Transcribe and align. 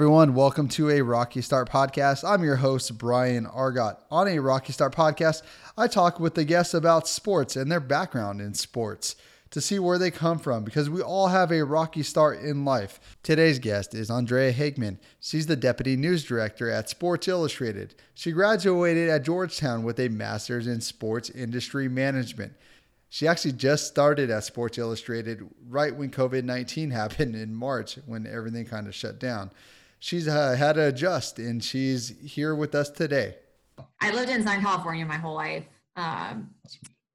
Everyone, 0.00 0.32
welcome 0.32 0.68
to 0.68 0.90
a 0.90 1.02
Rocky 1.02 1.42
Start 1.42 1.68
podcast. 1.68 2.22
I'm 2.22 2.44
your 2.44 2.54
host, 2.54 2.96
Brian 2.96 3.46
Argot. 3.46 3.96
On 4.12 4.28
a 4.28 4.38
Rocky 4.38 4.72
Start 4.72 4.94
podcast, 4.94 5.42
I 5.76 5.88
talk 5.88 6.20
with 6.20 6.36
the 6.36 6.44
guests 6.44 6.72
about 6.72 7.08
sports 7.08 7.56
and 7.56 7.68
their 7.68 7.80
background 7.80 8.40
in 8.40 8.54
sports 8.54 9.16
to 9.50 9.60
see 9.60 9.80
where 9.80 9.98
they 9.98 10.12
come 10.12 10.38
from 10.38 10.62
because 10.62 10.88
we 10.88 11.02
all 11.02 11.26
have 11.26 11.50
a 11.50 11.64
rocky 11.64 12.04
start 12.04 12.38
in 12.38 12.64
life. 12.64 13.18
Today's 13.24 13.58
guest 13.58 13.92
is 13.92 14.08
Andrea 14.08 14.52
Hagemann. 14.52 14.98
She's 15.18 15.48
the 15.48 15.56
deputy 15.56 15.96
news 15.96 16.22
director 16.22 16.70
at 16.70 16.88
Sports 16.88 17.26
Illustrated. 17.26 17.96
She 18.14 18.30
graduated 18.30 19.08
at 19.08 19.24
Georgetown 19.24 19.82
with 19.82 19.98
a 19.98 20.10
master's 20.10 20.68
in 20.68 20.80
sports 20.80 21.28
industry 21.28 21.88
management. 21.88 22.52
She 23.08 23.26
actually 23.26 23.54
just 23.54 23.88
started 23.88 24.30
at 24.30 24.44
Sports 24.44 24.78
Illustrated 24.78 25.44
right 25.68 25.96
when 25.96 26.12
COVID 26.12 26.44
19 26.44 26.92
happened 26.92 27.34
in 27.34 27.52
March 27.52 27.98
when 28.06 28.28
everything 28.28 28.64
kind 28.64 28.86
of 28.86 28.94
shut 28.94 29.18
down 29.18 29.50
she's 29.98 30.28
uh, 30.28 30.54
had 30.56 30.74
to 30.74 30.88
adjust 30.88 31.38
and 31.38 31.62
she's 31.62 32.14
here 32.20 32.54
with 32.54 32.74
us 32.74 32.90
today. 32.90 33.36
I 34.00 34.12
lived 34.12 34.30
in 34.30 34.42
Southern 34.42 34.62
California 34.62 35.04
my 35.04 35.16
whole 35.16 35.34
life. 35.34 35.64
Um, 35.96 36.50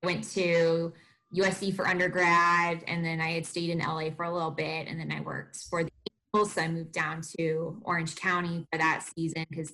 went 0.04 0.30
to 0.32 0.94
USC 1.36 1.76
for 1.76 1.88
undergrad, 1.88 2.84
and 2.88 3.04
then 3.04 3.20
I 3.20 3.32
had 3.32 3.46
stayed 3.46 3.70
in 3.70 3.80
LA 3.80 4.10
for 4.16 4.26
a 4.26 4.34
little 4.34 4.52
bit, 4.52 4.88
and 4.88 5.00
then 5.00 5.12
I 5.12 5.22
worked 5.22 5.58
for 5.70 5.84
the 5.84 5.92
Angels. 6.36 6.54
So 6.54 6.62
I 6.62 6.68
moved 6.68 6.92
down 6.92 7.22
to 7.40 7.82
Orange 7.84 8.16
County 8.16 8.68
for 8.72 8.78
that 8.78 9.04
season 9.16 9.46
because 9.50 9.72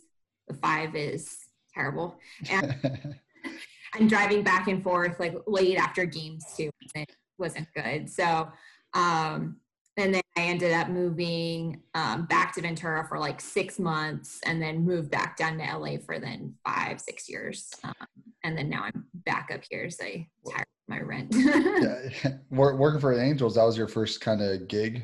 the 0.47 0.53
five 0.55 0.95
is 0.95 1.37
terrible. 1.73 2.17
And 2.49 2.75
I'm 3.93 4.07
driving 4.07 4.43
back 4.43 4.67
and 4.67 4.83
forth 4.83 5.19
like 5.19 5.35
late 5.47 5.77
after 5.77 6.05
games 6.05 6.45
too. 6.55 6.69
It 6.95 7.09
wasn't 7.37 7.67
good. 7.73 8.09
So 8.09 8.49
um, 8.93 9.57
and 9.99 10.13
then 10.13 10.21
I 10.37 10.41
ended 10.41 10.71
up 10.71 10.89
moving 10.89 11.81
um, 11.93 12.25
back 12.25 12.53
to 12.55 12.61
Ventura 12.61 13.05
for 13.07 13.19
like 13.19 13.41
six 13.41 13.79
months, 13.79 14.39
and 14.45 14.61
then 14.61 14.85
moved 14.85 15.11
back 15.11 15.37
down 15.37 15.57
to 15.57 15.63
LA 15.63 15.97
for 16.05 16.19
then 16.19 16.55
five, 16.65 17.01
six 17.01 17.29
years, 17.29 17.71
um, 17.83 17.93
and 18.43 18.57
then 18.57 18.69
now 18.69 18.83
I'm 18.83 19.05
back 19.13 19.49
up 19.53 19.61
here, 19.69 19.89
so 19.89 20.05
I 20.05 20.27
tired 20.49 20.65
my 20.87 20.99
rent. 21.01 21.33
yeah, 21.33 22.31
working 22.49 22.99
for 22.99 23.19
Angels, 23.19 23.55
that 23.55 23.63
was 23.63 23.77
your 23.77 23.87
first 23.87 24.21
kind 24.21 24.41
of 24.41 24.67
gig. 24.67 25.03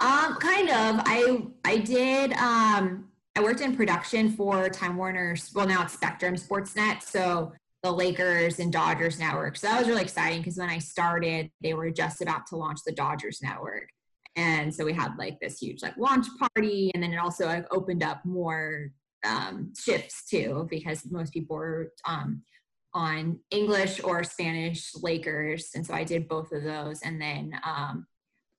Um, 0.00 0.36
kind 0.36 0.70
of. 0.70 1.02
I 1.04 1.42
I 1.64 1.78
did. 1.78 2.32
Um, 2.34 3.08
I 3.36 3.42
worked 3.42 3.60
in 3.60 3.76
production 3.76 4.30
for 4.32 4.68
Time 4.68 4.96
Warner's. 4.96 5.52
Well, 5.54 5.66
now 5.66 5.82
it's 5.82 5.92
Spectrum 5.92 6.36
Sportsnet. 6.36 7.02
So 7.02 7.52
the 7.82 7.90
Lakers 7.90 8.58
and 8.58 8.72
Dodgers 8.72 9.18
network. 9.18 9.56
So 9.56 9.66
that 9.66 9.78
was 9.78 9.88
really 9.88 10.02
exciting 10.02 10.40
because 10.40 10.58
when 10.58 10.68
I 10.68 10.78
started, 10.78 11.50
they 11.62 11.74
were 11.74 11.90
just 11.90 12.20
about 12.20 12.46
to 12.48 12.56
launch 12.56 12.80
the 12.84 12.92
Dodgers 12.92 13.40
network. 13.42 13.88
And 14.36 14.74
so 14.74 14.84
we 14.84 14.92
had 14.92 15.16
like 15.18 15.40
this 15.40 15.58
huge 15.58 15.82
like 15.82 15.96
launch 15.96 16.26
party, 16.38 16.90
and 16.94 17.02
then 17.02 17.12
it 17.12 17.18
also 17.18 17.46
like, 17.46 17.66
opened 17.72 18.02
up 18.02 18.24
more 18.24 18.90
um, 19.24 19.72
shifts 19.78 20.28
too 20.28 20.66
because 20.70 21.02
most 21.10 21.32
people 21.32 21.56
were 21.56 21.92
um, 22.06 22.42
on 22.94 23.40
English 23.50 24.02
or 24.04 24.22
Spanish 24.22 24.92
Lakers, 24.94 25.70
and 25.74 25.84
so 25.84 25.94
I 25.94 26.04
did 26.04 26.28
both 26.28 26.52
of 26.52 26.62
those, 26.62 27.02
and 27.02 27.20
then 27.20 27.52
um, 27.64 28.06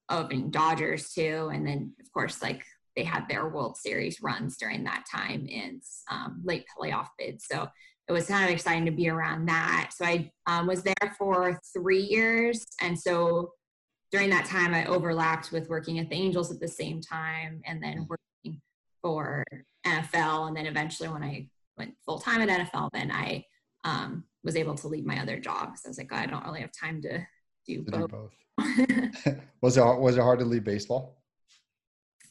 opening 0.09 0.51
Dodgers 0.51 1.13
too, 1.13 1.49
and 1.53 1.65
then 1.65 1.93
of 2.01 2.11
course 2.11 2.41
like 2.41 2.63
they 2.97 3.03
had 3.05 3.29
their 3.29 3.47
World 3.47 3.77
Series 3.77 4.21
runs 4.21 4.57
during 4.57 4.83
that 4.83 5.05
time 5.09 5.47
in 5.47 5.79
um, 6.09 6.41
late 6.43 6.65
playoff 6.77 7.07
bids. 7.17 7.45
So 7.49 7.69
it 8.11 8.13
was 8.13 8.27
kind 8.27 8.43
of 8.43 8.51
exciting 8.51 8.85
to 8.85 8.91
be 8.91 9.09
around 9.09 9.45
that. 9.47 9.91
So 9.95 10.05
I 10.05 10.31
um, 10.45 10.67
was 10.67 10.83
there 10.83 11.15
for 11.17 11.59
three 11.73 12.01
years. 12.01 12.65
And 12.81 12.99
so 12.99 13.53
during 14.11 14.29
that 14.31 14.45
time, 14.45 14.73
I 14.73 14.85
overlapped 14.85 15.51
with 15.53 15.69
working 15.69 15.97
at 15.97 16.09
the 16.09 16.15
Angels 16.15 16.51
at 16.51 16.59
the 16.59 16.67
same 16.67 16.99
time 16.99 17.61
and 17.65 17.81
then 17.81 18.07
working 18.09 18.61
for 19.01 19.45
NFL. 19.87 20.49
And 20.49 20.57
then 20.57 20.65
eventually, 20.65 21.07
when 21.07 21.23
I 21.23 21.47
went 21.77 21.93
full 22.05 22.19
time 22.19 22.41
at 22.41 22.49
NFL, 22.49 22.89
then 22.91 23.11
I 23.11 23.45
um, 23.85 24.25
was 24.43 24.57
able 24.57 24.75
to 24.75 24.89
leave 24.89 25.05
my 25.05 25.21
other 25.21 25.39
job. 25.39 25.77
So 25.77 25.87
I 25.87 25.89
was 25.89 25.97
like, 25.97 26.11
I 26.11 26.25
don't 26.25 26.45
really 26.45 26.61
have 26.61 26.71
time 26.73 27.01
to 27.03 27.25
do 27.65 27.85
to 27.85 27.91
both. 27.91 28.11
Do 28.11 28.17
both. 28.17 29.37
was 29.61 29.77
it 29.77 29.83
was 29.83 30.17
it 30.17 30.21
hard 30.21 30.39
to 30.39 30.45
leave 30.45 30.65
baseball? 30.65 31.17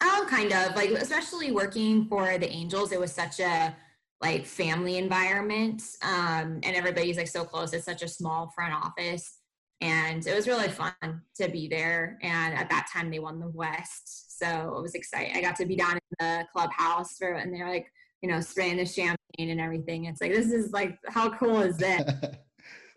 Oh, 0.02 0.26
kind 0.28 0.52
of 0.52 0.76
like 0.76 0.90
especially 0.90 1.52
working 1.52 2.06
for 2.06 2.36
the 2.36 2.48
Angels. 2.48 2.92
It 2.92 3.00
was 3.00 3.12
such 3.12 3.40
a 3.40 3.74
like 4.20 4.44
family 4.44 4.98
environment 4.98 5.82
um, 6.02 6.60
and 6.62 6.76
everybody's 6.76 7.16
like 7.16 7.28
so 7.28 7.44
close. 7.44 7.72
It's 7.72 7.84
such 7.84 8.02
a 8.02 8.08
small 8.08 8.52
front 8.54 8.74
office 8.74 9.38
and 9.80 10.26
it 10.26 10.34
was 10.34 10.46
really 10.46 10.68
fun 10.68 10.92
to 11.36 11.48
be 11.48 11.66
there 11.66 12.18
and 12.22 12.54
at 12.54 12.68
that 12.68 12.86
time 12.92 13.10
they 13.10 13.18
won 13.18 13.40
the 13.40 13.48
west 13.48 14.38
so 14.40 14.74
it 14.76 14.82
was 14.82 14.94
exciting. 14.94 15.36
I 15.36 15.42
got 15.42 15.56
to 15.56 15.66
be 15.66 15.76
down 15.76 15.92
in 15.92 16.00
the 16.18 16.46
clubhouse 16.52 17.16
for, 17.18 17.32
and 17.32 17.54
they're 17.54 17.68
like 17.68 17.92
you 18.22 18.30
know 18.30 18.40
spraying 18.40 18.78
the 18.78 18.86
champagne 18.86 19.50
and 19.50 19.60
everything. 19.60 20.06
It's 20.06 20.20
like 20.20 20.32
this 20.32 20.50
is 20.50 20.72
like 20.72 20.98
how 21.08 21.30
cool 21.30 21.60
is 21.60 21.76
this? 21.78 22.02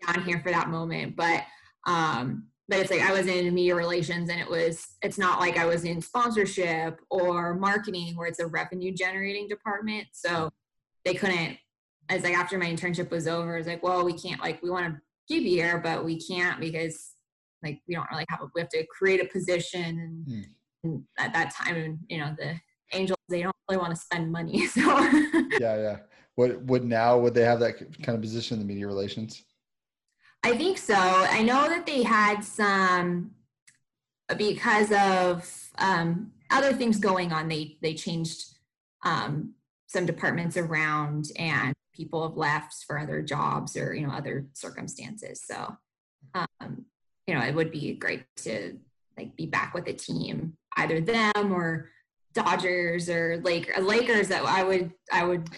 Down 0.06 0.24
here 0.24 0.40
for 0.40 0.50
that 0.50 0.68
moment 0.68 1.16
but 1.16 1.44
um 1.86 2.48
but 2.68 2.78
it's 2.78 2.90
like 2.90 3.02
I 3.02 3.12
was 3.12 3.26
in 3.26 3.54
media 3.54 3.74
relations 3.74 4.30
and 4.30 4.40
it 4.40 4.48
was 4.48 4.86
it's 5.02 5.18
not 5.18 5.38
like 5.38 5.58
I 5.58 5.66
was 5.66 5.84
in 5.84 6.00
sponsorship 6.00 6.98
or 7.10 7.54
marketing 7.54 8.16
where 8.16 8.26
it's 8.26 8.38
a 8.38 8.46
revenue 8.46 8.92
generating 8.92 9.48
department. 9.48 10.06
So 10.12 10.50
they 11.04 11.14
couldn't 11.14 11.58
as 12.08 12.22
like 12.22 12.36
after 12.36 12.58
my 12.58 12.66
internship 12.66 13.10
was 13.10 13.26
over, 13.26 13.56
it's 13.56 13.68
like, 13.68 13.82
well, 13.82 14.04
we 14.04 14.12
can't 14.12 14.40
like 14.40 14.62
we 14.62 14.70
want 14.70 14.94
to 14.94 15.00
keep 15.28 15.44
you 15.44 15.56
here, 15.56 15.78
but 15.78 16.04
we 16.04 16.20
can't 16.20 16.60
because 16.60 17.12
like 17.62 17.80
we 17.88 17.94
don't 17.94 18.10
really 18.10 18.26
have 18.28 18.42
a 18.42 18.46
we 18.54 18.60
have 18.60 18.70
to 18.70 18.86
create 18.86 19.22
a 19.22 19.28
position 19.28 19.82
and, 19.82 20.26
hmm. 20.26 20.42
and 20.84 21.04
at 21.18 21.32
that 21.32 21.54
time 21.54 21.98
you 22.10 22.18
know 22.18 22.34
the 22.38 22.54
angels 22.92 23.18
they 23.28 23.42
don't 23.42 23.56
really 23.68 23.80
want 23.80 23.94
to 23.94 24.00
spend 24.00 24.30
money. 24.30 24.66
So 24.68 24.80
Yeah, 25.58 25.76
yeah. 25.76 25.96
What 26.34 26.62
would 26.64 26.84
now 26.84 27.16
would 27.18 27.34
they 27.34 27.44
have 27.44 27.60
that 27.60 27.78
kind 28.02 28.16
of 28.16 28.20
position 28.20 28.54
in 28.54 28.60
the 28.60 28.66
media 28.66 28.86
relations? 28.86 29.44
I 30.42 30.56
think 30.56 30.78
so. 30.78 30.94
I 30.94 31.42
know 31.42 31.68
that 31.68 31.86
they 31.86 32.02
had 32.02 32.42
some 32.42 33.30
because 34.36 34.92
of 34.92 35.70
um, 35.78 36.32
other 36.50 36.72
things 36.72 36.98
going 36.98 37.32
on. 37.32 37.48
They 37.48 37.78
they 37.80 37.94
changed 37.94 38.56
um, 39.04 39.54
some 39.94 40.04
departments 40.04 40.56
around 40.56 41.30
and 41.38 41.72
people 41.94 42.26
have 42.28 42.36
left 42.36 42.84
for 42.84 42.98
other 42.98 43.22
jobs 43.22 43.76
or 43.76 43.94
you 43.94 44.04
know 44.06 44.12
other 44.12 44.44
circumstances. 44.52 45.40
So 45.42 45.76
um, 46.34 46.84
you 47.26 47.34
know 47.34 47.40
it 47.40 47.54
would 47.54 47.70
be 47.70 47.94
great 47.94 48.24
to 48.38 48.76
like 49.16 49.36
be 49.36 49.46
back 49.46 49.72
with 49.72 49.86
a 49.86 49.92
team 49.92 50.54
either 50.76 51.00
them 51.00 51.52
or 51.52 51.90
dodgers 52.34 53.08
or 53.08 53.40
Lake, 53.44 53.70
lakers 53.80 54.26
that 54.26 54.44
i 54.44 54.64
would 54.64 54.90
i 55.12 55.24
would 55.24 55.48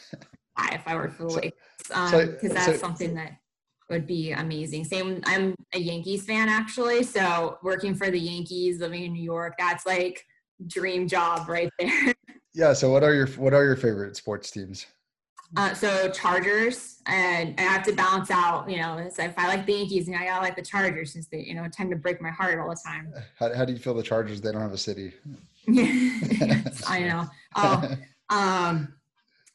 buy 0.55 0.69
if 0.73 0.87
i 0.87 0.95
were 0.95 1.09
for 1.09 1.25
the 1.25 1.33
lakers. 1.33 1.53
Because 1.79 2.13
um, 2.13 2.37
so, 2.43 2.49
that's 2.49 2.67
so, 2.67 2.77
something 2.77 3.15
that 3.15 3.39
would 3.89 4.07
be 4.07 4.33
amazing. 4.33 4.85
Same 4.85 5.23
i'm 5.25 5.55
a 5.73 5.79
yankees 5.79 6.27
fan 6.27 6.51
actually. 6.51 7.03
So 7.03 7.59
working 7.63 7.95
for 7.95 8.11
the 8.11 8.21
yankees 8.21 8.79
living 8.79 9.05
in 9.05 9.15
new 9.15 9.23
york 9.23 9.55
that's 9.59 9.87
like 9.87 10.23
dream 10.67 11.09
job 11.09 11.49
right 11.49 11.71
there 11.79 12.15
Yeah. 12.57 12.73
So 12.73 12.91
what 12.91 13.05
are 13.05 13.13
your 13.15 13.27
what 13.29 13.53
are 13.53 13.65
your 13.65 13.77
favorite 13.77 14.17
sports 14.17 14.51
teams? 14.51 14.87
Uh, 15.57 15.75
so 15.75 16.11
Chargers, 16.11 17.03
and 17.07 17.55
I 17.59 17.63
have 17.63 17.85
to 17.85 17.93
balance 17.93 18.31
out. 18.31 18.69
You 18.69 18.79
know, 18.79 19.09
so 19.13 19.23
if 19.23 19.39
I 19.39 19.47
like 19.47 19.67
the 19.67 19.75
Yankees, 19.75 20.09
and 20.09 20.17
I 20.17 20.25
gotta 20.25 20.43
like 20.43 20.57
the 20.57 20.63
Chargers 20.63 21.13
since 21.13 21.29
they, 21.29 21.41
you 21.41 21.55
know, 21.55 21.69
tend 21.69 21.91
to 21.91 21.97
break 21.97 22.21
my 22.21 22.31
heart 22.31 22.59
all 22.59 22.71
the 22.71 22.81
time. 22.85 23.13
How, 23.39 23.55
how 23.55 23.65
do 23.67 23.75
you 23.75 23.79
feel 23.79 23.93
the 23.93 24.03
Chargers? 24.03 24.41
They 24.41 24.53
don't 24.53 24.63
have 24.63 24.73
a 24.73 24.79
city. 24.79 25.13
yes, 25.69 26.83
I 26.89 27.01
know. 27.01 27.27
Oh, 27.59 27.97
um, 28.29 28.93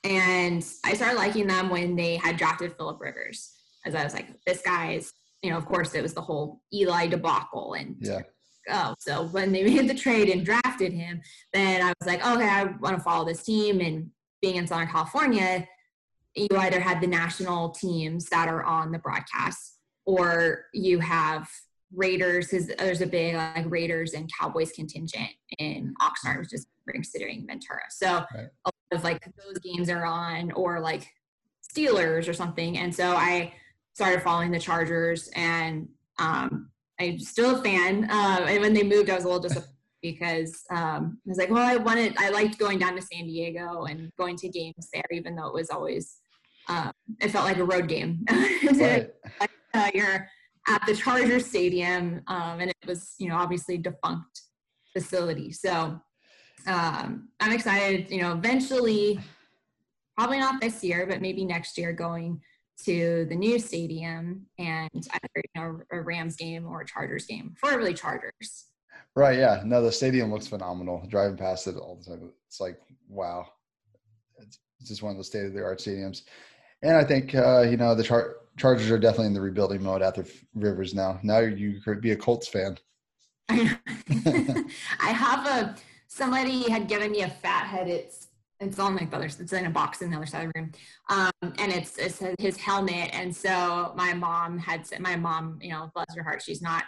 and 0.03 0.65
I 0.83 0.93
started 0.93 1.15
liking 1.15 1.45
them 1.45 1.69
when 1.69 1.95
they 1.95 2.15
had 2.15 2.37
drafted 2.37 2.75
Philip 2.77 2.99
Rivers, 2.99 3.51
as 3.85 3.93
I 3.93 4.03
was 4.03 4.13
like, 4.13 4.27
this 4.45 4.61
guy's. 4.61 5.11
You 5.43 5.49
know, 5.49 5.57
of 5.57 5.65
course, 5.65 5.95
it 5.95 6.03
was 6.03 6.13
the 6.13 6.21
whole 6.21 6.61
Eli 6.71 7.07
debacle, 7.07 7.73
and 7.73 7.95
yeah 7.99 8.21
go. 8.71 8.95
So 8.99 9.23
when 9.27 9.51
they 9.51 9.63
made 9.75 9.89
the 9.89 9.95
trade 9.95 10.29
and 10.29 10.45
drafted 10.45 10.93
him, 10.93 11.21
then 11.53 11.81
I 11.81 11.93
was 11.99 12.07
like, 12.07 12.25
okay, 12.25 12.47
I 12.47 12.63
want 12.79 12.97
to 12.97 13.03
follow 13.03 13.25
this 13.25 13.43
team. 13.43 13.81
And 13.81 14.09
being 14.41 14.55
in 14.55 14.67
Southern 14.67 14.87
California, 14.87 15.67
you 16.35 16.47
either 16.57 16.79
had 16.79 17.01
the 17.01 17.07
national 17.07 17.69
teams 17.71 18.25
that 18.29 18.47
are 18.47 18.63
on 18.63 18.91
the 18.91 18.99
broadcast 18.99 19.77
or 20.05 20.65
you 20.73 20.99
have 20.99 21.49
Raiders 21.93 22.47
because 22.47 22.67
there's 22.67 23.01
a 23.01 23.05
big 23.07 23.35
like 23.35 23.69
Raiders 23.69 24.13
and 24.13 24.31
Cowboys 24.39 24.71
contingent 24.71 25.29
in 25.59 25.93
Oxnard, 26.01 26.39
which 26.39 26.53
is 26.53 26.67
considering 26.89 27.45
Ventura. 27.45 27.83
So 27.89 28.25
right. 28.33 28.47
a 28.65 28.67
lot 28.67 28.73
of 28.93 29.03
like 29.03 29.21
those 29.45 29.59
games 29.59 29.89
are 29.89 30.05
on 30.05 30.51
or 30.53 30.79
like 30.79 31.07
Steelers 31.61 32.27
or 32.27 32.33
something. 32.33 32.77
And 32.77 32.95
so 32.95 33.15
I 33.15 33.53
started 33.93 34.21
following 34.21 34.51
the 34.51 34.59
Chargers 34.59 35.29
and 35.35 35.89
um, 36.17 36.70
I'm 37.01 37.19
still 37.19 37.59
a 37.59 37.63
fan. 37.63 38.03
Um, 38.05 38.43
and 38.47 38.61
when 38.61 38.73
they 38.73 38.83
moved, 38.83 39.09
I 39.09 39.15
was 39.15 39.23
a 39.23 39.27
little 39.27 39.41
disappointed 39.41 39.75
because 40.01 40.63
um, 40.71 41.19
I 41.25 41.29
was 41.29 41.37
like, 41.37 41.49
well, 41.49 41.67
I 41.67 41.77
wanted, 41.77 42.15
I 42.17 42.29
liked 42.29 42.57
going 42.57 42.79
down 42.79 42.95
to 42.95 43.01
San 43.01 43.25
Diego 43.25 43.85
and 43.85 44.11
going 44.17 44.35
to 44.37 44.49
games 44.49 44.89
there, 44.93 45.03
even 45.11 45.35
though 45.35 45.47
it 45.47 45.53
was 45.53 45.69
always, 45.69 46.17
um, 46.67 46.91
it 47.19 47.29
felt 47.29 47.45
like 47.45 47.57
a 47.57 47.63
road 47.63 47.87
game. 47.87 48.25
right. 48.31 49.09
uh, 49.73 49.91
you're 49.93 50.27
at 50.67 50.85
the 50.85 50.95
Charger 50.95 51.39
Stadium, 51.39 52.21
um, 52.27 52.59
and 52.59 52.69
it 52.69 52.87
was, 52.87 53.15
you 53.19 53.29
know, 53.29 53.35
obviously 53.35 53.77
defunct 53.77 54.41
facility. 54.93 55.51
So 55.51 55.99
um, 56.67 57.29
I'm 57.39 57.51
excited. 57.51 58.11
You 58.11 58.21
know, 58.21 58.33
eventually, 58.33 59.19
probably 60.17 60.39
not 60.39 60.61
this 60.61 60.83
year, 60.83 61.05
but 61.07 61.21
maybe 61.21 61.45
next 61.45 61.77
year, 61.77 61.93
going 61.93 62.41
to 62.85 63.25
the 63.29 63.35
new 63.35 63.59
stadium 63.59 64.45
and 64.57 64.89
either 64.93 65.29
you 65.35 65.61
know 65.61 65.79
a 65.91 66.01
Rams 66.01 66.35
game 66.35 66.65
or 66.67 66.81
a 66.81 66.85
Chargers 66.85 67.25
game. 67.25 67.55
Preferably 67.59 67.93
Chargers. 67.93 68.67
Right. 69.15 69.37
Yeah. 69.37 69.61
No, 69.65 69.81
the 69.81 69.91
stadium 69.91 70.31
looks 70.31 70.47
phenomenal. 70.47 71.05
Driving 71.09 71.37
past 71.37 71.67
it 71.67 71.75
all 71.75 71.95
the 71.97 72.09
time, 72.09 72.31
it's 72.47 72.59
like 72.59 72.79
wow. 73.09 73.47
It's, 74.39 74.59
just 74.83 75.03
one 75.03 75.11
of 75.11 75.17
those 75.17 75.27
state 75.27 75.45
of 75.45 75.53
the 75.53 75.63
art 75.63 75.77
stadiums, 75.77 76.23
and 76.81 76.97
I 76.97 77.03
think 77.03 77.35
uh, 77.35 77.61
you 77.61 77.77
know 77.77 77.93
the 77.93 78.03
Char- 78.03 78.37
Chargers 78.57 78.89
are 78.89 78.97
definitely 78.97 79.27
in 79.27 79.33
the 79.33 79.41
rebuilding 79.41 79.83
mode 79.83 80.01
after 80.01 80.25
Rivers 80.55 80.95
now. 80.95 81.19
Now 81.21 81.37
you 81.37 81.79
could 81.81 82.01
be 82.01 82.11
a 82.11 82.15
Colts 82.15 82.47
fan. 82.47 82.77
I 83.49 84.65
have 84.99 85.45
a 85.45 85.75
somebody 86.07 86.69
had 86.69 86.87
given 86.87 87.11
me 87.11 87.21
a 87.21 87.29
fathead. 87.29 87.87
It's 87.87 88.27
it's 88.61 88.79
on 88.79 88.95
my 88.95 89.05
brother's. 89.05 89.39
It's 89.39 89.53
in 89.53 89.65
a 89.65 89.69
box 89.69 90.01
in 90.01 90.11
the 90.11 90.17
other 90.17 90.25
side 90.25 90.45
of 90.45 90.53
the 90.53 90.59
room, 90.59 90.71
um, 91.09 91.31
and 91.41 91.71
it's, 91.71 91.97
it's 91.97 92.23
his 92.39 92.57
helmet. 92.57 93.09
And 93.13 93.35
so 93.35 93.93
my 93.95 94.13
mom 94.13 94.57
had 94.57 94.85
said, 94.85 94.99
my 94.99 95.15
mom, 95.15 95.59
you 95.61 95.71
know, 95.71 95.91
bless 95.93 96.13
her 96.15 96.23
heart, 96.23 96.41
she's 96.41 96.61
not, 96.61 96.83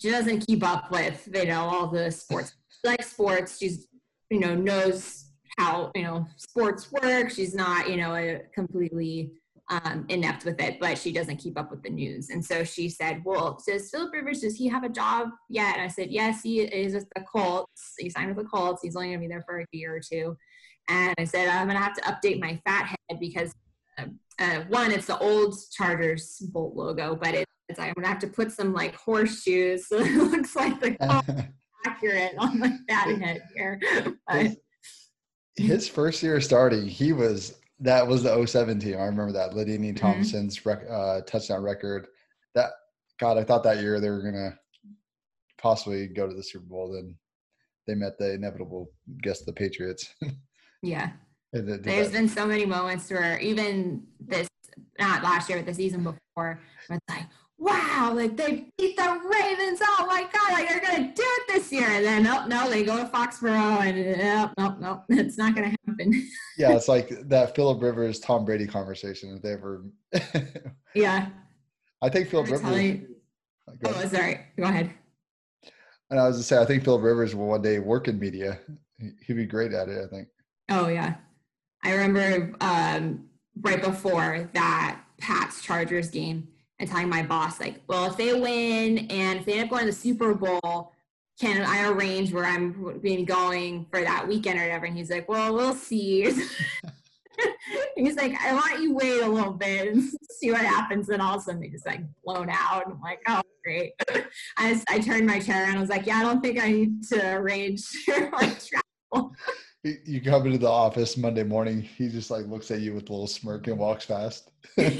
she 0.00 0.10
doesn't 0.10 0.46
keep 0.46 0.64
up 0.64 0.90
with 0.90 1.28
you 1.34 1.46
know 1.46 1.62
all 1.62 1.86
the 1.86 2.10
sports. 2.10 2.54
She 2.70 2.88
likes 2.88 3.10
sports. 3.10 3.58
She's 3.58 3.86
you 4.30 4.40
know 4.40 4.54
knows 4.54 5.26
how 5.58 5.92
you 5.94 6.02
know 6.02 6.26
sports 6.36 6.90
work. 6.90 7.30
She's 7.30 7.54
not 7.54 7.88
you 7.88 7.96
know 7.96 8.14
a 8.14 8.40
completely 8.54 9.32
um, 9.70 10.04
inept 10.08 10.44
with 10.44 10.60
it, 10.60 10.80
but 10.80 10.98
she 10.98 11.12
doesn't 11.12 11.36
keep 11.36 11.58
up 11.58 11.70
with 11.70 11.82
the 11.82 11.90
news. 11.90 12.30
And 12.30 12.44
so 12.44 12.64
she 12.64 12.88
said, 12.88 13.22
Well, 13.24 13.62
does 13.66 13.90
Philip 13.90 14.12
Rivers, 14.12 14.40
does 14.40 14.56
he 14.56 14.68
have 14.68 14.82
a 14.82 14.88
job 14.88 15.28
yet? 15.48 15.76
And 15.76 15.82
I 15.82 15.88
said, 15.88 16.10
Yes, 16.10 16.42
he 16.42 16.60
is 16.62 16.94
with 16.94 17.06
the 17.14 17.22
Colts. 17.22 17.94
He 17.98 18.10
signed 18.10 18.34
with 18.34 18.44
the 18.44 18.50
Colts. 18.50 18.82
He's 18.82 18.96
only 18.96 19.08
going 19.08 19.20
to 19.20 19.26
be 19.26 19.28
there 19.28 19.44
for 19.46 19.60
a 19.60 19.66
year 19.72 19.94
or 19.94 20.00
two. 20.00 20.36
And 20.88 21.14
I 21.18 21.24
said, 21.24 21.48
I'm 21.48 21.66
going 21.66 21.76
to 21.76 21.82
have 21.82 21.94
to 21.94 22.02
update 22.02 22.40
my 22.40 22.60
fat 22.64 22.86
head 22.86 23.20
because 23.20 23.52
uh, 23.98 24.04
uh, 24.38 24.64
one, 24.68 24.90
it's 24.90 25.06
the 25.06 25.18
old 25.18 25.56
Chargers 25.72 26.38
Bolt 26.52 26.74
logo, 26.74 27.14
but 27.14 27.34
it, 27.34 27.46
it's 27.68 27.78
I'm 27.78 27.92
going 27.94 28.04
to 28.04 28.08
have 28.08 28.18
to 28.20 28.26
put 28.26 28.50
some 28.50 28.72
like 28.72 28.94
horseshoes 28.94 29.86
so 29.88 29.98
it 29.98 30.16
looks 30.16 30.56
like 30.56 30.80
the 30.80 31.48
accurate 31.86 32.34
on 32.38 32.58
my 32.58 32.76
fat 32.88 33.08
head 33.20 33.42
here. 33.54 33.80
But, 34.26 34.56
his 35.56 35.88
first 35.88 36.22
year 36.22 36.40
starting, 36.40 36.86
he 36.86 37.12
was 37.12 37.60
that 37.80 38.06
was 38.06 38.22
the 38.22 38.46
07 38.46 38.78
team. 38.78 38.98
I 38.98 39.04
remember 39.04 39.32
that 39.32 39.52
LaDainian 39.52 39.94
mm-hmm. 39.94 39.96
Tomlinson's 39.96 40.64
rec, 40.64 40.80
uh, 40.88 41.22
touchdown 41.22 41.62
record. 41.62 42.06
That 42.54 42.70
God, 43.18 43.38
I 43.38 43.44
thought 43.44 43.62
that 43.64 43.80
year 43.80 44.00
they 44.00 44.10
were 44.10 44.22
gonna 44.22 44.58
possibly 45.60 46.06
go 46.06 46.28
to 46.28 46.34
the 46.34 46.42
Super 46.42 46.64
Bowl. 46.64 46.92
Then 46.92 47.16
they 47.86 47.94
met 47.94 48.18
the 48.18 48.32
inevitable, 48.32 48.90
guess 49.22 49.42
the 49.42 49.52
Patriots. 49.52 50.14
Yeah, 50.82 51.10
There's 51.52 51.80
that. 51.82 52.12
been 52.12 52.28
so 52.28 52.46
many 52.46 52.64
moments 52.64 53.10
where 53.10 53.38
even 53.38 54.02
this, 54.20 54.48
not 54.98 55.22
last 55.22 55.48
year, 55.48 55.58
but 55.58 55.66
the 55.66 55.74
season 55.74 56.02
before, 56.02 56.18
where 56.34 56.60
it's 56.88 57.00
like, 57.08 57.26
wow, 57.58 58.12
like 58.14 58.36
they 58.36 58.72
beat 58.78 58.96
the 58.96 59.20
Ravens. 59.30 59.80
Oh 59.82 60.06
my 60.06 60.26
God, 60.32 60.52
like 60.52 60.68
they're 60.68 60.80
gonna 60.80 61.12
do 61.14 61.22
it 61.22 61.42
this 61.48 61.70
year. 61.70 61.88
And 61.88 62.04
then 62.04 62.26
oh 62.26 62.46
no, 62.46 62.68
they 62.70 62.82
go 62.82 62.96
to 62.96 63.04
Foxborough 63.04 63.80
and 63.82 64.18
no, 64.18 64.50
no, 64.58 64.76
no, 64.80 65.04
it's 65.10 65.36
not 65.36 65.54
gonna 65.54 65.74
happen. 65.86 66.28
yeah, 66.58 66.74
it's 66.74 66.88
like 66.88 67.10
that 67.28 67.54
Philip 67.54 67.82
Rivers 67.82 68.18
Tom 68.18 68.44
Brady 68.44 68.66
conversation 68.66 69.36
if 69.36 69.42
they 69.42 69.52
ever 69.52 69.84
Yeah. 70.94 71.28
I 72.02 72.08
think 72.08 72.28
Philip 72.28 72.50
Rivers 72.50 72.82
you... 72.82 73.06
Oh, 73.84 74.08
sorry. 74.08 74.40
Go 74.56 74.64
ahead. 74.64 74.90
And 76.10 76.18
I 76.18 76.26
was 76.26 76.38
to 76.38 76.42
say, 76.42 76.58
I 76.58 76.64
think 76.64 76.82
Philip 76.82 77.02
Rivers 77.02 77.34
will 77.34 77.46
one 77.46 77.62
day 77.62 77.78
work 77.78 78.08
in 78.08 78.18
media. 78.18 78.58
He'd 79.26 79.34
be 79.34 79.46
great 79.46 79.72
at 79.72 79.88
it, 79.88 80.04
I 80.04 80.08
think. 80.08 80.28
Oh 80.70 80.88
yeah. 80.88 81.14
I 81.82 81.92
remember 81.92 82.54
um, 82.60 83.26
right 83.60 83.82
before 83.82 84.48
that 84.54 85.00
Pats 85.18 85.62
Chargers 85.62 86.10
game 86.10 86.48
and 86.78 86.88
telling 86.88 87.08
my 87.08 87.22
boss, 87.22 87.60
like, 87.60 87.80
well, 87.88 88.06
if 88.06 88.16
they 88.16 88.32
win 88.32 88.98
and 89.10 89.40
if 89.40 89.44
they 89.44 89.54
end 89.54 89.64
up 89.64 89.70
going 89.70 89.80
to 89.80 89.86
the 89.86 89.92
Super 89.92 90.34
Bowl, 90.34 90.92
can 91.40 91.62
I 91.62 91.88
arrange 91.88 92.32
where 92.32 92.44
I'm 92.44 93.00
being 93.02 93.24
going 93.24 93.86
for 93.90 94.00
that 94.00 94.28
weekend 94.28 94.58
or 94.58 94.62
whatever? 94.62 94.86
And 94.86 94.96
he's 94.96 95.10
like, 95.10 95.28
well, 95.28 95.54
we'll 95.54 95.74
see. 95.74 96.22
he's 97.96 98.16
like, 98.16 98.34
I 98.40 98.52
want 98.52 98.82
you 98.82 98.94
wait 98.94 99.22
a 99.22 99.26
little 99.26 99.52
bit 99.52 99.92
and 99.92 100.02
see 100.38 100.50
what 100.50 100.60
happens. 100.60 101.08
And 101.08 101.22
all 101.22 101.36
of 101.36 101.40
a 101.40 101.44
sudden 101.44 101.70
just 101.70 101.86
like 101.86 102.02
blown 102.24 102.50
out. 102.50 102.84
I'm 102.86 103.00
like, 103.00 103.22
oh, 103.26 103.40
great. 103.64 103.92
I, 104.58 104.80
I 104.88 104.98
turned 104.98 105.26
my 105.26 105.40
chair 105.40 105.64
and 105.64 105.78
I 105.78 105.80
was 105.80 105.90
like, 105.90 106.06
yeah, 106.06 106.16
I 106.16 106.22
don't 106.22 106.42
think 106.42 106.60
I 106.60 106.72
need 106.72 107.04
to 107.08 107.36
arrange 107.36 107.82
like 108.08 108.58
travel. 108.62 109.34
You 109.82 110.20
come 110.20 110.44
into 110.44 110.58
the 110.58 110.68
office 110.68 111.16
Monday 111.16 111.42
morning, 111.42 111.80
he 111.80 112.10
just 112.10 112.30
like 112.30 112.46
looks 112.46 112.70
at 112.70 112.80
you 112.80 112.92
with 112.92 113.08
a 113.08 113.12
little 113.12 113.26
smirk 113.26 113.66
and 113.66 113.78
walks 113.78 114.04
fast. 114.04 114.50
like, 114.76 114.90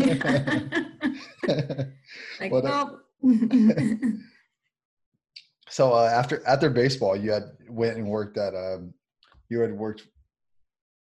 well. 2.50 3.02
so 5.68 5.92
uh, 5.92 6.10
after 6.10 6.42
after 6.46 6.70
baseball, 6.70 7.14
you 7.14 7.30
had 7.30 7.50
went 7.68 7.98
and 7.98 8.06
worked 8.06 8.38
at 8.38 8.54
um, 8.54 8.94
you 9.50 9.60
had 9.60 9.72
worked 9.72 10.06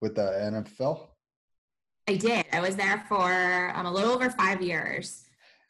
with 0.01 0.15
the 0.15 0.23
NFL. 0.23 1.09
I 2.07 2.15
did. 2.15 2.45
I 2.53 2.61
was 2.61 2.77
there 2.77 3.05
for 3.09 3.73
um, 3.75 3.87
a 3.87 3.93
little 3.93 4.13
over 4.13 4.31
five 4.31 4.63
years, 4.63 5.25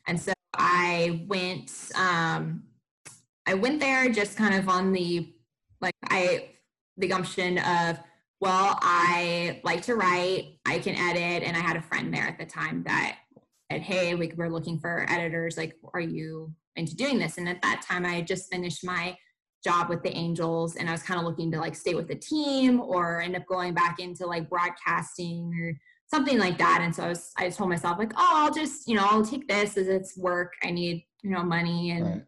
and 0.06 0.20
so 0.20 0.34
I 0.52 1.24
went. 1.26 1.72
Um, 1.96 2.64
I 3.46 3.54
went 3.54 3.80
there 3.80 4.10
just 4.10 4.36
kind 4.36 4.54
of 4.54 4.68
on 4.68 4.92
the 4.92 5.32
like 5.80 5.94
I 6.10 6.50
the 6.96 7.08
gumption 7.08 7.58
of 7.58 7.99
well, 8.41 8.79
I 8.82 9.61
like 9.64 9.82
to 9.85 9.94
write, 9.94 10.58
I 10.67 10.79
can 10.79 10.94
edit, 10.96 11.46
and 11.46 11.56
I 11.56 11.61
had 11.61 11.76
a 11.76 11.82
friend 11.82 12.12
there 12.12 12.26
at 12.26 12.38
the 12.38 12.44
time 12.44 12.82
that 12.85 13.17
said, 13.70 13.81
hey, 13.81 14.14
we, 14.14 14.32
we're 14.37 14.50
looking 14.50 14.79
for 14.79 15.06
editors. 15.08 15.56
Like, 15.56 15.76
are 15.94 16.00
you 16.00 16.52
into 16.76 16.94
doing 16.94 17.19
this? 17.19 17.38
And 17.38 17.49
at 17.49 17.62
that 17.62 17.82
time, 17.88 18.05
I 18.05 18.17
had 18.17 18.26
just 18.26 18.52
finished 18.52 18.85
my 18.85 19.17
job 19.64 19.88
with 19.88 20.02
the 20.02 20.14
Angels, 20.14 20.76
and 20.76 20.88
I 20.88 20.93
was 20.93 21.02
kind 21.02 21.19
of 21.19 21.25
looking 21.25 21.50
to 21.52 21.58
like 21.58 21.75
stay 21.75 21.94
with 21.94 22.06
the 22.06 22.17
team 22.17 22.81
or 22.81 23.23
end 23.23 23.35
up 23.35 23.46
going 23.46 23.73
back 23.73 23.99
into 23.99 24.26
like 24.26 24.50
broadcasting 24.50 25.55
or 25.58 25.73
something 26.08 26.38
like 26.38 26.58
that. 26.58 26.81
And 26.82 26.94
so 26.94 27.05
I 27.05 27.08
was, 27.08 27.31
I 27.38 27.49
told 27.49 27.70
myself 27.70 27.99
like, 27.99 28.12
oh, 28.14 28.32
I'll 28.35 28.52
just, 28.52 28.87
you 28.87 28.94
know, 28.94 29.06
I'll 29.08 29.25
take 29.25 29.49
this 29.49 29.79
as 29.79 29.88
it's 29.88 30.19
work. 30.19 30.52
I 30.62 30.70
need, 30.70 31.05
you 31.23 31.31
know, 31.31 31.43
money 31.43 31.93
and 31.93 32.06
right. 32.06 32.23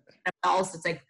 else. 0.44 0.74
It's 0.74 0.86
like, 0.86 1.02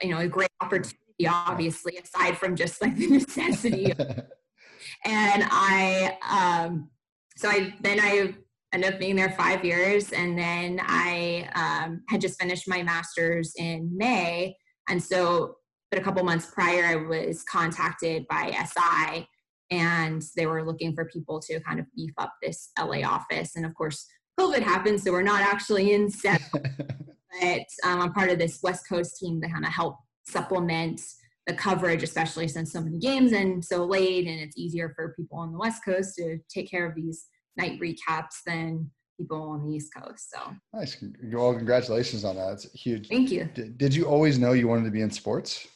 you 0.00 0.08
know, 0.08 0.18
a 0.18 0.28
great 0.28 0.48
opportunity, 0.62 0.98
obviously, 1.26 1.98
aside 1.98 2.38
from 2.38 2.56
just 2.56 2.80
like 2.80 2.96
the 2.96 3.06
necessity. 3.10 3.92
and 5.04 5.44
I, 5.50 6.18
um, 6.28 6.90
so 7.36 7.48
I 7.48 7.74
then 7.80 7.98
I 8.00 8.34
ended 8.72 8.94
up 8.94 8.98
being 8.98 9.16
there 9.16 9.30
five 9.30 9.64
years. 9.64 10.12
And 10.12 10.38
then 10.38 10.80
I 10.82 11.48
um, 11.54 12.02
had 12.08 12.20
just 12.20 12.40
finished 12.40 12.68
my 12.68 12.82
master's 12.82 13.52
in 13.56 13.90
May. 13.96 14.56
And 14.88 15.02
so, 15.02 15.56
but 15.90 16.00
a 16.00 16.02
couple 16.02 16.24
months 16.24 16.46
prior, 16.46 16.84
I 16.84 16.96
was 16.96 17.42
contacted 17.44 18.26
by 18.28 18.50
SI 18.50 19.26
and 19.70 20.22
they 20.36 20.46
were 20.46 20.64
looking 20.64 20.94
for 20.94 21.04
people 21.06 21.40
to 21.40 21.60
kind 21.60 21.78
of 21.80 21.86
beef 21.94 22.12
up 22.18 22.32
this 22.42 22.70
LA 22.78 23.02
office. 23.06 23.56
And 23.56 23.66
of 23.66 23.74
course, 23.74 24.06
COVID 24.40 24.60
happened, 24.60 25.00
so 25.00 25.12
we're 25.12 25.22
not 25.22 25.42
actually 25.42 25.92
in 25.92 26.10
set. 26.10 26.42
but 26.52 27.66
um, 27.84 28.00
I'm 28.00 28.12
part 28.12 28.30
of 28.30 28.38
this 28.38 28.60
West 28.62 28.88
Coast 28.88 29.18
team 29.18 29.40
to 29.42 29.48
kind 29.48 29.64
of 29.64 29.72
help 29.72 29.96
supplement 30.26 31.00
the 31.46 31.54
coverage, 31.54 32.02
especially 32.02 32.46
since 32.46 32.72
so 32.72 32.80
many 32.80 32.98
games 32.98 33.32
and 33.32 33.64
so 33.64 33.84
late, 33.84 34.26
and 34.26 34.40
it's 34.40 34.56
easier 34.56 34.92
for 34.94 35.14
people 35.14 35.38
on 35.38 35.52
the 35.52 35.58
West 35.58 35.84
Coast 35.84 36.14
to 36.16 36.38
take 36.48 36.70
care 36.70 36.86
of 36.86 36.94
these 36.94 37.26
night 37.56 37.80
recaps 37.80 38.42
than 38.46 38.90
people 39.18 39.42
on 39.50 39.66
the 39.66 39.74
East 39.74 39.92
Coast. 39.94 40.30
So 40.30 40.38
nice. 40.72 40.96
Well, 41.24 41.54
congratulations 41.54 42.24
on 42.24 42.36
that. 42.36 42.52
It's 42.52 42.72
huge. 42.72 43.08
Thank 43.08 43.30
you. 43.30 43.48
Did, 43.54 43.76
did 43.76 43.94
you 43.94 44.04
always 44.04 44.38
know 44.38 44.52
you 44.52 44.68
wanted 44.68 44.84
to 44.84 44.90
be 44.90 45.00
in 45.00 45.10
sports? 45.10 45.66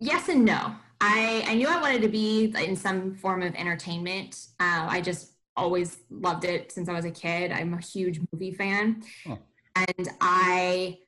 Yes 0.00 0.28
and 0.28 0.44
no. 0.44 0.74
I, 1.00 1.44
I 1.46 1.54
knew 1.54 1.68
I 1.68 1.80
wanted 1.80 2.02
to 2.02 2.08
be 2.08 2.52
in 2.58 2.76
some 2.76 3.14
form 3.14 3.42
of 3.42 3.54
entertainment. 3.54 4.46
Uh, 4.58 4.86
I 4.88 5.00
just 5.00 5.32
always 5.56 5.98
loved 6.10 6.44
it 6.44 6.72
since 6.72 6.88
I 6.88 6.92
was 6.92 7.04
a 7.04 7.10
kid. 7.10 7.52
I'm 7.52 7.74
a 7.74 7.80
huge 7.80 8.20
movie 8.32 8.52
fan. 8.52 9.02
Huh. 9.26 9.36
And 9.76 10.08
I 10.20 10.98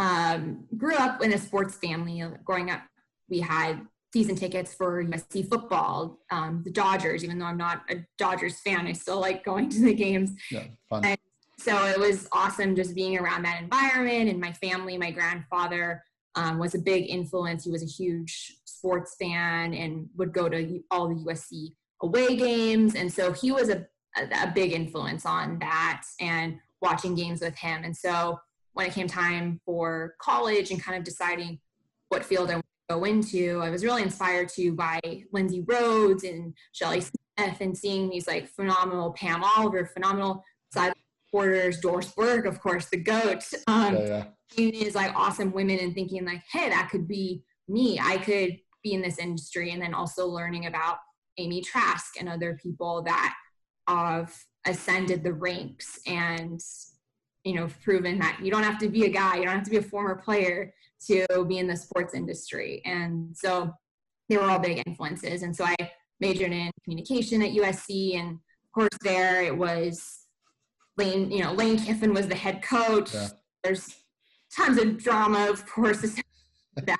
um, 0.00 0.64
grew 0.76 0.96
up 0.96 1.22
in 1.22 1.32
a 1.32 1.38
sports 1.38 1.76
family. 1.76 2.24
Growing 2.44 2.70
up, 2.70 2.80
we 3.28 3.40
had 3.40 3.82
season 4.12 4.34
tickets 4.34 4.74
for 4.74 5.04
USC 5.04 5.48
football, 5.48 6.18
um, 6.32 6.62
the 6.64 6.70
Dodgers, 6.70 7.22
even 7.22 7.38
though 7.38 7.44
I'm 7.44 7.58
not 7.58 7.82
a 7.90 8.04
Dodgers 8.18 8.58
fan, 8.60 8.86
I 8.86 8.92
still 8.92 9.20
like 9.20 9.44
going 9.44 9.68
to 9.68 9.84
the 9.84 9.94
games. 9.94 10.32
Yeah, 10.50 10.64
fun. 10.88 11.04
And 11.04 11.18
so 11.58 11.86
it 11.86 11.98
was 11.98 12.26
awesome 12.32 12.74
just 12.74 12.94
being 12.94 13.18
around 13.18 13.42
that 13.44 13.62
environment 13.62 14.30
and 14.30 14.40
my 14.40 14.52
family, 14.54 14.96
my 14.96 15.10
grandfather 15.10 16.02
um, 16.34 16.58
was 16.58 16.74
a 16.74 16.78
big 16.78 17.08
influence. 17.08 17.64
He 17.64 17.70
was 17.70 17.82
a 17.82 17.86
huge 17.86 18.56
sports 18.64 19.16
fan 19.20 19.74
and 19.74 20.08
would 20.16 20.32
go 20.32 20.48
to 20.48 20.80
all 20.90 21.08
the 21.08 21.22
USC 21.26 21.74
away 22.02 22.36
games. 22.36 22.94
And 22.94 23.12
so 23.12 23.32
he 23.32 23.52
was 23.52 23.68
a, 23.68 23.86
a, 24.16 24.44
a 24.44 24.52
big 24.54 24.72
influence 24.72 25.26
on 25.26 25.58
that 25.58 26.02
and 26.18 26.58
watching 26.80 27.14
games 27.14 27.42
with 27.42 27.54
him. 27.54 27.84
And 27.84 27.94
so 27.94 28.40
when 28.72 28.86
it 28.86 28.92
came 28.92 29.06
time 29.06 29.60
for 29.64 30.14
college 30.20 30.70
and 30.70 30.82
kind 30.82 30.96
of 30.96 31.04
deciding 31.04 31.58
what 32.08 32.24
field 32.24 32.50
I 32.50 32.56
would 32.56 32.64
go 32.88 33.04
into. 33.04 33.60
I 33.62 33.70
was 33.70 33.84
really 33.84 34.02
inspired 34.02 34.48
to 34.50 34.72
by 34.72 35.00
Lindsay 35.32 35.64
Rhodes 35.66 36.24
and 36.24 36.54
Shelly 36.72 37.00
Smith 37.00 37.60
and 37.60 37.76
seeing 37.76 38.10
these 38.10 38.26
like 38.26 38.48
phenomenal 38.48 39.12
Pam 39.12 39.42
Oliver, 39.42 39.86
phenomenal 39.86 40.44
side 40.72 40.92
reporters, 41.32 41.80
Doris 41.80 42.12
Burke, 42.12 42.46
of 42.46 42.60
course, 42.60 42.86
the 42.90 42.98
GOAT. 42.98 43.44
Um, 43.66 43.96
yeah, 43.96 44.06
yeah. 44.06 44.24
These 44.56 44.94
like 44.94 45.14
awesome 45.14 45.52
women 45.52 45.78
and 45.78 45.94
thinking 45.94 46.24
like, 46.24 46.42
hey, 46.50 46.68
that 46.68 46.88
could 46.90 47.06
be 47.06 47.44
me. 47.68 48.00
I 48.02 48.18
could 48.18 48.58
be 48.82 48.94
in 48.94 49.02
this 49.02 49.18
industry. 49.18 49.70
And 49.70 49.80
then 49.80 49.94
also 49.94 50.26
learning 50.26 50.66
about 50.66 50.98
Amy 51.38 51.62
Trask 51.62 52.14
and 52.18 52.28
other 52.28 52.58
people 52.60 53.02
that 53.02 53.34
have 53.88 54.34
ascended 54.66 55.22
the 55.22 55.32
ranks 55.32 56.00
and 56.06 56.60
you 57.44 57.54
know 57.54 57.68
proven 57.82 58.18
that 58.18 58.38
you 58.42 58.50
don't 58.50 58.62
have 58.62 58.78
to 58.78 58.88
be 58.88 59.04
a 59.04 59.08
guy 59.08 59.36
you 59.36 59.44
don't 59.44 59.54
have 59.54 59.64
to 59.64 59.70
be 59.70 59.78
a 59.78 59.82
former 59.82 60.14
player 60.14 60.72
to 61.06 61.26
be 61.48 61.58
in 61.58 61.66
the 61.66 61.76
sports 61.76 62.14
industry 62.14 62.82
and 62.84 63.34
so 63.36 63.72
they 64.28 64.36
were 64.36 64.44
all 64.44 64.58
big 64.58 64.82
influences 64.86 65.42
and 65.42 65.54
so 65.54 65.64
i 65.64 65.74
majored 66.20 66.52
in 66.52 66.70
communication 66.84 67.42
at 67.42 67.50
usc 67.52 68.14
and 68.16 68.32
of 68.32 68.72
course 68.74 68.98
there 69.02 69.42
it 69.42 69.56
was 69.56 70.26
lane 70.96 71.30
you 71.30 71.42
know 71.42 71.52
lane 71.52 71.78
kiffin 71.78 72.12
was 72.12 72.28
the 72.28 72.34
head 72.34 72.62
coach 72.62 73.14
yeah. 73.14 73.28
there's 73.64 73.96
tons 74.54 74.78
of 74.78 75.02
drama 75.02 75.48
of 75.48 75.64
course 75.66 76.00
that 76.76 76.98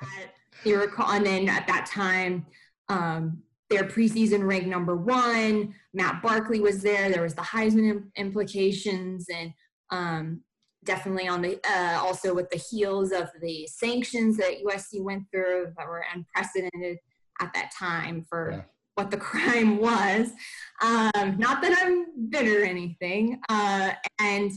they 0.63 0.73
were 0.73 0.91
and 1.07 1.25
then 1.25 1.47
at 1.49 1.67
that 1.67 1.85
time 1.85 2.45
um, 2.89 3.41
their 3.71 3.85
preseason 3.85 4.45
ranked 4.45 4.67
number 4.67 4.95
one. 4.95 5.73
Matt 5.93 6.21
Barkley 6.21 6.59
was 6.59 6.81
there. 6.81 7.09
There 7.09 7.23
was 7.23 7.33
the 7.33 7.41
Heisman 7.41 8.03
implications, 8.17 9.27
and 9.33 9.53
um, 9.91 10.41
definitely 10.83 11.27
on 11.27 11.41
the 11.41 11.59
uh, 11.69 11.99
also 12.01 12.33
with 12.33 12.49
the 12.49 12.57
heels 12.57 13.11
of 13.11 13.29
the 13.41 13.67
sanctions 13.67 14.37
that 14.37 14.63
USC 14.65 15.01
went 15.01 15.23
through 15.31 15.73
that 15.77 15.87
were 15.87 16.05
unprecedented 16.13 16.97
at 17.39 17.53
that 17.53 17.71
time 17.77 18.25
for 18.27 18.51
yeah. 18.51 18.61
what 18.95 19.11
the 19.11 19.17
crime 19.29 19.77
was. 19.77 20.29
Um, 20.81 21.37
not 21.37 21.61
that 21.61 21.77
I'm 21.81 22.29
bitter 22.29 22.61
or 22.61 22.65
anything, 22.65 23.39
uh, 23.49 23.91
and 24.19 24.51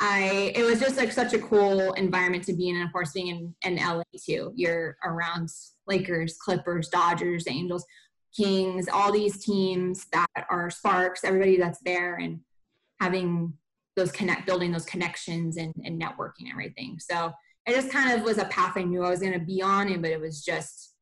I 0.00 0.52
it 0.54 0.62
was 0.62 0.78
just 0.78 0.96
like 0.96 1.10
such 1.10 1.34
a 1.34 1.38
cool 1.38 1.92
environment 1.94 2.44
to 2.44 2.52
be 2.52 2.68
in, 2.68 2.76
and 2.76 2.84
of 2.84 2.92
course 2.92 3.12
being 3.12 3.54
in, 3.64 3.78
in 3.78 3.84
LA 3.84 4.02
too. 4.24 4.52
You're 4.54 4.96
around 5.04 5.48
Lakers, 5.86 6.36
Clippers, 6.36 6.88
Dodgers, 6.88 7.46
Angels 7.48 7.84
Kings, 8.36 8.88
all 8.88 9.10
these 9.10 9.44
teams 9.44 10.06
that 10.12 10.46
are 10.48 10.70
Sparks, 10.70 11.24
everybody 11.24 11.56
that's 11.56 11.80
there, 11.80 12.16
and 12.16 12.40
having 13.00 13.54
those 13.98 14.12
connect, 14.12 14.46
building 14.46 14.72
those 14.72 14.86
connections 14.86 15.56
and, 15.56 15.74
and 15.84 16.00
networking 16.00 16.42
and 16.42 16.52
everything. 16.52 16.98
So 16.98 17.32
it 17.66 17.74
just 17.74 17.90
kind 17.90 18.18
of 18.18 18.24
was 18.24 18.38
a 18.38 18.46
path 18.46 18.76
I 18.76 18.82
knew 18.82 19.04
I 19.04 19.10
was 19.10 19.20
going 19.20 19.34
to 19.34 19.38
be 19.38 19.60
on, 19.60 19.88
and 19.88 20.00
but 20.00 20.10
it 20.10 20.20
was 20.20 20.42
just 20.42 20.94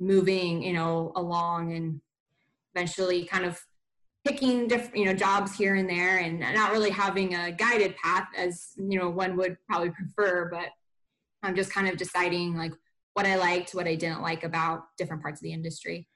moving, 0.00 0.62
you 0.62 0.72
know, 0.72 1.12
along 1.16 1.74
and 1.74 2.00
eventually 2.74 3.24
kind 3.24 3.44
of 3.44 3.60
picking 4.26 4.68
different, 4.68 4.96
you 4.96 5.04
know, 5.04 5.14
jobs 5.14 5.54
here 5.54 5.74
and 5.74 5.88
there, 5.88 6.18
and 6.18 6.40
not 6.40 6.72
really 6.72 6.90
having 6.90 7.34
a 7.34 7.52
guided 7.52 7.96
path 7.96 8.28
as 8.36 8.68
you 8.76 8.98
know 8.98 9.10
one 9.10 9.36
would 9.36 9.56
probably 9.68 9.90
prefer, 9.90 10.48
but 10.50 10.68
I'm 11.42 11.54
just 11.54 11.72
kind 11.72 11.88
of 11.88 11.96
deciding 11.96 12.56
like 12.56 12.72
what 13.14 13.26
I 13.26 13.36
liked, 13.36 13.72
what 13.72 13.88
I 13.88 13.94
didn't 13.94 14.22
like 14.22 14.44
about 14.44 14.84
different 14.96 15.22
parts 15.22 15.40
of 15.40 15.42
the 15.42 15.52
industry. 15.52 16.08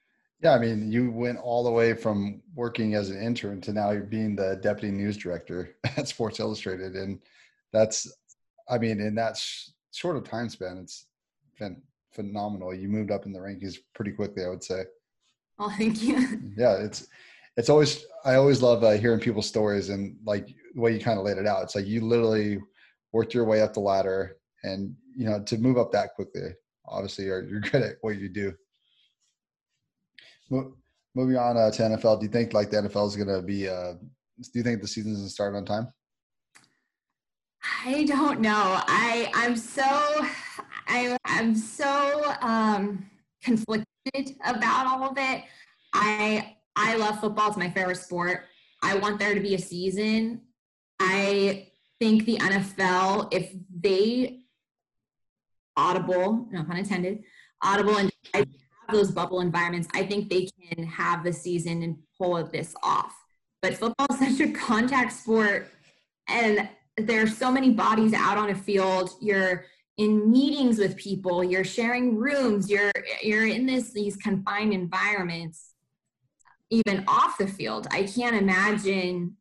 Yeah, 0.43 0.55
I 0.55 0.59
mean, 0.59 0.91
you 0.91 1.13
went 1.13 1.39
all 1.39 1.63
the 1.63 1.71
way 1.71 1.95
from 1.95 2.43
working 2.57 2.95
as 2.95 3.11
an 3.11 3.23
intern 3.23 3.61
to 3.61 3.73
now 3.73 3.93
you're 3.93 4.03
being 4.03 4.35
the 4.35 4.59
deputy 4.61 4.91
news 4.91 5.17
director 5.17 5.77
at 5.97 6.09
Sports 6.09 6.41
Illustrated, 6.41 6.97
and 6.97 7.21
that's, 7.73 8.13
I 8.69 8.79
mean, 8.79 9.01
in 9.01 9.15
that 9.15 9.37
sh- 9.37 9.69
short 9.93 10.17
of 10.17 10.25
time 10.25 10.49
span, 10.49 10.79
it's 10.79 11.07
been 11.61 11.81
phenomenal. 12.11 12.75
You 12.75 12.89
moved 12.89 13.13
up 13.13 13.25
in 13.25 13.33
the 13.33 13.39
rankings 13.39 13.77
pretty 13.95 14.11
quickly, 14.11 14.45
I 14.45 14.49
would 14.49 14.65
say. 14.65 14.83
Oh, 15.61 15.73
thank 15.79 16.03
you. 16.03 16.41
Yeah, 16.57 16.75
it's 16.75 17.07
it's 17.57 17.69
always 17.69 18.05
I 18.25 18.35
always 18.35 18.63
love 18.63 18.83
uh, 18.83 18.93
hearing 18.93 19.21
people's 19.21 19.47
stories 19.47 19.91
and 19.91 20.17
like 20.25 20.49
the 20.75 20.81
way 20.81 20.93
you 20.93 21.01
kind 21.01 21.19
of 21.19 21.25
laid 21.25 21.39
it 21.39 21.47
out. 21.47 21.63
It's 21.63 21.75
like 21.75 21.87
you 21.87 22.05
literally 22.05 22.59
worked 23.13 23.33
your 23.33 23.45
way 23.45 23.63
up 23.63 23.75
the 23.75 23.81
ladder, 23.81 24.37
and 24.65 24.95
you 25.17 25.25
know 25.27 25.43
to 25.45 25.59
move 25.59 25.79
up 25.79 25.93
that 25.93 26.15
quickly. 26.15 26.51
Obviously, 26.87 27.27
you're, 27.27 27.45
you're 27.45 27.61
good 27.61 27.83
at 27.83 27.97
what 28.01 28.19
you 28.19 28.29
do 28.29 28.53
moving 31.15 31.37
on 31.37 31.57
uh, 31.57 31.71
to 31.71 31.83
NFL, 31.83 32.21
do 32.21 32.27
you 32.27 32.33
think 32.33 32.53
like 32.53 32.71
the 32.71 32.79
NFL 32.79 33.09
is 33.09 33.17
going 33.17 33.29
to 33.29 33.43
be? 33.43 33.69
Uh, 33.69 33.95
do 33.95 34.51
you 34.55 34.63
think 34.63 34.81
the 34.81 34.89
season's 34.89 35.19
going 35.19 35.27
to 35.27 35.33
start 35.33 35.55
on 35.55 35.65
time? 35.65 35.93
I 37.85 38.05
don't 38.05 38.41
know. 38.41 38.81
I 38.87 39.31
I'm 39.35 39.57
so 39.57 39.83
I 40.89 41.17
I'm 41.25 41.55
so 41.55 42.35
um, 42.41 43.09
conflicted 43.43 44.37
about 44.45 44.87
all 44.87 45.11
of 45.11 45.19
it. 45.19 45.45
I 45.93 46.57
I 46.77 46.97
love 46.97 47.21
football. 47.21 47.49
It's 47.49 47.57
my 47.57 47.71
favorite 47.71 47.99
sport. 47.99 48.45
I 48.83 48.97
want 48.97 49.19
there 49.19 49.35
to 49.35 49.41
be 49.41 49.55
a 49.55 49.59
season. 49.59 50.41
I 50.99 51.69
think 52.01 52.25
the 52.25 52.39
NFL, 52.39 53.33
if 53.33 53.53
they 53.81 54.41
audible, 55.77 56.49
no 56.51 56.65
pun 56.65 56.77
intended, 56.79 57.23
audible 57.63 57.97
and 57.97 58.11
those 58.91 59.11
bubble 59.11 59.41
environments, 59.41 59.89
I 59.95 60.05
think 60.05 60.29
they 60.29 60.49
can 60.61 60.85
have 60.85 61.25
the 61.25 61.33
season 61.33 61.83
and 61.83 61.97
pull 62.19 62.43
this 62.45 62.75
off. 62.83 63.15
But 63.61 63.75
football 63.75 64.07
is 64.11 64.19
such 64.39 64.49
a 64.49 64.53
contact 64.53 65.13
sport, 65.13 65.71
and 66.29 66.69
there 66.97 67.23
are 67.23 67.29
so 67.29 67.51
many 67.51 67.71
bodies 67.71 68.13
out 68.13 68.39
on 68.39 68.51
a 68.51 68.55
field. 68.55 69.11
You're 69.21 69.67
in 69.99 70.31
meetings 70.31 70.79
with 70.79 70.97
people. 70.97 71.45
You're 71.45 71.65
sharing 71.65 72.17
rooms. 72.17 72.71
You're 72.71 72.93
you're 73.23 73.47
in 73.47 73.67
this 73.67 73.93
these 73.93 74.17
confined 74.17 74.73
environments, 74.73 75.75
even 76.71 77.05
off 77.07 77.39
the 77.39 77.47
field. 77.47 77.87
I 77.91 78.05
can't 78.05 78.37
imagine 78.37 79.37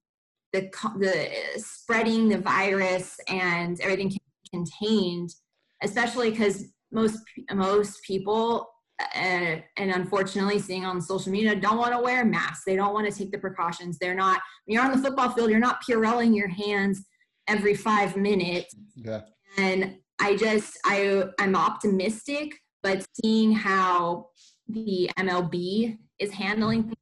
the 0.53 0.69
the 0.99 1.29
uh, 1.29 1.57
spreading 1.57 2.29
the 2.29 2.37
virus 2.37 3.19
and 3.27 3.79
everything 3.81 4.15
contained, 4.53 5.33
especially 5.81 6.31
because 6.31 6.65
most 6.91 7.19
most 7.53 8.03
people 8.03 8.70
and, 9.13 9.63
and 9.77 9.91
unfortunately 9.91 10.59
seeing 10.59 10.85
on 10.85 11.01
social 11.01 11.31
media 11.31 11.55
don't 11.55 11.77
want 11.77 11.93
to 11.93 11.99
wear 11.99 12.25
masks 12.25 12.63
they 12.65 12.75
don't 12.75 12.93
want 12.93 13.11
to 13.11 13.17
take 13.17 13.31
the 13.31 13.37
precautions. 13.37 13.97
They're 13.97 14.15
not 14.15 14.39
when 14.65 14.75
you're 14.75 14.83
on 14.83 14.91
the 14.91 14.97
football 14.97 15.29
field 15.29 15.49
you're 15.49 15.59
not 15.59 15.81
purelling 15.81 16.33
your 16.33 16.47
hands 16.47 17.05
every 17.47 17.75
five 17.75 18.15
minutes. 18.15 18.75
Yeah. 18.95 19.21
and 19.57 19.97
i 20.19 20.35
just 20.35 20.77
i 20.85 21.23
i'm 21.39 21.55
optimistic 21.55 22.53
but 22.83 23.05
seeing 23.21 23.51
how 23.51 24.27
the 24.67 25.09
mlb 25.17 25.97
is 26.19 26.31
handling 26.31 26.89
the 26.89 26.95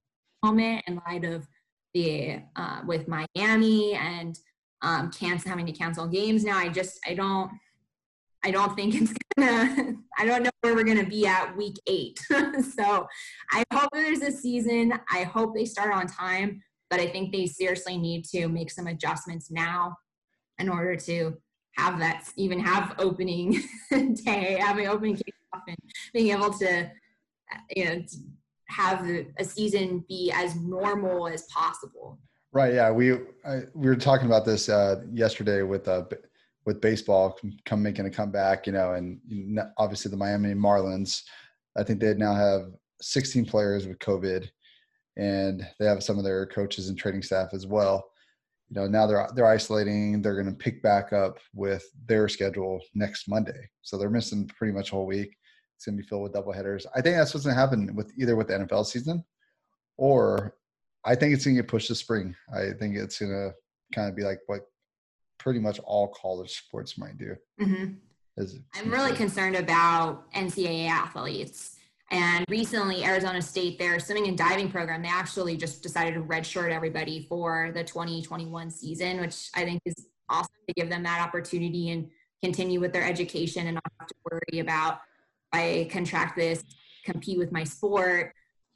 moment 0.43 0.83
in 0.87 1.01
light 1.07 1.25
of 1.25 1.47
the 1.93 2.39
uh, 2.55 2.81
with 2.85 3.07
miami 3.07 3.93
and 3.95 4.39
um, 4.81 5.11
cancel 5.11 5.49
having 5.49 5.65
to 5.65 5.73
cancel 5.73 6.07
games 6.07 6.43
now 6.43 6.57
i 6.57 6.69
just 6.69 6.99
i 7.05 7.13
don't 7.13 7.51
I 8.43 8.51
don't 8.51 8.75
think 8.75 8.95
it's 8.95 9.13
gonna, 9.39 9.95
I 10.17 10.25
don't 10.25 10.43
know 10.43 10.49
where 10.61 10.75
we're 10.75 10.83
gonna 10.83 11.05
be 11.05 11.25
at 11.25 11.55
week 11.55 11.75
eight. 11.87 12.19
so 12.29 13.07
I 13.51 13.63
hope 13.73 13.89
there's 13.93 14.21
a 14.21 14.31
season. 14.31 14.93
I 15.11 15.23
hope 15.23 15.55
they 15.55 15.65
start 15.65 15.93
on 15.93 16.07
time, 16.07 16.61
but 16.89 16.99
I 16.99 17.07
think 17.07 17.31
they 17.31 17.45
seriously 17.45 17.97
need 17.97 18.25
to 18.25 18.47
make 18.47 18.71
some 18.71 18.87
adjustments 18.87 19.51
now 19.51 19.95
in 20.59 20.69
order 20.69 20.95
to 20.95 21.37
have 21.77 21.99
that, 21.99 22.29
even 22.35 22.59
have 22.59 22.95
opening 22.99 23.63
day, 24.25 24.57
having 24.59 24.87
opening 24.87 25.15
kickoff 25.15 25.61
and 25.67 25.77
being 26.13 26.31
able 26.31 26.51
to, 26.53 26.91
you 27.75 27.85
know, 27.85 28.01
have 28.67 29.07
a 29.37 29.43
season 29.43 30.03
be 30.07 30.31
as 30.35 30.55
normal 30.55 31.27
as 31.27 31.43
possible. 31.43 32.19
Right. 32.51 32.73
Yeah. 32.73 32.91
We, 32.91 33.13
I, 33.45 33.61
we 33.73 33.87
were 33.87 33.95
talking 33.95 34.25
about 34.25 34.45
this 34.45 34.69
uh, 34.69 35.03
yesterday 35.11 35.61
with 35.61 35.87
uh, 35.87 36.05
with 36.69 36.81
baseball 36.81 37.35
come 37.65 37.81
making 37.81 38.05
a 38.05 38.11
comeback, 38.11 38.67
you 38.67 38.73
know, 38.73 38.93
and 38.93 39.19
obviously 39.79 40.11
the 40.11 40.17
Miami 40.17 40.53
Marlins, 40.53 41.23
I 41.75 41.83
think 41.83 41.99
they 41.99 42.13
now 42.13 42.35
have 42.35 42.67
16 43.01 43.47
players 43.47 43.87
with 43.87 43.97
COVID, 43.97 44.47
and 45.17 45.67
they 45.79 45.87
have 45.87 46.03
some 46.03 46.19
of 46.19 46.23
their 46.23 46.45
coaches 46.45 46.87
and 46.87 46.95
training 46.95 47.23
staff 47.23 47.49
as 47.53 47.65
well. 47.65 48.05
You 48.69 48.79
know, 48.79 48.87
now 48.87 49.07
they're 49.07 49.27
they're 49.33 49.47
isolating. 49.47 50.21
They're 50.21 50.39
going 50.39 50.45
to 50.45 50.63
pick 50.63 50.83
back 50.83 51.11
up 51.11 51.39
with 51.55 51.83
their 52.05 52.29
schedule 52.29 52.79
next 52.93 53.27
Monday, 53.27 53.67
so 53.81 53.97
they're 53.97 54.11
missing 54.11 54.47
pretty 54.47 54.71
much 54.71 54.91
a 54.91 54.95
whole 54.95 55.07
week. 55.07 55.35
It's 55.75 55.87
going 55.87 55.97
to 55.97 56.03
be 56.03 56.07
filled 56.07 56.21
with 56.21 56.33
double 56.33 56.53
headers. 56.53 56.85
I 56.95 57.01
think 57.01 57.15
that's 57.15 57.33
what's 57.33 57.47
going 57.47 57.55
to 57.55 57.59
happen 57.59 57.95
with 57.95 58.11
either 58.15 58.35
with 58.35 58.49
the 58.49 58.59
NFL 58.59 58.85
season, 58.85 59.25
or 59.97 60.53
I 61.03 61.15
think 61.15 61.33
it's 61.33 61.45
going 61.45 61.55
to 61.55 61.63
get 61.63 61.71
pushed 61.71 61.87
to 61.87 61.95
spring. 61.95 62.35
I 62.55 62.73
think 62.79 62.95
it's 62.95 63.17
going 63.17 63.31
to 63.31 63.55
kind 63.95 64.07
of 64.07 64.15
be 64.15 64.21
like 64.21 64.41
what 64.45 64.61
pretty 65.39 65.59
much 65.59 65.79
all 65.79 66.09
college 66.09 66.57
sports 66.57 66.97
might 66.97 67.17
do. 67.17 67.35
Mm-hmm. 67.59 67.93
I'm 68.75 68.89
really 68.89 69.13
concerned 69.13 69.55
about 69.55 70.31
NCAA 70.33 70.87
athletes. 70.87 71.75
And 72.11 72.45
recently, 72.49 73.03
Arizona 73.03 73.41
State, 73.41 73.77
their 73.77 73.99
swimming 73.99 74.27
and 74.27 74.37
diving 74.37 74.71
program, 74.71 75.01
they 75.01 75.09
actually 75.09 75.57
just 75.57 75.83
decided 75.83 76.13
to 76.15 76.21
redshirt 76.21 76.71
everybody 76.71 77.25
for 77.27 77.71
the 77.73 77.83
2021 77.83 78.71
season, 78.71 79.19
which 79.19 79.49
I 79.55 79.63
think 79.63 79.81
is 79.85 80.07
awesome 80.29 80.55
to 80.67 80.73
give 80.73 80.89
them 80.89 81.03
that 81.03 81.21
opportunity 81.21 81.91
and 81.91 82.09
continue 82.41 82.79
with 82.79 82.93
their 82.93 83.03
education 83.03 83.67
and 83.67 83.75
not 83.75 83.83
have 83.99 84.07
to 84.07 84.15
worry 84.31 84.59
about 84.59 85.01
I 85.51 85.87
contract 85.91 86.35
this, 86.35 86.63
compete 87.05 87.37
with 87.37 87.51
my 87.51 87.63
sport, 87.63 88.33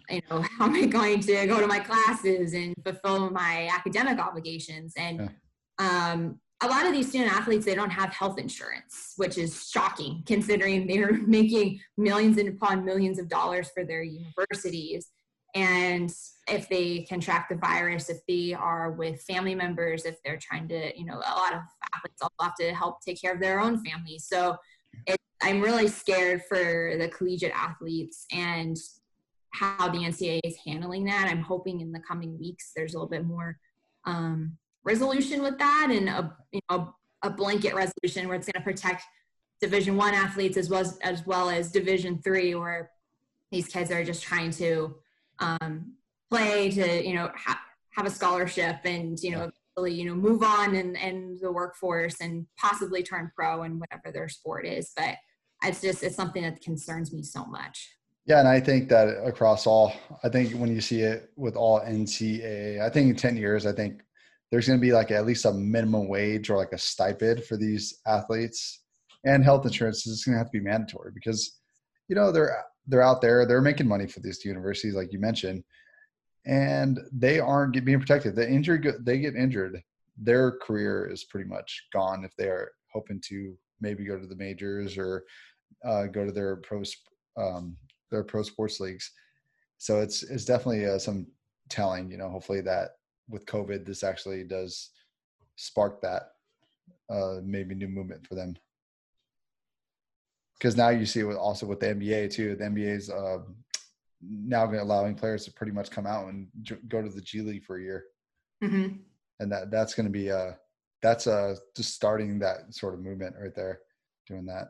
you 0.09 0.21
know, 0.29 0.41
how 0.57 0.65
am 0.65 0.75
I 0.75 0.85
going 0.85 1.19
to 1.21 1.47
go 1.47 1.59
to 1.59 1.67
my 1.67 1.79
classes 1.79 2.53
and 2.53 2.75
fulfill 2.83 3.29
my 3.29 3.69
academic 3.71 4.19
obligations? 4.19 4.93
And 4.97 5.31
yeah. 5.79 6.11
um, 6.11 6.39
a 6.63 6.67
lot 6.67 6.85
of 6.85 6.93
these 6.93 7.09
student 7.09 7.31
athletes, 7.31 7.65
they 7.65 7.75
don't 7.75 7.89
have 7.89 8.13
health 8.13 8.39
insurance, 8.39 9.13
which 9.17 9.37
is 9.37 9.69
shocking 9.69 10.23
considering 10.25 10.87
they're 10.87 11.13
making 11.13 11.79
millions 11.97 12.37
and 12.37 12.49
upon 12.49 12.85
millions 12.85 13.19
of 13.19 13.27
dollars 13.27 13.69
for 13.73 13.83
their 13.83 14.03
universities. 14.03 15.09
And 15.55 16.11
if 16.47 16.67
they 16.67 17.05
contract 17.07 17.49
the 17.49 17.55
virus, 17.55 18.09
if 18.09 18.17
they 18.27 18.53
are 18.53 18.91
with 18.91 19.21
family 19.21 19.53
members, 19.53 20.05
if 20.05 20.15
they're 20.23 20.39
trying 20.41 20.67
to, 20.69 20.97
you 20.97 21.05
know, 21.05 21.15
a 21.15 21.35
lot 21.35 21.53
of 21.53 21.61
athletes 21.95 22.21
also 22.21 22.33
have 22.41 22.55
to 22.55 22.73
help 22.73 23.01
take 23.01 23.21
care 23.21 23.33
of 23.33 23.39
their 23.39 23.59
own 23.59 23.83
families. 23.83 24.25
So 24.27 24.57
it, 25.05 25.17
I'm 25.43 25.61
really 25.61 25.87
scared 25.87 26.41
for 26.49 26.95
the 26.97 27.07
collegiate 27.09 27.53
athletes 27.53 28.25
and 28.31 28.75
how 29.51 29.89
the 29.89 29.99
NCAA 29.99 30.39
is 30.43 30.57
handling 30.65 31.05
that. 31.05 31.27
I'm 31.29 31.43
hoping 31.43 31.81
in 31.81 31.91
the 31.91 31.99
coming 31.99 32.39
weeks 32.39 32.71
there's 32.75 32.95
a 32.95 32.97
little 32.97 33.09
bit 33.09 33.25
more 33.25 33.59
um, 34.05 34.57
resolution 34.83 35.41
with 35.41 35.57
that 35.59 35.89
and 35.91 36.09
a 36.09 36.35
you 36.51 36.61
know 36.69 36.93
a 37.23 37.29
blanket 37.29 37.73
resolution 37.73 38.27
where 38.27 38.35
it's 38.35 38.45
going 38.45 38.61
to 38.61 38.69
protect 38.69 39.03
Division 39.61 39.95
One 39.95 40.13
athletes 40.13 40.57
as 40.57 40.69
well 40.69 40.81
as 40.81 40.97
as 40.99 41.25
well 41.25 41.49
as 41.49 41.71
Division 41.71 42.21
Three, 42.21 42.55
where 42.55 42.91
these 43.51 43.67
kids 43.67 43.91
are 43.91 44.03
just 44.03 44.23
trying 44.23 44.51
to 44.51 44.95
um, 45.39 45.93
play 46.29 46.69
to 46.71 47.07
you 47.07 47.15
know 47.15 47.31
ha- 47.35 47.61
have 47.91 48.05
a 48.05 48.09
scholarship 48.09 48.77
and 48.83 49.19
you 49.21 49.31
know 49.31 49.51
really 49.77 49.93
you 49.93 50.05
know 50.05 50.15
move 50.15 50.43
on 50.43 50.75
and 50.75 50.97
and 50.97 51.39
the 51.39 51.51
workforce 51.51 52.19
and 52.19 52.45
possibly 52.57 53.03
turn 53.03 53.31
pro 53.35 53.63
in 53.63 53.79
whatever 53.79 54.11
their 54.11 54.27
sport 54.27 54.65
is. 54.65 54.91
But 54.95 55.15
it's 55.63 55.81
just 55.81 56.03
it's 56.03 56.15
something 56.15 56.43
that 56.43 56.61
concerns 56.61 57.13
me 57.13 57.23
so 57.23 57.45
much. 57.45 57.89
Yeah, 58.25 58.39
and 58.39 58.47
I 58.47 58.59
think 58.61 58.87
that 58.89 59.09
across 59.25 59.67
all, 59.67 59.93
I 60.23 60.29
think 60.29 60.53
when 60.53 60.73
you 60.73 60.79
see 60.79 61.01
it 61.01 61.31
with 61.35 61.57
all 61.57 61.81
NCAA, 61.81 62.81
I 62.81 62.89
think 62.89 63.09
in 63.09 63.15
10 63.17 63.35
years, 63.35 63.65
I 63.65 63.73
think 63.73 64.01
there's 64.53 64.67
going 64.67 64.77
to 64.77 64.85
be 64.85 64.93
like 64.93 65.09
at 65.09 65.25
least 65.25 65.45
a 65.45 65.51
minimum 65.51 66.07
wage 66.07 66.51
or 66.51 66.57
like 66.57 66.73
a 66.73 66.77
stipend 66.77 67.43
for 67.43 67.57
these 67.57 68.01
athletes 68.05 68.83
and 69.25 69.43
health 69.43 69.65
insurance 69.65 70.05
is 70.05 70.23
going 70.23 70.35
to 70.35 70.37
have 70.37 70.45
to 70.45 70.59
be 70.59 70.63
mandatory 70.63 71.11
because, 71.11 71.57
you 72.07 72.15
know, 72.15 72.31
they're, 72.31 72.63
they're 72.85 73.01
out 73.01 73.19
there, 73.19 73.47
they're 73.47 73.61
making 73.61 73.87
money 73.87 74.05
for 74.05 74.19
these 74.19 74.45
universities, 74.45 74.93
like 74.93 75.11
you 75.11 75.17
mentioned, 75.17 75.63
and 76.45 76.99
they 77.11 77.39
aren't 77.39 77.83
being 77.83 77.97
protected. 77.99 78.35
The 78.35 78.47
injury, 78.47 78.79
they 78.99 79.17
get 79.17 79.35
injured. 79.35 79.81
Their 80.21 80.51
career 80.51 81.09
is 81.11 81.23
pretty 81.23 81.49
much 81.49 81.87
gone 81.91 82.23
if 82.23 82.35
they 82.35 82.45
are 82.45 82.73
hoping 82.93 83.19
to 83.29 83.57
maybe 83.81 84.05
go 84.05 84.19
to 84.19 84.27
the 84.27 84.35
majors 84.35 84.99
or 84.99 85.23
uh, 85.83 86.05
go 86.05 86.27
to 86.27 86.31
their 86.31 86.57
pro 86.57 86.83
um, 87.37 87.75
their 88.11 88.23
pro 88.23 88.43
sports 88.43 88.79
leagues. 88.79 89.13
So 89.79 89.99
it's 89.99 90.21
it's 90.21 90.45
definitely 90.45 90.85
uh, 90.85 90.99
some 90.99 91.25
telling. 91.69 92.11
You 92.11 92.17
know, 92.17 92.29
hopefully 92.29 92.61
that 92.61 92.91
with 93.29 93.45
COVID, 93.45 93.85
this 93.85 94.03
actually 94.03 94.43
does 94.43 94.89
spark 95.55 96.01
that 96.01 96.31
uh, 97.09 97.39
maybe 97.43 97.75
new 97.75 97.87
movement 97.87 98.25
for 98.27 98.35
them. 98.35 98.55
Because 100.57 100.77
now 100.77 100.89
you 100.89 101.05
see 101.05 101.23
with 101.23 101.37
also 101.37 101.65
with 101.65 101.79
the 101.79 101.87
NBA 101.87 102.31
too, 102.31 102.55
the 102.55 102.63
NBA 102.65 102.97
is 102.97 103.09
uh, 103.09 103.39
now 104.21 104.65
allowing 104.65 105.15
players 105.15 105.45
to 105.45 105.53
pretty 105.53 105.73
much 105.73 105.89
come 105.89 106.05
out 106.05 106.27
and 106.27 106.47
j- 106.61 106.77
go 106.87 107.01
to 107.01 107.09
the 107.09 107.21
G 107.21 107.41
League 107.41 107.65
for 107.65 107.77
a 107.77 107.81
year, 107.81 108.05
mm-hmm. 108.63 108.95
and 109.39 109.51
that 109.51 109.71
that's 109.71 109.93
going 109.93 110.05
to 110.05 110.11
be 110.11 110.31
uh 110.31 110.53
that's 111.01 111.27
uh 111.27 111.55
just 111.75 111.93
starting 111.93 112.39
that 112.39 112.73
sort 112.73 112.93
of 112.93 113.01
movement 113.01 113.35
right 113.37 113.53
there, 113.53 113.79
doing 114.25 114.45
that 114.45 114.69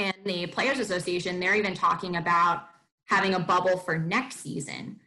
and 0.00 0.14
the 0.24 0.46
Players 0.46 0.78
Association, 0.78 1.40
they're 1.40 1.54
even 1.54 1.74
talking 1.74 2.16
about 2.16 2.64
having 3.04 3.34
a 3.34 3.38
bubble 3.38 3.78
for 3.78 3.98
next 3.98 4.40
season 4.40 5.00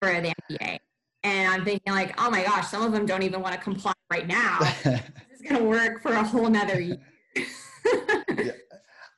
for 0.00 0.20
the 0.20 0.32
NBA. 0.50 0.78
And 1.26 1.52
I'm 1.52 1.64
thinking 1.64 1.92
like, 1.92 2.14
oh 2.20 2.30
my 2.30 2.44
gosh, 2.44 2.68
some 2.68 2.82
of 2.82 2.92
them 2.92 3.04
don't 3.04 3.24
even 3.24 3.40
want 3.42 3.52
to 3.52 3.60
comply 3.60 3.92
right 4.12 4.28
now. 4.28 4.60
this 4.84 5.02
is 5.34 5.42
going 5.42 5.60
to 5.60 5.64
work 5.64 6.00
for 6.00 6.12
a 6.12 6.22
whole 6.22 6.48
nother 6.48 6.80
year. 6.80 6.98
yeah. 7.34 8.52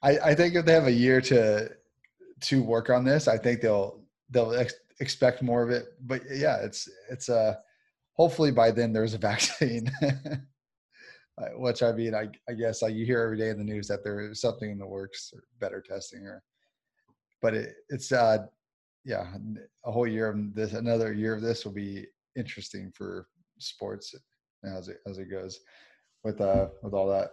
I, 0.03 0.19
I 0.19 0.35
think 0.35 0.55
if 0.55 0.65
they 0.65 0.73
have 0.73 0.87
a 0.87 0.93
year 0.93 1.21
to 1.21 1.71
to 2.41 2.63
work 2.63 2.89
on 2.89 3.05
this, 3.05 3.29
I 3.29 3.37
think 3.37 3.61
they'll 3.61 4.01
they'll 4.31 4.55
ex- 4.55 4.73
expect 5.01 5.43
more 5.43 5.63
of 5.63 5.69
it. 5.69 5.89
But 6.01 6.23
yeah, 6.31 6.57
it's 6.63 6.89
it's 7.11 7.29
uh 7.29 7.57
hopefully 8.15 8.53
by 8.53 8.71
then 8.71 8.95
there's 8.95 9.13
a 9.13 9.19
vaccine. 9.31 9.93
which 11.57 11.83
I 11.83 11.93
mean, 11.93 12.15
I, 12.15 12.29
I 12.49 12.55
guess 12.55 12.81
like 12.81 12.95
you 12.95 13.05
hear 13.05 13.21
every 13.21 13.37
day 13.37 13.51
in 13.51 13.59
the 13.59 13.65
news 13.65 13.87
that 13.89 14.03
there 14.03 14.31
is 14.31 14.41
something 14.41 14.71
in 14.71 14.79
the 14.79 14.87
works 14.87 15.31
or 15.35 15.43
better 15.61 15.83
testing 15.87 16.23
or, 16.25 16.43
but 17.43 17.55
it, 17.55 17.75
it's, 17.91 18.11
uh, 18.11 18.39
yeah, 19.09 19.27
a 19.87 19.91
whole 19.91 20.07
year 20.07 20.29
of 20.29 20.55
this, 20.55 20.75
another 20.75 21.15
year 21.15 21.35
of 21.35 21.41
this 21.41 21.65
will 21.65 21.73
be 21.73 22.07
interesting 22.37 22.93
for 22.95 23.27
sports 23.59 24.15
as 24.65 24.89
it, 24.89 24.99
as 25.07 25.17
it 25.17 25.31
goes 25.31 25.61
with, 26.25 26.43
uh, 26.43 26.67
with 26.83 26.93
all 26.93 27.09
that. 27.09 27.31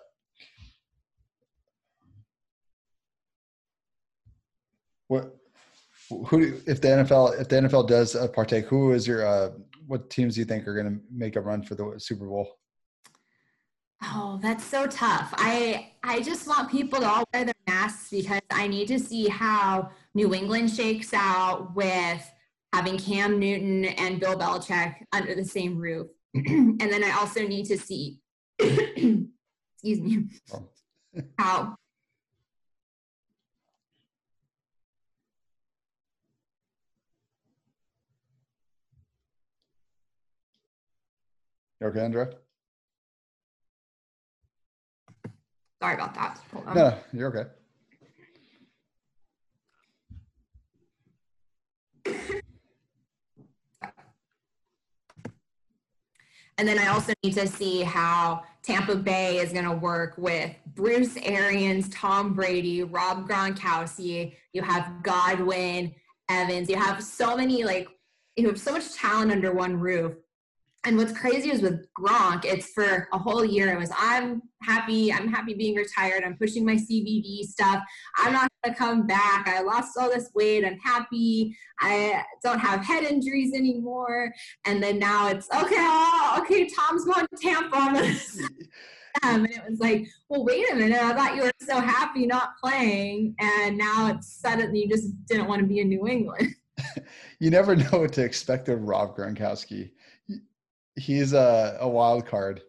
What, 5.10 5.36
who, 6.10 6.54
if 6.66 6.80
the 6.80 6.88
NFL, 6.88 7.42
if 7.42 7.50
the 7.50 7.58
NFL 7.58 7.90
does 7.90 8.16
uh, 8.16 8.30
partake, 8.30 8.68
who 8.68 8.94
is 8.94 9.06
your, 9.06 9.28
uh, 9.28 9.50
what 9.86 10.10
teams 10.10 10.36
do 10.36 10.40
you 10.40 10.46
think 10.46 10.66
are 10.70 10.82
going 10.82 10.96
to 10.96 11.02
make 11.12 11.36
a 11.36 11.42
run 11.42 11.62
for 11.62 11.76
the 11.76 11.96
Super 11.98 12.26
Bowl? 12.26 12.48
Oh, 14.02 14.40
that's 14.42 14.64
so 14.64 14.88
tough. 14.88 15.34
I 15.38 15.94
I 16.04 16.22
just 16.22 16.48
want 16.48 16.70
people 16.70 17.00
to 17.00 17.08
all 17.08 17.24
wear 17.34 17.46
their 17.46 17.55
masks 17.68 18.10
because 18.10 18.42
I 18.52 18.68
need 18.68 18.88
to 18.90 19.00
see 19.00 19.28
how 19.28 19.90
New 20.14 20.34
England 20.34 20.72
shakes 20.72 21.14
out 21.14 21.76
with 21.76 22.32
having 22.74 22.98
Cam 22.98 23.40
Newton 23.40 23.86
and 23.86 24.20
Bill 24.20 24.38
Belichick 24.38 24.96
under 25.14 25.36
the 25.36 25.46
same 25.46 25.78
roof. 25.78 26.08
and 26.34 26.80
then 26.80 27.04
I 27.04 27.12
also 27.12 27.48
need 27.48 27.66
to 27.68 27.78
see 27.78 28.20
excuse 28.60 29.30
me 29.84 30.26
oh. 30.54 30.68
how 31.38 31.76
okay, 41.84 42.00
Andrea? 42.00 42.30
Sorry 45.82 45.96
about 45.96 46.16
that. 46.16 46.40
No, 46.74 46.98
you're 47.12 47.30
okay. 47.30 47.50
And 56.58 56.66
then 56.66 56.80
I 56.80 56.88
also 56.88 57.14
need 57.22 57.34
to 57.34 57.48
see 57.48 57.82
how 57.82 58.44
Tampa 58.64 58.96
Bay 58.96 59.40
is 59.40 59.52
going 59.52 59.66
to 59.66 59.74
work 59.74 60.16
with 60.18 60.56
Bruce 60.74 61.18
Arians, 61.18 61.90
Tom 61.90 62.34
Brady, 62.34 62.82
Rob 62.84 63.28
Gronkowski. 63.28 64.36
You 64.54 64.62
have 64.62 65.04
Godwin, 65.04 65.94
Evans. 66.30 66.70
You 66.70 66.78
have 66.78 67.04
so 67.04 67.36
many, 67.36 67.66
like, 67.66 67.90
you 68.38 68.48
have 68.48 68.60
so 68.60 68.72
much 68.72 68.94
talent 68.96 69.34
under 69.34 69.52
one 69.52 69.78
roof. 69.78 70.14
And 70.86 70.98
what's 70.98 71.18
crazy 71.18 71.52
is 71.52 71.62
with 71.62 71.88
Gronk, 72.00 72.46
it's 72.46 72.70
for 72.70 73.08
a 73.12 73.18
whole 73.18 73.44
year. 73.44 73.74
It 73.74 73.80
was, 73.80 73.92
I'm 73.98 74.44
happy. 74.62 75.12
I'm 75.12 75.28
happy 75.28 75.56
being 75.56 75.76
retired. 75.76 76.24
I'm 76.24 76.38
pushing 76.38 76.64
my 76.64 76.76
CBD 76.76 77.42
stuff. 77.42 77.84
I'm 78.18 78.34
not 78.34 78.52
going 78.64 78.74
to 78.74 78.78
come 78.78 79.08
back. 79.08 79.48
I 79.48 79.62
lost 79.62 79.98
all 80.00 80.10
this 80.10 80.30
weight. 80.36 80.64
I'm 80.64 80.78
happy. 80.78 81.58
I 81.80 82.24
don't 82.44 82.60
have 82.60 82.86
head 82.86 83.04
injuries 83.04 83.54
anymore. 83.56 84.32
And 84.66 84.82
then 84.82 85.00
now 85.00 85.28
it's, 85.30 85.48
okay, 85.52 85.76
oh, 85.78 86.38
okay, 86.42 86.68
Tom's 86.68 87.06
going 87.06 87.26
to 87.26 87.42
Tampa. 87.42 88.16
and 89.24 89.46
it 89.46 89.62
was 89.68 89.80
like, 89.80 90.08
well, 90.30 90.46
wait 90.46 90.72
a 90.72 90.76
minute. 90.76 91.02
I 91.02 91.14
thought 91.14 91.36
you 91.36 91.44
were 91.44 91.52
so 91.62 91.80
happy 91.80 92.26
not 92.26 92.58
playing. 92.64 93.36
And 93.40 93.78
now 93.78 94.12
it's 94.14 94.40
suddenly 94.40 94.84
you 94.84 94.90
just 94.90 95.26
didn't 95.26 95.48
want 95.48 95.62
to 95.62 95.68
be 95.68 95.80
in 95.80 95.90
New 95.90 96.08
England. 96.08 96.56
you 97.40 97.50
never 97.50 97.76
know 97.76 98.00
what 98.00 98.14
to 98.14 98.24
expect 98.24 98.70
of 98.70 98.84
Rob 98.84 99.16
Gronkowski 99.16 99.92
he's 100.96 101.34
a, 101.34 101.78
a 101.80 101.88
wild 101.88 102.26
card, 102.26 102.62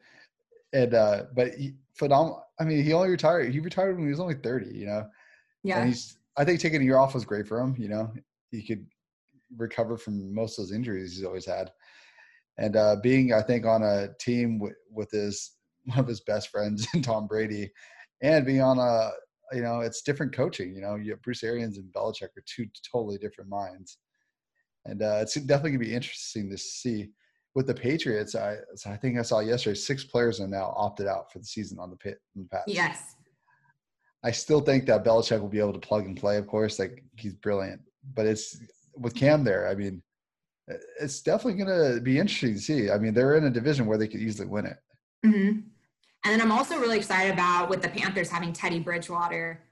and 0.73 0.95
uh, 0.95 1.25
but 1.35 1.55
he, 1.55 1.75
phenomenal. 1.95 2.45
I 2.59 2.65
mean, 2.65 2.83
he 2.83 2.93
only 2.93 3.11
retired. 3.11 3.53
He 3.53 3.61
retired 3.61 3.97
when 3.97 4.07
he 4.07 4.11
was 4.11 4.21
only 4.21 4.35
thirty. 4.35 4.77
You 4.77 4.87
know. 4.87 5.09
Yeah. 5.63 5.81
And 5.81 5.89
he's. 5.89 6.17
I 6.37 6.45
think 6.45 6.61
taking 6.61 6.83
a 6.83 6.85
year 6.85 6.99
off 6.99 7.15
was 7.15 7.25
great 7.25 7.47
for 7.47 7.59
him. 7.59 7.75
You 7.79 7.89
know, 7.89 8.13
he 8.51 8.63
could 8.63 8.87
recover 9.57 9.97
from 9.97 10.35
most 10.35 10.59
of 10.59 10.65
those 10.65 10.75
injuries 10.75 11.17
he's 11.17 11.25
always 11.25 11.47
had, 11.47 11.71
and 12.59 12.77
uh, 12.77 12.97
being 13.03 13.33
I 13.33 13.43
think 13.43 13.65
on 13.65 13.83
a 13.83 14.09
team 14.21 14.59
with, 14.59 14.75
with 14.91 15.11
his 15.11 15.53
one 15.85 15.99
of 15.99 16.07
his 16.07 16.21
best 16.21 16.51
friends 16.51 16.87
in 16.95 17.03
Tom 17.03 17.27
Brady, 17.27 17.71
and 18.23 18.47
being 18.47 18.63
on 18.63 18.79
a 18.79 19.11
you 19.55 19.63
know 19.63 19.81
it's 19.81 20.03
different 20.03 20.35
coaching. 20.35 20.75
You 20.75 20.83
know, 20.83 20.97
you 20.97 21.13
have 21.13 21.23
Bruce 21.23 21.45
Arians 21.45 21.79
and 21.79 21.93
Belichick 21.93 22.37
are 22.37 22.45
two 22.47 22.67
totally 22.91 23.19
different 23.19 23.49
minds, 23.49 23.99
and 24.85 25.03
uh, 25.03 25.19
it's 25.23 25.35
definitely 25.35 25.73
gonna 25.73 25.85
be 25.85 25.95
interesting 25.95 26.51
to 26.51 26.59
see 26.59 27.11
with 27.57 27.67
the 27.67 27.75
Patriots, 27.75 28.35
I 28.35 28.59
I 28.85 28.97
think 28.97 29.19
I 29.19 29.23
saw 29.23 29.41
yesterday 29.41 29.75
six 29.75 30.05
players 30.05 30.41
are 30.41 30.47
now 30.47 30.75
opted 30.77 31.07
out 31.09 31.33
for 31.33 31.39
the 31.39 31.45
season 31.47 31.79
on 31.81 31.89
the 31.89 31.97
pit 31.97 32.21
in 32.37 32.43
the 32.43 32.49
past. 32.51 32.69
Yes. 32.69 33.17
I 34.23 34.31
still 34.31 34.61
think 34.61 34.85
that 34.87 35.05
Belichick 35.05 35.41
will 35.41 35.49
be 35.49 35.59
able 35.59 35.73
to 35.73 35.79
plug 35.79 36.05
and 36.05 36.17
play. 36.17 36.37
Of 36.37 36.47
course, 36.47 36.79
like 36.79 37.03
he's 37.17 37.33
brilliant, 37.33 37.81
but 38.15 38.27
it's 38.27 38.59
with 38.95 39.15
Cam 39.15 39.43
there. 39.43 39.69
I 39.69 39.75
mean, 39.75 40.03
it's 41.01 41.23
definitely 41.23 41.65
going 41.65 41.95
to 41.95 42.01
be 42.01 42.19
interesting 42.19 42.55
to 42.55 42.61
see. 42.61 42.91
I 42.91 42.99
mean, 42.99 43.15
they're 43.15 43.37
in 43.37 43.45
a 43.45 43.51
division 43.51 43.87
where 43.87 43.99
they 43.99 44.09
could 44.09 44.21
easily 44.21 44.49
win 44.49 44.67
it. 44.67 44.77
Mm-hmm. 45.25 45.61
And 46.25 46.33
then 46.33 46.41
I'm 46.41 46.53
also 46.53 46.79
really 46.79 46.99
excited 46.99 47.33
about 47.33 47.71
with 47.71 47.81
the 47.81 47.89
Panthers 47.89 48.29
having 48.29 48.53
Teddy 48.53 48.81
Bridgewater 48.81 49.63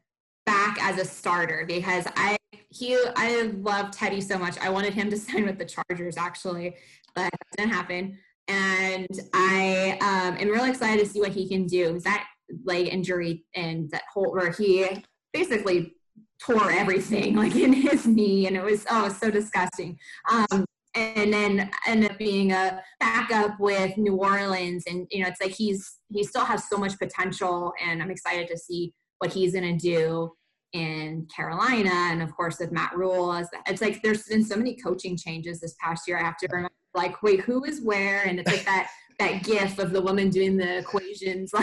back 0.47 0.79
as 0.81 0.99
a 0.99 1.05
starter 1.05 1.65
because 1.67 2.07
I 2.17 2.37
he 2.71 2.97
I 3.17 3.53
love 3.61 3.91
Teddy 3.91 4.21
so 4.21 4.39
much. 4.39 4.59
I 4.59 4.69
wanted 4.71 4.95
him 4.95 5.11
to 5.11 5.17
sign 5.19 5.45
with 5.47 5.59
the 5.59 5.67
Chargers 5.67 6.17
actually, 6.17 6.77
but 7.15 7.31
that 7.31 7.57
didn't 7.57 7.73
happen. 7.73 8.19
And 8.49 9.09
I 9.33 9.99
um, 10.01 10.37
am 10.39 10.49
really 10.49 10.71
excited 10.71 11.05
to 11.05 11.11
see 11.11 11.21
what 11.21 11.33
he 11.33 11.49
can 11.49 11.67
do. 11.67 11.99
That 12.01 12.27
leg 12.65 12.89
injury 12.89 13.45
and 13.55 13.91
that 13.91 14.03
whole 14.13 14.33
where 14.33 14.53
he 14.53 14.87
basically 15.33 15.95
tore 16.41 16.71
everything 16.71 17.35
like 17.43 17.57
in 17.57 17.73
his 17.73 18.07
knee 18.07 18.47
and 18.47 18.55
it 18.55 18.63
was 18.63 18.85
oh 18.91 19.01
it 19.01 19.05
was 19.05 19.17
so 19.17 19.31
disgusting 19.31 19.99
um, 20.31 20.65
and 20.95 21.33
then 21.33 21.71
end 21.87 22.05
up 22.05 22.17
being 22.19 22.53
a 22.53 22.81
backup 23.01 23.59
with 23.59 23.97
New 23.97 24.17
Orleans. 24.17 24.85
And 24.87 25.07
you 25.11 25.23
know, 25.23 25.29
it's 25.29 25.41
like 25.41 25.53
he's 25.53 25.99
he 26.11 26.23
still 26.25 26.45
has 26.45 26.69
so 26.69 26.77
much 26.77 26.99
potential, 26.99 27.73
and 27.85 28.03
I'm 28.03 28.11
excited 28.11 28.49
to 28.49 28.59
see 28.59 28.93
what 29.19 29.33
he's 29.33 29.53
going 29.53 29.77
to 29.77 29.91
do 29.91 30.33
in 30.73 31.27
Carolina, 31.35 31.91
and 31.91 32.23
of 32.23 32.35
course 32.35 32.59
with 32.59 32.73
Matt 32.73 32.97
Rhule. 32.97 33.45
It's 33.67 33.83
like 33.83 34.03
there's 34.03 34.25
been 34.25 34.45
so 34.45 34.57
many 34.57 34.77
coaching 34.77 35.17
changes 35.17 35.61
this 35.61 35.75
past 35.83 36.07
year. 36.07 36.19
I 36.19 36.23
have 36.23 36.37
to 36.39 36.49
remember, 36.51 36.75
like, 36.95 37.23
wait, 37.23 37.41
who 37.41 37.65
is 37.65 37.81
where? 37.81 38.23
And 38.23 38.39
it's 38.39 38.51
like 38.51 38.65
that 38.65 38.91
that 39.19 39.45
gif 39.45 39.79
of 39.79 39.93
the 39.93 40.01
woman 40.01 40.31
doing 40.31 40.57
the 40.57 40.79
equations. 40.79 41.53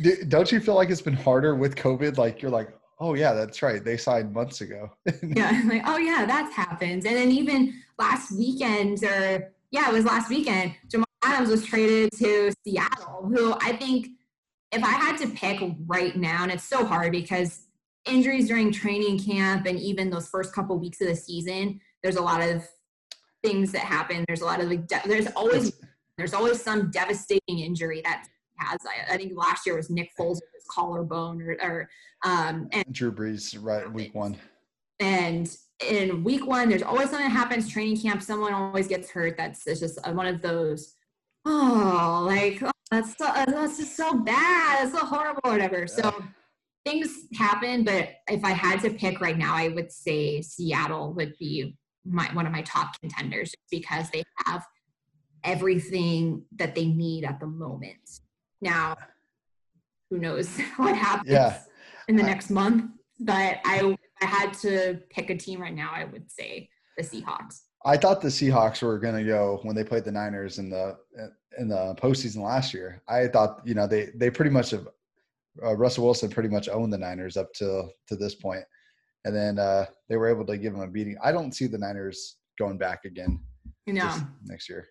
Like, 0.00 0.28
don't 0.28 0.52
you 0.52 0.60
feel 0.60 0.76
like 0.76 0.90
it's 0.90 1.02
been 1.02 1.14
harder 1.14 1.56
with 1.56 1.74
COVID? 1.74 2.18
Like 2.18 2.40
you're 2.40 2.52
like, 2.52 2.68
oh 3.00 3.14
yeah, 3.14 3.32
that's 3.32 3.62
right. 3.62 3.84
They 3.84 3.96
signed 3.96 4.32
months 4.32 4.60
ago. 4.60 4.90
yeah, 5.22 5.62
like 5.66 5.82
oh 5.86 5.96
yeah, 5.96 6.24
that's 6.26 6.54
happened. 6.54 7.04
And 7.04 7.16
then 7.16 7.32
even 7.32 7.74
last 7.98 8.30
weekend, 8.30 9.02
or 9.02 9.52
yeah, 9.70 9.88
it 9.88 9.92
was 9.92 10.04
last 10.04 10.30
weekend. 10.30 10.74
Jamal 10.88 11.06
Adams 11.24 11.50
was 11.50 11.64
traded 11.64 12.12
to 12.12 12.52
Seattle, 12.64 13.28
who 13.28 13.54
I 13.60 13.76
think 13.76 14.08
if 14.70 14.84
I 14.84 14.90
had 14.90 15.16
to 15.18 15.28
pick 15.28 15.60
right 15.86 16.16
now, 16.16 16.44
and 16.44 16.52
it's 16.52 16.64
so 16.64 16.84
hard 16.84 17.10
because 17.10 17.62
injuries 18.06 18.48
during 18.48 18.72
training 18.72 19.18
camp 19.18 19.66
and 19.66 19.78
even 19.78 20.10
those 20.10 20.28
first 20.28 20.54
couple 20.54 20.78
weeks 20.78 21.00
of 21.00 21.08
the 21.08 21.16
season, 21.16 21.80
there's 22.02 22.16
a 22.16 22.22
lot 22.22 22.40
of 22.40 22.66
things 23.42 23.72
that 23.72 23.82
happen. 23.82 24.24
There's 24.26 24.40
a 24.40 24.44
lot 24.44 24.60
of 24.60 24.68
like, 24.68 24.86
de- 24.86 25.02
there's 25.06 25.28
always 25.28 25.72
there's 26.16 26.34
always 26.34 26.60
some 26.60 26.90
devastating 26.90 27.60
injury 27.60 28.02
that 28.04 28.26
has. 28.56 28.78
I, 28.84 29.14
I, 29.14 29.16
think 29.16 29.32
last 29.36 29.64
year 29.64 29.76
was 29.76 29.88
Nick 29.88 30.10
Foles 30.18 30.34
with 30.34 30.50
his 30.54 30.64
collarbone 30.68 31.40
or, 31.40 31.56
or 31.62 31.88
um, 32.24 32.68
and 32.72 32.84
Drew 32.90 33.12
Brees 33.12 33.56
right 33.60 33.90
week 33.90 34.14
one. 34.14 34.36
And 35.00 35.48
in 35.88 36.24
week 36.24 36.44
one, 36.44 36.68
there's 36.68 36.82
always 36.82 37.10
something 37.10 37.28
that 37.28 37.36
happens. 37.36 37.68
Training 37.70 38.00
camp, 38.00 38.22
someone 38.22 38.52
always 38.52 38.88
gets 38.88 39.10
hurt. 39.10 39.36
That's 39.36 39.66
it's 39.66 39.80
just 39.80 40.04
one 40.12 40.26
of 40.26 40.42
those. 40.42 40.94
Oh, 41.44 42.24
like 42.26 42.60
oh, 42.62 42.70
that's 42.90 43.16
so, 43.16 43.24
that's 43.46 43.78
just 43.78 43.96
so 43.96 44.14
bad. 44.14 44.84
It's 44.84 44.98
so 44.98 45.06
horrible, 45.06 45.40
or 45.44 45.52
whatever. 45.52 45.86
So 45.86 46.12
things 46.84 47.26
happen, 47.34 47.84
but 47.84 48.08
if 48.28 48.44
I 48.44 48.50
had 48.50 48.80
to 48.80 48.90
pick 48.90 49.20
right 49.20 49.38
now, 49.38 49.54
I 49.54 49.68
would 49.68 49.92
say 49.92 50.42
Seattle 50.42 51.12
would 51.14 51.34
be 51.38 51.76
my 52.04 52.26
one 52.32 52.46
of 52.46 52.52
my 52.52 52.62
top 52.62 52.98
contenders 53.00 53.54
because 53.70 54.10
they 54.10 54.22
have 54.46 54.64
everything 55.44 56.42
that 56.56 56.74
they 56.74 56.86
need 56.86 57.24
at 57.24 57.40
the 57.40 57.46
moment. 57.46 58.20
Now, 58.60 58.96
who 60.10 60.18
knows 60.18 60.58
what 60.76 60.96
happens 60.96 61.30
yeah. 61.30 61.60
in 62.08 62.16
the 62.16 62.22
next 62.22 62.50
month? 62.50 62.90
But 63.20 63.58
I, 63.64 63.96
I 64.22 64.26
had 64.26 64.54
to 64.54 65.00
pick 65.10 65.30
a 65.30 65.36
team 65.36 65.60
right 65.60 65.74
now. 65.74 65.90
I 65.92 66.04
would 66.04 66.30
say 66.30 66.68
the 66.96 67.02
Seahawks. 67.02 67.62
I 67.84 67.96
thought 67.96 68.20
the 68.20 68.28
Seahawks 68.28 68.82
were 68.82 68.98
going 68.98 69.16
to 69.16 69.24
go 69.24 69.60
when 69.62 69.74
they 69.74 69.84
played 69.84 70.04
the 70.04 70.12
Niners 70.12 70.58
in 70.58 70.70
the 70.70 70.96
in 71.58 71.68
the 71.68 71.94
postseason 72.00 72.42
last 72.42 72.74
year. 72.74 73.02
I 73.08 73.28
thought 73.28 73.60
you 73.64 73.74
know 73.74 73.86
they 73.86 74.10
they 74.14 74.30
pretty 74.30 74.50
much 74.50 74.70
have 74.70 74.88
uh, 75.62 75.76
Russell 75.76 76.04
Wilson 76.04 76.30
pretty 76.30 76.48
much 76.48 76.68
owned 76.68 76.92
the 76.92 76.98
Niners 76.98 77.36
up 77.36 77.52
to 77.54 77.88
to 78.08 78.16
this 78.16 78.34
point, 78.34 78.64
and 79.24 79.34
then 79.34 79.58
uh, 79.58 79.86
they 80.08 80.16
were 80.16 80.28
able 80.28 80.44
to 80.46 80.56
give 80.56 80.72
them 80.72 80.82
a 80.82 80.86
beating. 80.86 81.16
I 81.22 81.32
don't 81.32 81.52
see 81.52 81.66
the 81.66 81.78
Niners 81.78 82.36
going 82.58 82.78
back 82.78 83.04
again. 83.04 83.40
No, 83.86 84.14
next 84.44 84.68
year. 84.68 84.88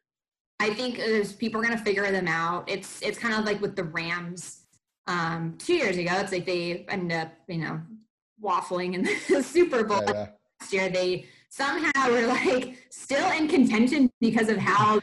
I 0.60 0.74
think 0.74 0.98
there's 0.98 1.34
people 1.34 1.62
are 1.62 1.64
going 1.64 1.78
to 1.78 1.84
figure 1.84 2.10
them 2.12 2.28
out. 2.28 2.70
It's 2.70 3.02
it's 3.02 3.20
kind 3.20 3.36
of 3.36 3.46
like 3.46 3.62
with 3.62 3.76
the 3.76 3.84
Rams 3.84 4.64
um, 5.06 5.56
two 5.60 5.76
years 5.76 5.98
ago. 5.98 6.12
It's 6.16 6.32
like 6.32 6.46
they 6.46 6.86
end 6.90 7.12
up 7.12 7.32
you 7.48 7.60
know 7.60 7.82
waffling 8.44 8.96
in 8.96 9.04
the 9.30 9.44
Super 9.44 9.84
Bowl 9.84 10.04
yeah, 10.08 10.14
yeah. 10.14 10.28
last 10.62 10.74
year. 10.74 10.90
They 10.90 11.26
somehow 11.50 12.10
were 12.10 12.28
like 12.28 12.78
still 12.90 13.32
in 13.32 13.48
contention 13.48 14.10
because 14.20 14.50
of 14.50 14.58
how 14.58 15.00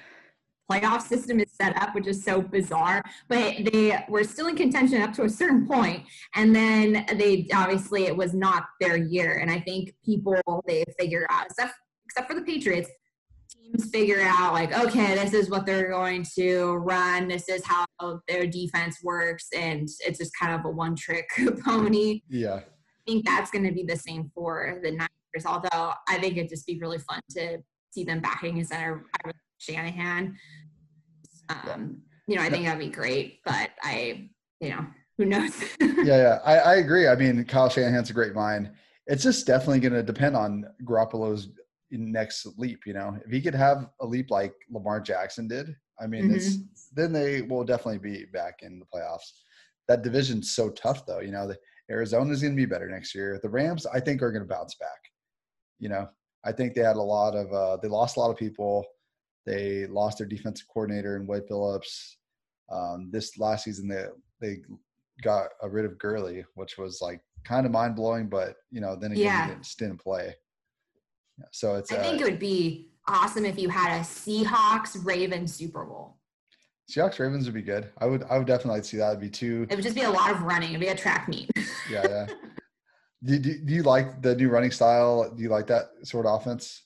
playoff 0.70 1.02
system 1.02 1.40
is 1.40 1.50
set 1.52 1.76
up, 1.80 1.94
which 1.94 2.06
is 2.06 2.22
so 2.24 2.40
bizarre. 2.40 3.02
But 3.28 3.72
they 3.72 4.04
were 4.08 4.24
still 4.24 4.46
in 4.48 4.56
contention 4.56 5.02
up 5.02 5.12
to 5.14 5.24
a 5.24 5.28
certain 5.28 5.66
point, 5.66 6.04
and 6.34 6.54
then 6.54 7.06
they 7.14 7.46
obviously 7.54 8.04
it 8.04 8.16
was 8.16 8.34
not 8.34 8.64
their 8.80 8.96
year. 8.96 9.38
And 9.38 9.50
I 9.50 9.60
think 9.60 9.94
people 10.04 10.36
they 10.66 10.84
figure 10.98 11.26
out, 11.30 11.46
except 11.46 11.74
except 12.06 12.28
for 12.28 12.34
the 12.34 12.42
Patriots, 12.42 12.90
teams 13.50 13.90
figure 13.90 14.20
out 14.22 14.52
like, 14.52 14.76
okay, 14.78 15.14
this 15.14 15.32
is 15.32 15.50
what 15.50 15.66
they're 15.66 15.90
going 15.90 16.24
to 16.36 16.74
run. 16.76 17.28
This 17.28 17.48
is 17.48 17.62
how 17.64 17.84
their 18.28 18.46
defense 18.46 18.98
works, 19.02 19.48
and 19.54 19.88
it's 20.00 20.18
just 20.18 20.32
kind 20.38 20.54
of 20.54 20.64
a 20.64 20.70
one 20.70 20.96
trick 20.96 21.28
pony. 21.64 22.22
Yeah, 22.28 22.56
I 22.56 22.62
think 23.06 23.26
that's 23.26 23.50
going 23.50 23.64
to 23.64 23.72
be 23.72 23.84
the 23.84 23.96
same 23.96 24.30
for 24.34 24.80
the 24.82 24.90
Niners. 24.90 25.46
Although 25.46 25.92
I 26.08 26.18
think 26.18 26.36
it'd 26.36 26.48
just 26.48 26.66
be 26.66 26.78
really 26.78 26.98
fun 26.98 27.20
to 27.30 27.58
see 27.90 28.04
them 28.04 28.20
backing 28.20 28.60
a 28.60 28.64
center 28.64 29.04
Shanahan. 29.58 30.36
Um, 31.48 32.02
you 32.26 32.36
know, 32.36 32.42
I 32.42 32.50
think 32.50 32.64
that'd 32.64 32.78
be 32.78 32.88
great, 32.88 33.40
but 33.44 33.70
I, 33.82 34.28
you 34.60 34.70
know, 34.70 34.86
who 35.18 35.26
knows? 35.26 35.62
yeah, 35.80 36.04
yeah, 36.04 36.38
I, 36.44 36.58
I 36.58 36.74
agree. 36.76 37.06
I 37.06 37.14
mean, 37.14 37.44
Kyle 37.44 37.68
Shanahan's 37.68 38.10
a 38.10 38.14
great 38.14 38.34
mind. 38.34 38.70
It's 39.06 39.22
just 39.22 39.46
definitely 39.46 39.80
going 39.80 39.92
to 39.92 40.02
depend 40.02 40.36
on 40.36 40.64
Garoppolo's 40.84 41.48
next 41.90 42.46
leap. 42.58 42.80
You 42.86 42.94
know, 42.94 43.18
if 43.24 43.30
he 43.30 43.40
could 43.40 43.54
have 43.54 43.88
a 44.00 44.06
leap 44.06 44.30
like 44.30 44.54
Lamar 44.70 45.00
Jackson 45.00 45.46
did, 45.46 45.74
I 46.00 46.06
mean, 46.06 46.24
mm-hmm. 46.24 46.36
it's 46.36 46.58
then 46.92 47.12
they 47.12 47.42
will 47.42 47.64
definitely 47.64 47.98
be 47.98 48.24
back 48.26 48.60
in 48.62 48.78
the 48.78 48.86
playoffs. 48.86 49.30
That 49.88 50.02
division's 50.02 50.52
so 50.52 50.70
tough, 50.70 51.06
though. 51.06 51.20
You 51.20 51.32
know, 51.32 51.46
the 51.46 51.58
Arizona's 51.90 52.40
going 52.40 52.54
to 52.54 52.56
be 52.56 52.66
better 52.66 52.88
next 52.88 53.14
year. 53.14 53.38
The 53.42 53.48
Rams, 53.48 53.86
I 53.86 54.00
think, 54.00 54.22
are 54.22 54.32
going 54.32 54.46
to 54.46 54.48
bounce 54.48 54.74
back. 54.76 54.88
You 55.78 55.90
know, 55.90 56.08
I 56.44 56.52
think 56.52 56.74
they 56.74 56.82
had 56.82 56.96
a 56.96 57.02
lot 57.02 57.34
of 57.34 57.52
uh, 57.52 57.76
they 57.82 57.88
lost 57.88 58.16
a 58.16 58.20
lot 58.20 58.30
of 58.30 58.36
people. 58.36 58.84
They 59.46 59.86
lost 59.86 60.18
their 60.18 60.26
defensive 60.26 60.66
coordinator 60.68 61.16
in 61.16 61.26
Wade 61.26 61.46
Phillips. 61.48 62.16
Um, 62.72 63.10
this 63.12 63.38
last 63.38 63.64
season, 63.64 63.88
they 63.88 64.06
they 64.40 64.58
got 65.22 65.48
rid 65.62 65.84
of 65.84 65.98
Gurley, 65.98 66.44
which 66.54 66.78
was 66.78 67.00
like 67.00 67.20
kind 67.44 67.66
of 67.66 67.72
mind 67.72 67.96
blowing, 67.96 68.28
but 68.28 68.56
you 68.70 68.80
know, 68.80 68.96
then 68.96 69.12
again, 69.12 69.24
yeah. 69.24 69.42
he 69.42 69.50
didn't, 69.52 69.74
didn't 69.78 69.98
play. 69.98 70.34
So 71.52 71.76
it's. 71.76 71.92
I 71.92 71.96
think 71.96 72.20
uh, 72.20 72.26
it 72.26 72.30
would 72.30 72.38
be 72.38 72.88
awesome 73.06 73.44
if 73.44 73.58
you 73.58 73.68
had 73.68 73.98
a 73.98 74.00
Seahawks 74.00 75.04
Ravens 75.04 75.54
Super 75.54 75.84
Bowl. 75.84 76.16
Seahawks 76.90 77.18
Ravens 77.18 77.44
would 77.46 77.54
be 77.54 77.62
good. 77.62 77.90
I 77.98 78.06
would 78.06 78.24
I 78.24 78.38
would 78.38 78.46
definitely 78.46 78.82
see 78.82 78.98
that. 78.98 79.08
It'd 79.08 79.20
be 79.20 79.30
two. 79.30 79.66
It 79.70 79.76
would 79.76 79.84
just 79.84 79.96
be 79.96 80.02
a 80.02 80.10
lot 80.10 80.30
of 80.30 80.42
running. 80.42 80.70
It'd 80.70 80.80
be 80.80 80.88
a 80.88 80.96
track 80.96 81.28
meet. 81.28 81.50
yeah, 81.90 82.06
yeah. 82.08 82.26
Do, 83.22 83.38
do, 83.38 83.58
do 83.58 83.72
you 83.72 83.82
like 83.82 84.20
the 84.20 84.34
new 84.34 84.50
running 84.50 84.70
style? 84.70 85.32
Do 85.34 85.42
you 85.42 85.48
like 85.48 85.66
that 85.68 85.86
sort 86.02 86.26
of 86.26 86.40
offense? 86.40 86.82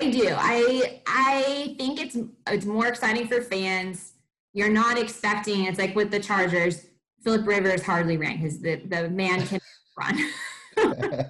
I 0.00 0.10
do. 0.10 0.34
I 0.36 1.00
I 1.06 1.74
think 1.78 2.00
it's 2.00 2.16
it's 2.48 2.66
more 2.66 2.86
exciting 2.86 3.28
for 3.28 3.42
fans. 3.42 4.14
You're 4.52 4.70
not 4.70 4.98
expecting. 4.98 5.64
It's 5.64 5.78
like 5.78 5.94
with 5.94 6.10
the 6.10 6.20
Chargers. 6.20 6.86
Philip 7.22 7.46
Rivers 7.46 7.82
hardly 7.82 8.16
ran 8.16 8.36
because 8.36 8.60
the 8.60 8.76
the 8.86 9.10
man 9.10 9.46
can 9.46 9.60
run. 9.98 10.18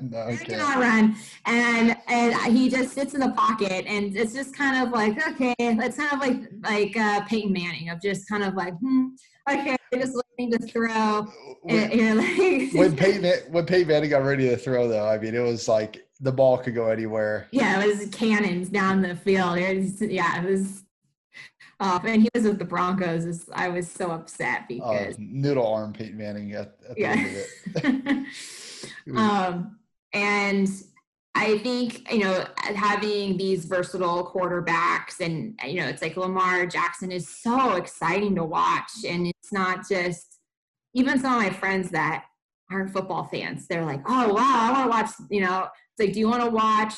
no, 0.09 0.19
okay. 0.19 0.45
cannot 0.45 0.79
run, 0.79 1.17
and 1.47 1.97
and 2.07 2.57
he 2.57 2.69
just 2.69 2.93
sits 2.93 3.15
in 3.15 3.21
the 3.21 3.31
pocket, 3.31 3.85
and 3.87 4.17
it's 4.17 4.33
just 4.33 4.57
kind 4.57 4.87
of 4.87 4.93
like 4.93 5.27
okay, 5.29 5.55
it's 5.59 5.97
kind 5.97 6.13
of 6.13 6.21
like 6.21 6.51
like 6.63 6.97
uh, 6.97 7.23
Peyton 7.25 7.53
Manning 7.53 7.89
of 7.89 8.01
just 8.01 8.29
kind 8.29 8.45
of 8.45 8.55
like 8.55 8.75
hmm, 8.79 9.07
okay, 9.51 9.77
just 9.95 10.15
looking 10.15 10.53
to 10.53 10.59
throw. 10.59 11.27
When, 11.63 11.91
and, 11.93 12.19
like, 12.19 12.73
when 12.73 12.97
Peyton 12.97 13.53
when 13.53 13.67
Peyton 13.67 13.89
Manning 13.89 14.11
got 14.11 14.25
ready 14.25 14.49
to 14.49 14.57
throw, 14.57 14.87
though, 14.87 15.09
I 15.09 15.19
mean, 15.19 15.35
it 15.35 15.41
was 15.41 15.67
like 15.67 16.07
the 16.21 16.33
ball 16.33 16.59
could 16.59 16.75
go 16.75 16.89
anywhere. 16.89 17.49
Yeah, 17.51 17.83
it 17.83 17.87
was 17.87 18.09
cannons 18.11 18.69
down 18.69 19.03
the 19.03 19.17
field. 19.17 19.59
It 19.59 19.77
was, 19.77 20.03
yeah, 20.03 20.43
it 20.43 20.51
was 20.51 20.83
off. 21.81 22.05
And 22.05 22.23
he 22.23 22.29
was 22.35 22.45
with 22.45 22.59
the 22.59 22.65
Broncos. 22.65 23.49
I 23.55 23.69
was 23.69 23.91
so 23.91 24.11
upset 24.11 24.63
oh, 24.63 24.67
because 24.69 25.15
uh, 25.15 25.19
noodle 25.19 25.67
arm 25.67 25.93
Peyton 25.93 26.19
Manning 26.19 26.53
at, 26.53 26.77
at 26.89 26.95
the 26.95 27.01
yeah. 27.01 27.13
end 27.13 27.27
of 27.27 27.85
it. 27.85 28.27
um, 29.17 29.79
and 30.13 30.69
I 31.35 31.59
think, 31.59 32.13
you 32.13 32.25
know, 32.25 32.45
having 32.59 33.37
these 33.37 33.65
versatile 33.65 34.31
quarterbacks 34.31 35.21
and, 35.21 35.59
you 35.65 35.81
know, 35.81 35.87
it's 35.87 36.03
like 36.03 36.17
Lamar 36.17 36.67
Jackson 36.67 37.11
is 37.11 37.29
so 37.29 37.77
exciting 37.77 38.35
to 38.35 38.45
watch. 38.45 38.91
And 39.09 39.27
it's 39.27 39.53
not 39.53 39.89
just, 39.89 40.27
even 40.93 41.19
some 41.21 41.35
of 41.35 41.41
my 41.41 41.51
friends 41.51 41.91
that 41.91 42.25
aren't 42.71 42.91
football 42.91 43.25
fans. 43.25 43.67
They're 43.67 43.85
like, 43.85 44.03
oh 44.07 44.33
wow, 44.33 44.43
I 44.43 44.73
want 44.73 44.85
to 44.85 44.91
watch. 44.91 45.31
You 45.31 45.43
know, 45.43 45.69
it's 45.93 46.07
like, 46.07 46.13
do 46.13 46.21
you 46.21 46.29
want 46.29 46.43
to 46.43 46.51
watch 46.51 46.95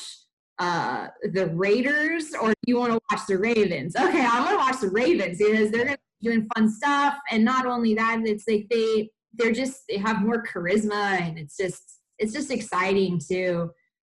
uh, 0.59 1.07
the 1.31 1.47
Raiders 1.47 2.33
or 2.39 2.49
do 2.49 2.67
you 2.67 2.77
want 2.77 2.93
to 2.93 2.99
watch 3.11 3.25
the 3.27 3.37
Ravens? 3.37 3.95
Okay, 3.95 4.25
I 4.25 4.39
want 4.39 4.51
to 4.51 4.57
watch 4.57 4.81
the 4.81 4.89
Ravens 4.89 5.37
because 5.37 5.71
they're 5.71 5.85
gonna 5.85 5.97
be 6.21 6.29
doing 6.29 6.47
fun 6.55 6.69
stuff, 6.69 7.15
and 7.31 7.43
not 7.43 7.65
only 7.65 7.95
that, 7.95 8.21
it's 8.25 8.45
like 8.47 8.67
they 8.69 9.09
they're 9.33 9.51
just 9.51 9.83
they 9.89 9.97
have 9.97 10.21
more 10.21 10.43
charisma, 10.43 11.19
and 11.19 11.37
it's 11.37 11.57
just 11.57 11.99
it's 12.19 12.33
just 12.33 12.51
exciting 12.51 13.19
to 13.29 13.71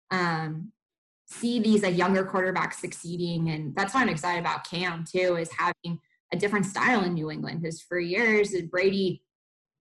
um, 0.09 0.71
see 1.27 1.59
these 1.59 1.83
like 1.83 1.97
younger 1.97 2.25
quarterbacks 2.25 2.75
succeeding, 2.75 3.49
and 3.49 3.75
that's 3.75 3.93
why 3.93 4.01
I'm 4.01 4.09
excited 4.09 4.39
about 4.39 4.67
Cam 4.67 5.05
too, 5.05 5.37
is 5.37 5.49
having 5.57 5.99
a 6.33 6.37
different 6.37 6.65
style 6.65 7.03
in 7.03 7.13
New 7.13 7.29
England. 7.29 7.61
Because 7.61 7.81
for 7.81 7.99
years, 7.99 8.53
Brady 8.69 9.21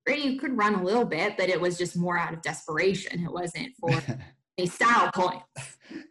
Brady 0.04 0.36
could 0.38 0.56
run 0.56 0.74
a 0.74 0.82
little 0.82 1.04
bit, 1.04 1.36
but 1.36 1.48
it 1.48 1.60
was 1.60 1.78
just 1.78 1.96
more 1.96 2.18
out 2.18 2.34
of 2.34 2.42
desperation. 2.42 3.24
It 3.24 3.32
wasn't 3.32 3.74
for 3.78 3.90
style 4.66 5.10
points. 5.12 5.44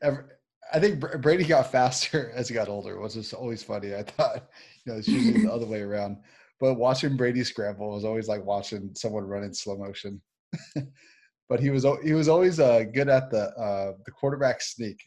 I 0.71 0.79
think 0.79 0.99
Brady 1.21 1.45
got 1.45 1.71
faster 1.71 2.31
as 2.35 2.47
he 2.47 2.53
got 2.53 2.69
older, 2.69 2.99
which 2.99 3.15
is 3.15 3.33
always 3.33 3.63
funny. 3.63 3.95
I 3.95 4.03
thought, 4.03 4.49
you 4.85 4.91
know, 4.91 4.99
it's 4.99 5.07
usually 5.07 5.43
the 5.43 5.51
other 5.51 5.65
way 5.65 5.81
around. 5.81 6.17
But 6.59 6.75
watching 6.75 7.17
Brady 7.17 7.43
scramble 7.43 7.91
was 7.91 8.05
always 8.05 8.27
like 8.27 8.43
watching 8.43 8.91
someone 8.95 9.23
run 9.23 9.43
in 9.43 9.53
slow 9.53 9.77
motion. 9.77 10.21
but 11.49 11.59
he 11.59 11.69
was 11.69 11.85
he 12.03 12.13
was 12.13 12.27
always 12.27 12.59
uh, 12.59 12.83
good 12.93 13.09
at 13.09 13.31
the 13.31 13.49
uh, 13.57 13.93
the 14.05 14.11
quarterback 14.11 14.61
sneak. 14.61 15.01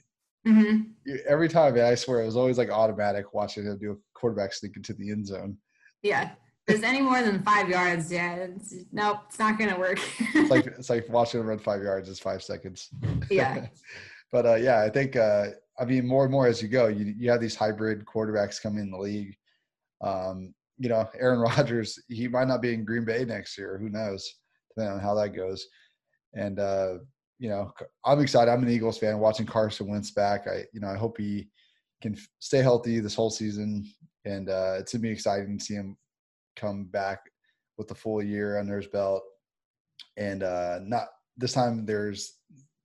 Mm-hmm. 0.47 1.15
Every 1.29 1.49
time, 1.49 1.79
I 1.79 1.95
swear, 1.95 2.23
it 2.23 2.27
was 2.27 2.37
always 2.37 2.59
like 2.59 2.71
automatic 2.71 3.33
watching 3.33 3.65
him 3.65 3.79
do 3.79 3.93
a 3.93 4.19
quarterback 4.19 4.53
sneak 4.53 4.77
into 4.77 4.93
the 4.95 5.11
end 5.11 5.27
zone. 5.27 5.57
Yeah, 6.03 6.31
because 6.67 6.83
any 6.83 7.01
more 7.01 7.23
than 7.23 7.43
five 7.43 7.69
yards, 7.69 8.13
yeah, 8.13 8.35
it's, 8.35 8.75
nope, 8.93 9.19
it's 9.29 9.39
not 9.39 9.59
gonna 9.59 9.79
work. 9.79 9.99
it's 10.35 10.51
like 10.51 10.67
it's 10.79 10.91
like 10.91 11.09
watching 11.09 11.41
him 11.41 11.47
run 11.47 11.59
five 11.59 11.83
yards 11.83 12.09
is 12.09 12.21
five 12.21 12.43
seconds. 12.43 12.89
Yeah. 13.31 13.67
but 14.33 14.47
uh, 14.47 14.55
yeah, 14.55 14.81
I 14.81 14.89
think 14.89 15.17
uh, 15.17 15.49
I 15.79 15.85
mean 15.85 16.07
more 16.07 16.25
and 16.25 16.33
more 16.33 16.47
as 16.47 16.63
you 16.63 16.69
go, 16.69 16.87
you 16.87 17.15
you 17.19 17.31
have 17.31 17.41
these 17.41 17.57
hybrid 17.57 18.05
quarterbacks 18.05 18.63
coming 18.63 18.85
in 18.85 18.91
the 18.91 18.99
league. 18.99 19.37
Um, 20.03 20.55
you 20.79 20.89
know, 20.89 21.09
Aaron 21.19 21.41
Rodgers, 21.57 21.99
he 22.09 22.29
might 22.29 22.49
not 22.49 22.63
be 22.63 22.75
in 22.75 22.85
Green 22.85 23.05
Bay 23.05 23.25
next 23.25 23.59
year. 23.59 23.79
Who 23.79 23.89
knows? 23.89 24.33
Depending 24.71 24.95
on 24.95 25.01
how 25.01 25.15
that 25.15 25.31
goes. 25.31 25.67
And 26.35 26.59
uh, 26.59 26.95
you 27.39 27.49
know, 27.49 27.73
I'm 28.05 28.21
excited. 28.21 28.51
I'm 28.51 28.63
an 28.63 28.71
Eagles 28.71 28.99
fan. 28.99 29.19
Watching 29.19 29.47
Carson 29.47 29.89
Wentz 29.89 30.13
back, 30.13 30.47
I 30.47 30.65
you 30.73 30.81
know 30.81 30.89
I 30.89 30.97
hope 30.97 31.19
he 31.19 31.49
can 32.01 32.17
stay 32.39 32.63
healthy 32.63 33.01
this 33.01 33.17
whole 33.17 33.31
season, 33.31 33.85
and 34.25 34.49
uh, 34.49 34.77
it's 34.79 34.93
gonna 34.93 35.03
be 35.03 35.11
exciting 35.11 35.59
to 35.59 35.65
see 35.65 35.75
him 35.75 35.97
come 36.57 36.85
back 36.85 37.21
with 37.79 37.89
the 37.89 37.95
full 37.95 38.23
year 38.23 38.59
under 38.59 38.77
his 38.77 38.87
belt. 38.87 39.23
And 40.17 40.43
uh, 40.43 40.81
not 40.83 41.09
this 41.37 41.53
time. 41.53 41.87
There's 41.87 42.39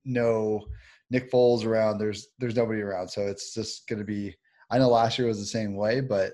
no 0.04 0.66
Nick 1.10 1.30
Foles 1.30 1.64
around. 1.64 1.98
There's 1.98 2.28
there's 2.38 2.56
nobody 2.56 2.80
around, 2.80 3.08
so 3.08 3.26
it's 3.26 3.54
just 3.54 3.88
gonna 3.88 4.04
be. 4.04 4.34
I 4.70 4.78
know 4.78 4.88
last 4.88 5.18
year 5.18 5.28
was 5.28 5.38
the 5.38 5.46
same 5.46 5.76
way, 5.76 6.00
but 6.00 6.32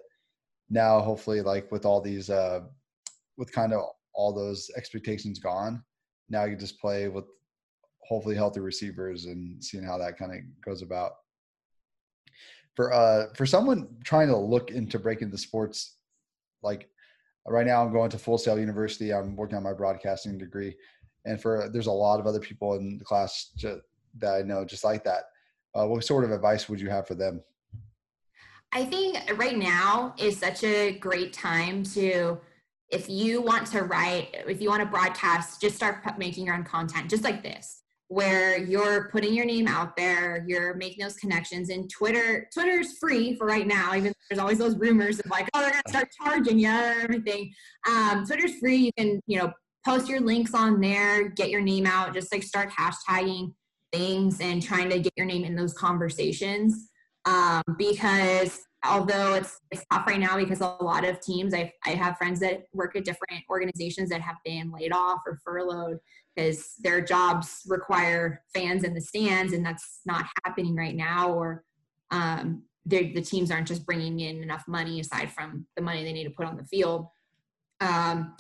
now 0.71 1.01
hopefully, 1.01 1.41
like 1.41 1.71
with 1.71 1.85
all 1.85 2.01
these, 2.01 2.31
uh, 2.31 2.61
with 3.37 3.53
kind 3.53 3.73
of 3.73 3.83
all 4.13 4.33
those 4.33 4.71
expectations 4.77 5.39
gone, 5.39 5.83
now 6.29 6.45
you 6.45 6.57
just 6.57 6.81
play 6.81 7.09
with 7.09 7.25
hopefully 8.03 8.35
healthy 8.35 8.61
receivers 8.61 9.27
and 9.27 9.63
seeing 9.63 9.85
how 9.85 9.99
that 9.99 10.19
kind 10.19 10.33
of 10.33 10.39
goes 10.65 10.83
about. 10.83 11.13
For 12.75 12.93
uh 12.93 13.27
for 13.37 13.47
someone 13.47 13.89
trying 14.05 14.29
to 14.29 14.37
look 14.37 14.71
into 14.71 14.99
breaking 14.99 15.31
the 15.31 15.39
sports, 15.39 15.97
like 16.63 16.89
right 17.53 17.67
now 17.67 17.85
I'm 17.85 17.93
going 17.93 18.11
to 18.11 18.19
Full 18.19 18.39
Sail 18.39 18.59
University. 18.59 19.13
I'm 19.13 19.37
working 19.37 19.57
on 19.57 19.63
my 19.63 19.73
broadcasting 19.73 20.39
degree, 20.39 20.77
and 21.25 21.41
for 21.41 21.69
there's 21.73 21.87
a 21.87 21.93
lot 21.93 22.21
of 22.21 22.27
other 22.27 22.41
people 22.41 22.75
in 22.75 22.99
the 22.99 23.05
class 23.05 23.53
that 24.19 24.35
I 24.35 24.43
know 24.43 24.65
just 24.65 24.85
like 24.85 25.05
that. 25.05 25.25
Uh, 25.75 25.87
what 25.87 26.05
sort 26.05 26.25
of 26.25 26.31
advice 26.31 26.69
would 26.69 26.81
you 26.81 26.89
have 26.89 27.07
for 27.07 27.15
them? 27.15 27.43
I 28.73 28.85
think 28.85 29.19
right 29.39 29.57
now 29.57 30.15
is 30.19 30.39
such 30.39 30.65
a 30.65 30.93
great 30.99 31.33
time 31.33 31.85
to 31.95 32.41
if 32.91 33.09
you 33.09 33.41
want 33.41 33.67
to 33.69 33.83
write, 33.83 34.35
if 34.47 34.61
you 34.61 34.69
want 34.69 34.83
to 34.83 34.89
broadcast, 34.89 35.61
just 35.61 35.77
start 35.77 36.03
making 36.19 36.47
your 36.47 36.55
own 36.55 36.65
content, 36.65 37.09
just 37.09 37.25
like 37.25 37.43
this, 37.43 37.84
where 38.15 38.57
you're 38.57 39.09
putting 39.11 39.35
your 39.35 39.45
name 39.45 39.67
out 39.67 39.97
there, 39.97 40.45
you're 40.47 40.75
making 40.75 41.03
those 41.03 41.17
connections. 41.17 41.69
And 41.69 41.91
Twitter, 41.91 42.49
Twitter's 42.55 42.97
free 42.99 43.35
for 43.35 43.45
right 43.45 43.67
now. 43.67 43.93
Even 43.93 44.13
there's 44.31 44.39
always 44.39 44.59
those 44.59 44.77
rumors 44.77 45.19
of 45.19 45.29
like, 45.33 45.49
oh, 45.53 45.61
they're 45.61 45.73
gonna 45.73 45.83
start 45.89 46.09
charging 46.23 46.61
you 46.61 46.69
everything. 46.69 47.53
Um, 47.89 48.25
Twitter's 48.25 48.57
free. 48.61 48.77
You 48.77 48.93
can, 48.97 49.21
you 49.27 49.39
know, 49.39 49.53
post 49.85 50.09
your 50.09 50.21
links 50.21 50.55
on 50.55 50.81
there, 50.81 51.29
get 51.29 51.51
your 51.51 51.61
name 51.61 51.87
out, 51.87 52.15
just 52.15 52.33
like 52.33 52.45
start 52.45 52.71
hashtagging 52.71 53.53
things 53.93 54.41
and 54.41 54.63
trying 54.63 54.91
to 54.91 55.01
get 55.01 55.13
your 55.17 55.27
name 55.27 55.43
in 55.43 55.57
those 55.57 55.75
conversations. 55.75 56.89
Um, 57.25 57.65
because 57.79 58.61
although 58.87 59.35
it's, 59.35 59.59
it's 59.73 59.85
tough 59.93 60.07
right 60.07 60.21
now 60.21 60.37
because 60.37 60.61
a 60.61 60.77
lot 60.81 61.05
of 61.05 61.21
teams 61.21 61.53
I, 61.53 61.73
I 61.85 61.91
have 61.91 62.17
friends 62.17 62.39
that 62.41 62.65
work 62.73 62.95
at 62.95 63.05
different 63.05 63.43
organizations 63.51 64.11
that 64.11 64.21
have 64.21 64.37
been 64.45 64.71
laid 64.71 64.93
off 64.93 65.21
or 65.27 65.41
furloughed 65.45 65.99
because 66.35 66.75
their 66.81 67.01
jobs 67.01 67.63
require 67.67 68.43
fans 68.55 68.85
in 68.85 68.95
the 68.95 69.01
stands 69.01 69.53
and 69.53 69.65
that's 69.65 70.01
not 70.05 70.27
happening 70.45 70.75
right 70.75 70.97
now 70.97 71.33
or 71.33 71.65
um, 72.11 72.63
the 72.87 73.21
teams 73.23 73.51
aren't 73.51 73.69
just 73.69 73.87
bringing 73.87 74.21
in 74.21 74.43
enough 74.43 74.65
money 74.69 75.01
aside 75.01 75.33
from 75.33 75.67
the 75.77 75.83
money 75.83 76.05
they 76.05 76.13
need 76.13 76.25
to 76.25 76.31
put 76.31 76.47
on 76.47 76.57
the 76.57 76.65
field 76.65 77.07
um, 77.81 78.35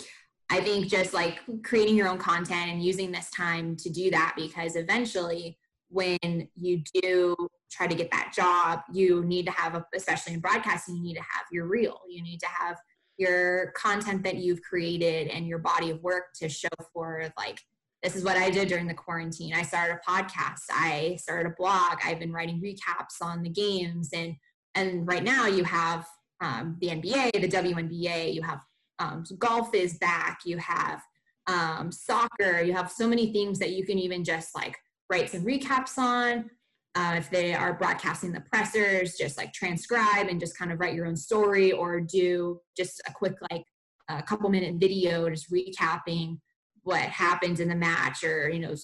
i 0.51 0.61
think 0.61 0.87
just 0.87 1.15
like 1.15 1.41
creating 1.63 1.97
your 1.97 2.09
own 2.09 2.19
content 2.19 2.71
and 2.71 2.83
using 2.83 3.11
this 3.11 3.31
time 3.31 3.77
to 3.77 3.89
do 3.91 4.11
that 4.11 4.35
because 4.37 4.77
eventually 4.77 5.59
when 5.95 6.49
you 6.57 6.83
do 7.03 7.37
try 7.71 7.87
to 7.87 7.95
get 7.95 8.11
that 8.11 8.33
job, 8.35 8.81
you 8.93 9.25
need 9.25 9.47
to 9.47 9.53
have, 9.53 9.75
a, 9.75 9.87
especially 9.95 10.35
in 10.35 10.41
broadcasting, 10.41 10.97
you 10.97 11.03
need 11.03 11.15
to 11.15 11.21
have 11.21 11.47
your 11.53 11.67
reel. 11.67 12.01
You 12.09 12.23
need 12.23 12.41
to 12.41 12.47
have 12.47 12.77
your 13.17 13.73
content 13.77 14.25
that 14.25 14.37
you've 14.37 14.63
created 14.63 15.29
and 15.29 15.47
your 15.47 15.59
body 15.59 15.91
of 15.91 16.03
work 16.03 16.25
to 16.41 16.49
show 16.49 16.69
for 16.93 17.33
like, 17.37 17.61
this 18.05 18.15
is 18.15 18.23
what 18.23 18.37
I 18.37 18.51
did 18.51 18.69
during 18.69 18.87
the 18.87 18.95
quarantine. 18.95 19.55
I 19.55 19.63
started 19.63 19.97
a 19.97 20.11
podcast. 20.11 20.61
I 20.71 21.17
started 21.19 21.51
a 21.51 21.55
blog. 21.57 21.99
I've 22.05 22.21
been 22.21 22.33
writing 22.33 22.61
recaps 22.61 23.23
on 23.23 23.43
the 23.43 23.49
games. 23.49 24.11
And, 24.13 24.37
and 24.75 25.09
right 25.09 25.25
now 25.25 25.47
you 25.47 25.65
have 25.65 26.07
um, 26.43 26.77
the 26.83 26.89
NBA, 26.89 27.33
the 27.33 27.49
WNBA, 27.49 28.35
you 28.35 28.43
have 28.43 28.61
um, 28.99 29.25
golf 29.39 29.75
is 29.75 29.97
back. 29.99 30.41
You 30.45 30.59
have 30.59 31.03
um, 31.47 31.91
soccer. 31.91 32.61
You 32.61 32.75
have 32.75 32.93
so 32.93 33.09
many 33.09 33.33
things 33.33 33.59
that 33.59 33.71
you 33.71 33.87
can 33.87 33.99
even 33.99 34.23
just 34.23 34.55
like 34.55 34.77
write 35.11 35.31
some 35.31 35.45
recaps 35.45 35.97
on. 35.97 36.51
Uh, 36.95 37.15
if 37.17 37.31
they 37.31 37.55
are 37.55 37.73
broadcasting 37.73 38.33
the 38.33 38.43
pressers, 38.53 39.17
just 39.17 39.39
like 39.39 39.53
transcribe 39.55 40.29
and 40.29 40.39
just 40.39 40.57
kind 40.59 40.71
of 40.71 40.79
write 40.79 40.95
your 40.95 41.07
own 41.07 41.17
story 41.17 41.73
or 41.73 42.01
do 42.01 42.61
just 42.77 43.01
a 43.09 43.13
quick, 43.13 43.35
like 43.51 43.65
a 44.11 44.23
couple 44.23 44.51
minute 44.51 44.75
video 44.77 45.29
just 45.31 45.51
recapping 45.51 46.37
what 46.85 47.01
happens 47.01 47.61
in 47.61 47.69
the 47.69 47.75
match 47.75 48.23
or, 48.23 48.49
you 48.49 48.61
know, 48.61 48.75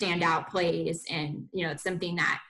standout 0.00 0.48
plays. 0.48 1.04
And, 1.10 1.46
you 1.52 1.64
know, 1.64 1.72
it's 1.72 1.84
something 1.84 2.16
that 2.16 2.40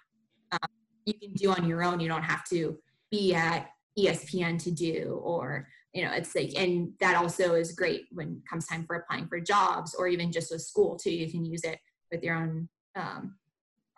um, 0.52 0.70
you 1.04 1.14
can 1.14 1.32
do 1.34 1.50
on 1.50 1.68
your 1.68 1.82
own. 1.82 2.00
You 2.00 2.08
don't 2.08 2.22
have 2.22 2.44
to 2.50 2.78
be 3.10 3.34
at 3.34 3.68
ESPN 3.98 4.62
to 4.62 4.70
do, 4.70 5.20
or, 5.22 5.68
you 5.92 6.02
know, 6.02 6.12
it's 6.12 6.34
like, 6.34 6.54
and 6.56 6.92
that 7.00 7.16
also 7.16 7.54
is 7.54 7.72
great 7.72 8.06
when 8.12 8.40
it 8.42 8.48
comes 8.48 8.66
time 8.66 8.86
for 8.86 8.96
applying 8.96 9.26
for 9.26 9.38
jobs 9.38 9.94
or 9.94 10.08
even 10.08 10.32
just 10.32 10.50
with 10.50 10.62
school 10.62 10.96
too. 10.96 11.12
You 11.12 11.30
can 11.30 11.44
use 11.44 11.64
it 11.64 11.78
with 12.10 12.22
your 12.22 12.36
own 12.36 12.68
um, 12.96 13.36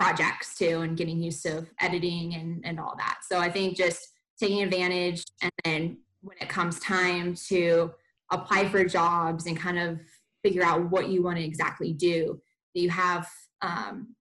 projects 0.01 0.59
too 0.59 0.81
and 0.81 0.97
getting 0.97 1.23
used 1.23 1.43
to 1.45 1.67
editing 1.81 2.35
and, 2.35 2.65
and 2.65 2.81
all 2.81 2.95
that. 2.99 3.19
So 3.29 3.39
I 3.39 3.51
think 3.51 3.77
just 3.77 4.09
taking 4.41 4.63
advantage 4.63 5.25
and 5.43 5.53
then 5.65 5.99
when 6.23 6.37
it 6.41 6.49
comes 6.49 6.81
time 6.81 7.35
to 7.49 7.93
apply 8.33 8.69
for 8.69 8.85
jobs 8.85 9.47
and 9.47 9.57
kind 9.57 9.79
of 9.79 10.01
figure 10.45 10.63
out 10.63 10.91
what 10.91 11.09
you 11.09 11.23
want 11.23 11.39
to 11.39 11.45
exactly 11.45 11.93
do, 11.93 12.41
you 12.75 12.91
have 12.91 13.29
um, 13.63 14.15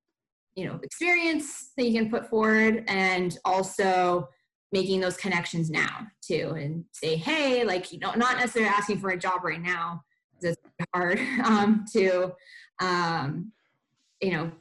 you 0.56 0.66
know 0.66 0.80
experience 0.84 1.72
that 1.78 1.86
you 1.86 1.94
can 1.94 2.10
put 2.10 2.30
forward 2.30 2.84
and 2.88 3.38
also 3.46 4.28
making 4.72 5.00
those 5.00 5.18
connections 5.18 5.70
now 5.70 6.08
too 6.22 6.56
and 6.58 6.84
say 6.92 7.16
hey 7.16 7.64
like 7.64 7.92
you 7.92 8.00
know 8.00 8.14
not 8.14 8.38
necessarily 8.38 8.70
asking 8.70 9.00
for 9.00 9.10
a 9.10 9.18
job 9.18 9.44
right 9.44 9.62
now 9.62 10.02
it's 10.42 10.58
hard 10.94 11.20
um, 11.44 11.86
to 11.92 12.32
um, 12.80 13.52
you 14.22 14.32
know 14.32 14.52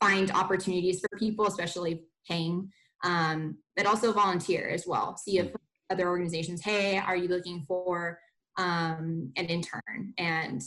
find 0.00 0.30
opportunities 0.32 1.00
for 1.00 1.18
people 1.18 1.46
especially 1.46 2.02
paying 2.28 2.70
um, 3.04 3.56
but 3.76 3.86
also 3.86 4.12
volunteer 4.12 4.68
as 4.68 4.86
well. 4.86 5.16
See 5.16 5.38
if 5.38 5.48
other 5.90 6.08
organizations 6.08 6.62
hey 6.62 6.98
are 6.98 7.16
you 7.16 7.28
looking 7.28 7.62
for 7.62 8.18
um, 8.58 9.32
an 9.36 9.46
intern? 9.46 10.12
And 10.18 10.62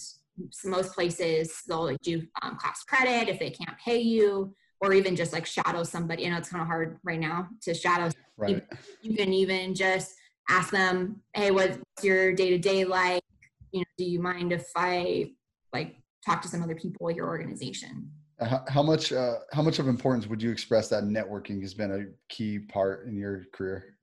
most 0.65 0.93
places 0.93 1.61
they'll 1.67 1.85
like 1.85 2.01
do 2.01 2.21
um, 2.41 2.57
class 2.57 2.83
credit 2.83 3.29
if 3.29 3.39
they 3.39 3.49
can't 3.49 3.77
pay 3.77 3.99
you 3.99 4.53
or 4.81 4.93
even 4.93 5.15
just 5.15 5.33
like 5.33 5.45
shadow 5.45 5.83
somebody 5.83 6.23
you 6.23 6.29
know 6.29 6.37
it's 6.37 6.49
kind 6.49 6.61
of 6.61 6.67
hard 6.67 6.99
right 7.03 7.19
now 7.19 7.47
to 7.61 7.73
shadow 7.73 8.09
right. 8.37 8.63
you 9.01 9.15
can 9.15 9.33
even 9.33 9.73
just 9.73 10.13
ask 10.49 10.69
them 10.71 11.21
hey 11.33 11.51
what's 11.51 11.79
your 12.03 12.33
day-to-day 12.33 12.85
like 12.85 13.23
you 13.71 13.79
know 13.79 13.85
do 13.97 14.03
you 14.03 14.19
mind 14.19 14.51
if 14.51 14.67
i 14.75 15.29
like 15.73 15.95
talk 16.25 16.41
to 16.41 16.47
some 16.47 16.63
other 16.63 16.75
people 16.75 17.09
at 17.09 17.15
your 17.15 17.27
organization. 17.27 18.09
How, 18.41 18.65
how 18.67 18.83
much 18.83 19.13
uh, 19.13 19.35
how 19.53 19.61
much 19.61 19.79
of 19.79 19.87
importance 19.87 20.27
would 20.27 20.41
you 20.41 20.51
express 20.51 20.89
that 20.89 21.03
networking 21.03 21.61
has 21.61 21.73
been 21.73 21.91
a 21.91 22.33
key 22.33 22.59
part 22.59 23.07
in 23.07 23.15
your 23.15 23.43
career? 23.53 23.95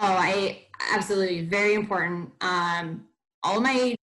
Oh, 0.00 0.12
I 0.12 0.66
absolutely 0.92 1.44
very 1.44 1.74
important. 1.74 2.32
Um, 2.40 3.06
all 3.44 3.60
my 3.60 3.94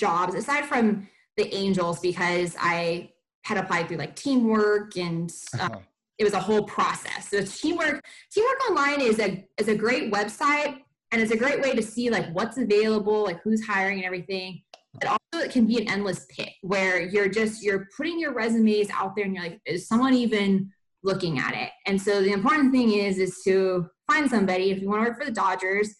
jobs, 0.00 0.34
aside 0.34 0.64
from 0.64 1.06
the 1.36 1.54
Angels, 1.54 2.00
because 2.00 2.56
I 2.58 3.10
had 3.44 3.58
applied 3.58 3.88
through 3.88 3.98
like 3.98 4.16
teamwork 4.16 4.96
and 4.96 5.32
uh, 5.58 5.64
uh-huh. 5.64 5.78
it 6.18 6.24
was 6.24 6.32
a 6.32 6.40
whole 6.40 6.64
process. 6.64 7.28
So 7.28 7.42
teamwork, 7.42 8.04
teamwork 8.32 8.70
online 8.70 9.00
is 9.00 9.18
a 9.20 9.46
is 9.58 9.68
a 9.68 9.74
great 9.74 10.12
website 10.12 10.78
and 11.12 11.22
it's 11.22 11.30
a 11.30 11.36
great 11.36 11.60
way 11.60 11.74
to 11.74 11.82
see 11.82 12.10
like 12.10 12.30
what's 12.32 12.58
available, 12.58 13.24
like 13.24 13.40
who's 13.42 13.64
hiring 13.64 13.98
and 13.98 14.04
everything. 14.04 14.62
But 14.94 15.10
also 15.10 15.44
it 15.44 15.52
can 15.52 15.66
be 15.66 15.78
an 15.78 15.88
endless 15.88 16.26
pit 16.28 16.50
where 16.62 17.00
you're 17.00 17.28
just 17.28 17.62
you're 17.62 17.88
putting 17.96 18.18
your 18.18 18.32
resumes 18.32 18.90
out 18.90 19.14
there 19.14 19.24
and 19.24 19.34
you're 19.34 19.44
like 19.44 19.60
is 19.64 19.86
someone 19.86 20.14
even 20.14 20.70
looking 21.02 21.38
at 21.38 21.54
it? 21.54 21.70
And 21.86 22.00
so 22.00 22.20
the 22.20 22.32
important 22.32 22.72
thing 22.72 22.92
is 22.92 23.18
is 23.18 23.40
to 23.44 23.88
find 24.10 24.28
somebody. 24.28 24.70
If 24.70 24.82
you 24.82 24.88
want 24.88 25.04
to 25.04 25.08
work 25.08 25.18
for 25.18 25.24
the 25.24 25.32
dodgers 25.32 25.94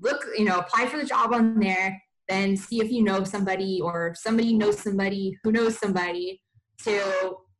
look 0.00 0.24
you 0.36 0.44
know 0.44 0.58
apply 0.58 0.86
for 0.86 0.98
the 0.98 1.04
job 1.04 1.32
on 1.32 1.58
there 1.58 2.00
then 2.28 2.56
see 2.56 2.80
if 2.80 2.90
you 2.90 3.02
know 3.02 3.24
somebody 3.24 3.80
or 3.80 4.14
somebody 4.16 4.52
knows 4.54 4.78
somebody 4.78 5.36
who 5.42 5.52
knows 5.52 5.78
somebody 5.78 6.40
to 6.82 7.00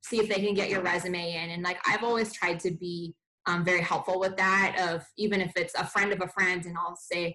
see 0.02 0.18
if 0.18 0.28
they 0.28 0.44
can 0.44 0.54
get 0.54 0.70
your 0.70 0.82
resume 0.82 1.34
in 1.34 1.50
and 1.50 1.62
like 1.62 1.78
i've 1.86 2.04
always 2.04 2.32
tried 2.32 2.60
to 2.60 2.70
be 2.70 3.14
um, 3.46 3.64
very 3.64 3.80
helpful 3.80 4.18
with 4.18 4.36
that 4.36 4.76
of 4.88 5.04
even 5.16 5.40
if 5.40 5.52
it's 5.56 5.74
a 5.74 5.86
friend 5.86 6.12
of 6.12 6.20
a 6.20 6.28
friend 6.28 6.66
and 6.66 6.76
i'll 6.78 6.96
say 6.96 7.34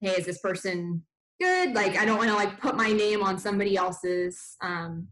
hey 0.00 0.10
is 0.10 0.26
this 0.26 0.40
person 0.40 1.02
good. 1.40 1.74
Like 1.74 1.96
I 1.96 2.04
don't 2.04 2.18
want 2.18 2.30
to 2.30 2.36
like 2.36 2.60
put 2.60 2.76
my 2.76 2.92
name 2.92 3.22
on 3.22 3.38
somebody 3.38 3.76
else's, 3.76 4.56
um, 4.60 5.08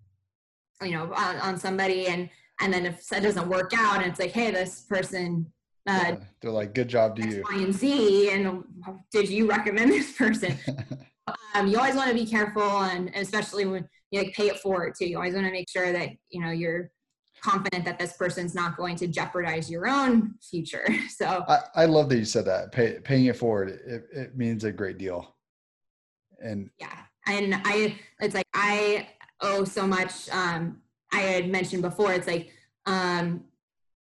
you 0.82 0.92
know, 0.92 1.12
on, 1.14 1.36
on 1.36 1.58
somebody 1.58 2.06
and 2.08 2.28
and 2.60 2.72
then 2.72 2.86
if 2.86 3.06
that 3.08 3.22
doesn't 3.22 3.48
work 3.48 3.72
out 3.76 3.98
and 3.98 4.06
it's 4.06 4.20
like, 4.20 4.32
hey, 4.32 4.50
this 4.50 4.82
person. 4.82 5.46
Uh, 5.86 6.00
yeah, 6.02 6.16
they're 6.40 6.50
like, 6.50 6.72
good 6.72 6.88
job 6.88 7.14
to 7.16 7.22
X, 7.22 7.34
you. 7.34 7.42
Y, 7.50 7.62
and 7.62 7.74
Z, 7.74 8.30
and 8.30 8.64
did 9.12 9.28
you 9.28 9.46
recommend 9.46 9.90
this 9.90 10.12
person? 10.12 10.56
um, 11.54 11.66
you 11.66 11.78
always 11.78 11.94
want 11.94 12.08
to 12.08 12.14
be 12.14 12.26
careful, 12.26 12.62
and, 12.62 13.08
and 13.14 13.22
especially 13.22 13.64
when 13.66 13.88
you 14.10 14.20
like 14.20 14.34
pay 14.34 14.48
it 14.48 14.58
forward 14.58 14.94
too. 14.98 15.06
You 15.06 15.16
always 15.16 15.34
want 15.34 15.46
to 15.46 15.52
make 15.52 15.68
sure 15.68 15.92
that 15.92 16.10
you 16.30 16.40
know 16.44 16.50
you're 16.50 16.90
confident 17.42 17.84
that 17.84 17.98
this 17.98 18.14
person's 18.14 18.54
not 18.54 18.76
going 18.76 18.96
to 18.96 19.06
jeopardize 19.06 19.70
your 19.70 19.86
own 19.86 20.34
future. 20.42 20.86
So 21.08 21.44
I, 21.46 21.60
I 21.74 21.84
love 21.84 22.08
that 22.08 22.16
you 22.16 22.24
said 22.24 22.46
that. 22.46 22.72
Pay, 22.72 22.98
paying 23.04 23.26
it 23.26 23.36
forward, 23.36 23.68
it, 23.68 24.04
it 24.12 24.36
means 24.36 24.64
a 24.64 24.72
great 24.72 24.98
deal 24.98 25.34
and 26.44 26.70
yeah 26.78 26.98
and 27.26 27.54
i 27.64 27.96
it's 28.20 28.34
like 28.34 28.46
i 28.54 29.08
owe 29.40 29.64
so 29.64 29.86
much 29.86 30.28
um 30.30 30.80
i 31.12 31.20
had 31.20 31.50
mentioned 31.50 31.82
before 31.82 32.12
it's 32.12 32.26
like 32.26 32.52
um 32.86 33.44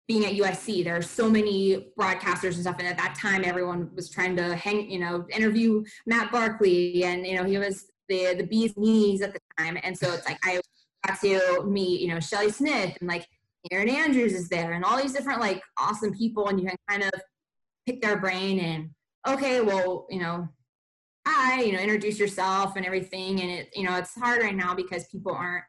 being 0.09 0.25
at 0.25 0.33
usc 0.33 0.85
there 0.85 0.97
are 0.97 1.03
so 1.03 1.31
many 1.31 1.93
broadcasters 1.99 2.55
and 2.55 2.63
stuff 2.63 2.77
and 2.79 2.89
at 2.89 2.97
that 2.97 3.15
time 3.15 3.43
everyone 3.45 3.91
was 3.95 4.11
trying 4.11 4.35
to 4.35 4.57
hang 4.57 4.91
you 4.91 4.99
know 4.99 5.27
interview 5.31 5.85
matt 6.07 6.33
barkley 6.33 7.05
and 7.05 7.27
you 7.27 7.37
know 7.37 7.45
he 7.45 7.59
was 7.59 7.87
the 8.09 8.35
the 8.35 8.45
bee's 8.45 8.77
knees 8.77 9.23
at 9.23 9.33
the 9.33 9.41
time 9.59 9.79
and 9.83 9.97
so 9.97 10.13
it's 10.13 10.27
like 10.27 10.39
i 10.45 10.61
got 11.07 11.21
to 11.21 11.63
meet 11.67 12.01
you 12.01 12.09
know 12.09 12.19
shelley 12.19 12.51
smith 12.51 12.97
and 13.01 13.09
like 13.09 13.27
Erin 13.71 13.89
andrews 13.89 14.33
is 14.33 14.49
there 14.49 14.73
and 14.73 14.85
all 14.85 15.01
these 15.01 15.13
different 15.13 15.41
like 15.41 15.63
awesome 15.79 16.15
people 16.15 16.49
and 16.49 16.59
you 16.59 16.67
can 16.67 16.77
kind 16.89 17.03
of 17.03 17.13
pick 17.87 18.01
their 18.01 18.19
brain 18.19 18.59
and 18.61 18.91
okay 19.27 19.61
well 19.61 20.07
you 20.09 20.21
know 20.21 20.49
hi, 21.29 21.63
you 21.63 21.73
know, 21.73 21.79
introduce 21.79 22.19
yourself 22.19 22.77
and 22.77 22.87
everything. 22.87 23.41
And 23.41 23.51
it, 23.51 23.69
you 23.75 23.85
know, 23.85 23.97
it's 23.97 24.15
hard 24.15 24.43
right 24.43 24.57
now 24.57 24.75
because 24.75 25.07
people 25.09 25.33
aren't 25.33 25.65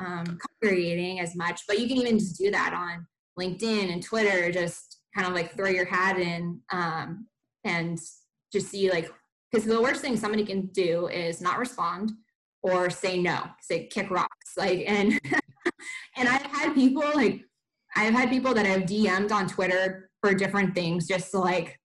um, 0.00 0.38
congregating 0.62 1.20
as 1.20 1.36
much, 1.36 1.62
but 1.68 1.78
you 1.78 1.86
can 1.86 1.98
even 1.98 2.18
just 2.18 2.38
do 2.38 2.50
that 2.50 2.72
on 2.72 3.06
LinkedIn 3.38 3.92
and 3.92 4.02
Twitter, 4.02 4.50
just 4.50 4.98
kind 5.14 5.26
of 5.26 5.34
like 5.34 5.56
throw 5.56 5.68
your 5.68 5.84
hat 5.84 6.18
in 6.18 6.60
um, 6.70 7.26
and 7.64 7.98
just 8.52 8.68
see 8.68 8.90
like, 8.90 9.10
because 9.50 9.66
the 9.66 9.80
worst 9.80 10.00
thing 10.00 10.16
somebody 10.16 10.44
can 10.44 10.66
do 10.68 11.08
is 11.08 11.40
not 11.40 11.58
respond 11.58 12.12
or 12.62 12.90
say 12.90 13.20
no, 13.20 13.42
say 13.60 13.86
kick 13.86 14.10
rocks. 14.10 14.52
Like, 14.56 14.84
and, 14.86 15.20
and 16.16 16.28
I've 16.28 16.46
had 16.46 16.74
people 16.74 17.04
like, 17.14 17.42
I've 17.96 18.14
had 18.14 18.30
people 18.30 18.54
that 18.54 18.66
I've 18.66 18.82
DM'd 18.82 19.30
on 19.30 19.46
Twitter 19.46 20.10
for 20.20 20.34
different 20.34 20.74
things 20.74 21.06
just 21.06 21.30
to 21.30 21.38
like 21.38 21.78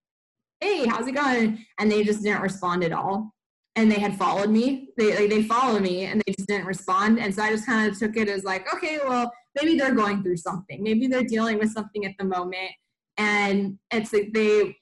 hey, 0.62 0.86
how's 0.88 1.08
it 1.08 1.16
going? 1.16 1.66
And 1.80 1.92
they 1.92 2.04
just 2.04 2.24
didn't 2.24 2.42
respond 2.42 2.84
at 2.84 2.94
all. 2.94 3.34
And 3.80 3.90
they 3.90 4.00
had 4.00 4.18
followed 4.18 4.50
me. 4.50 4.90
They 4.98 5.16
like, 5.16 5.30
they 5.30 5.44
follow 5.44 5.80
me 5.80 6.04
and 6.04 6.22
they 6.26 6.34
just 6.34 6.50
didn't 6.50 6.66
respond. 6.66 7.18
And 7.18 7.34
so 7.34 7.42
I 7.42 7.50
just 7.50 7.66
kind 7.66 7.90
of 7.90 7.98
took 7.98 8.18
it 8.18 8.28
as 8.28 8.44
like, 8.44 8.72
okay, 8.74 9.00
well, 9.08 9.32
maybe 9.56 9.78
they're 9.78 9.96
going 9.96 10.22
through 10.22 10.36
something. 10.36 10.84
Maybe 10.84 11.08
they're 11.08 11.24
dealing 11.24 11.60
with 11.60 11.72
something 11.72 12.06
at 12.06 12.12
the 12.20 12.26
moment. 12.26 12.72
And 13.16 13.80
it's 13.90 14.12
like 14.12 14.34
they, 14.34 14.76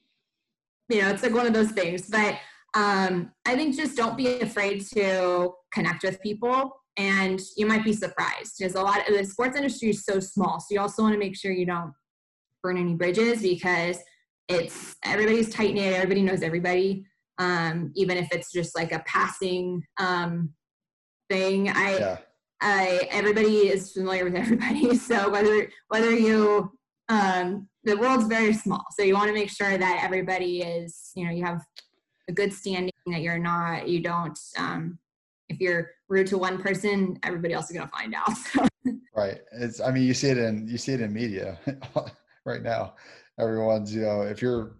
you 0.88 1.00
know, 1.00 1.10
it's 1.10 1.22
like 1.22 1.32
one 1.32 1.46
of 1.46 1.52
those 1.52 1.70
things. 1.70 2.10
But 2.10 2.40
um, 2.74 3.30
I 3.46 3.54
think 3.54 3.76
just 3.76 3.96
don't 3.96 4.16
be 4.16 4.40
afraid 4.40 4.84
to 4.94 5.52
connect 5.72 6.02
with 6.02 6.20
people 6.20 6.72
and 6.96 7.40
you 7.56 7.66
might 7.66 7.84
be 7.84 7.92
surprised 7.92 8.56
because 8.58 8.74
a 8.74 8.82
lot 8.82 9.08
of 9.08 9.16
the 9.16 9.24
sports 9.24 9.56
industry 9.56 9.90
is 9.90 10.04
so 10.04 10.18
small. 10.18 10.58
So 10.58 10.66
you 10.72 10.80
also 10.80 11.02
want 11.02 11.12
to 11.12 11.20
make 11.20 11.36
sure 11.36 11.52
you 11.52 11.66
don't 11.66 11.92
burn 12.64 12.76
any 12.76 12.94
bridges 12.94 13.42
because 13.42 13.98
it's 14.48 14.96
everybody's 15.04 15.50
tight 15.50 15.74
knit 15.74 15.92
everybody 15.92 16.22
knows 16.22 16.42
everybody 16.42 17.04
um, 17.38 17.92
even 17.94 18.16
if 18.16 18.28
it's 18.32 18.52
just 18.52 18.76
like 18.76 18.92
a 18.92 19.02
passing 19.06 19.82
um, 19.98 20.50
thing. 21.28 21.68
I 21.68 21.98
yeah. 21.98 22.18
I, 22.60 23.08
everybody 23.12 23.68
is 23.68 23.92
familiar 23.92 24.24
with 24.24 24.34
everybody. 24.34 24.96
So 24.98 25.30
whether 25.30 25.70
whether 25.88 26.10
you 26.10 26.72
um, 27.08 27.68
the 27.84 27.96
world's 27.96 28.26
very 28.26 28.52
small. 28.52 28.84
So 28.96 29.02
you 29.02 29.14
want 29.14 29.28
to 29.28 29.34
make 29.34 29.50
sure 29.50 29.78
that 29.78 30.00
everybody 30.02 30.62
is 30.62 31.12
you 31.14 31.24
know 31.24 31.30
you 31.30 31.44
have 31.44 31.62
a 32.28 32.32
good 32.32 32.52
standing 32.52 32.92
that 33.06 33.22
you're 33.22 33.38
not 33.38 33.88
you 33.88 34.02
don't 34.02 34.38
um, 34.58 34.98
if 35.48 35.60
you're 35.60 35.90
rude 36.08 36.26
to 36.28 36.38
one 36.38 36.60
person 36.60 37.18
everybody 37.22 37.54
else 37.54 37.70
is 37.70 37.76
going 37.76 37.88
to 37.88 37.96
find 37.96 38.14
out. 38.14 38.30
So. 38.84 38.92
right. 39.14 39.40
It's 39.52 39.80
i 39.80 39.90
mean 39.90 40.04
you 40.04 40.14
see 40.14 40.28
it 40.28 40.38
in 40.38 40.68
you 40.68 40.78
see 40.78 40.92
it 40.92 41.00
in 41.00 41.12
media 41.12 41.58
right 42.44 42.62
now. 42.62 42.94
Everyone's 43.38 43.94
you 43.94 44.02
know 44.02 44.22
if 44.22 44.42
you're 44.42 44.77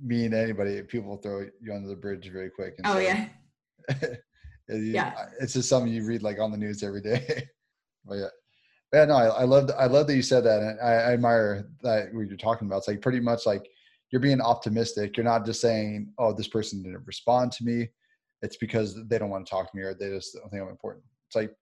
mean 0.00 0.32
to 0.32 0.38
anybody, 0.38 0.82
people 0.82 1.16
throw 1.16 1.46
you 1.60 1.72
under 1.72 1.88
the 1.88 1.96
bridge 1.96 2.30
very 2.32 2.50
quick. 2.50 2.74
And 2.78 2.86
oh 2.86 2.94
so, 2.94 2.98
yeah. 2.98 3.28
you, 4.68 4.76
yeah. 4.76 5.26
It's 5.40 5.54
just 5.54 5.68
something 5.68 5.92
you 5.92 6.04
read 6.04 6.22
like 6.22 6.38
on 6.38 6.50
the 6.50 6.58
news 6.58 6.82
every 6.82 7.00
day. 7.00 7.48
but 8.04 8.16
yeah. 8.16 8.26
Yeah, 8.92 9.04
no, 9.06 9.14
I, 9.14 9.26
I 9.26 9.44
love 9.44 9.70
I 9.76 9.86
love 9.86 10.06
that 10.06 10.14
you 10.14 10.22
said 10.22 10.44
that, 10.44 10.62
and 10.62 10.80
I, 10.80 10.92
I 10.92 11.12
admire 11.14 11.68
that 11.82 12.14
what 12.14 12.28
you're 12.28 12.36
talking 12.36 12.68
about. 12.68 12.78
It's 12.78 12.88
like 12.88 13.02
pretty 13.02 13.18
much 13.18 13.44
like 13.44 13.68
you're 14.10 14.20
being 14.20 14.40
optimistic. 14.40 15.16
You're 15.16 15.24
not 15.24 15.44
just 15.44 15.60
saying, 15.60 16.12
"Oh, 16.18 16.32
this 16.32 16.46
person 16.46 16.82
didn't 16.82 17.04
respond 17.04 17.50
to 17.52 17.64
me." 17.64 17.88
It's 18.42 18.56
because 18.56 18.96
they 19.08 19.18
don't 19.18 19.28
want 19.28 19.44
to 19.44 19.50
talk 19.50 19.70
to 19.70 19.76
me 19.76 19.82
or 19.82 19.92
they 19.92 20.10
just 20.10 20.34
don't 20.34 20.48
think 20.50 20.62
I'm 20.62 20.68
important. 20.68 21.04
It's 21.26 21.34
like 21.34 21.52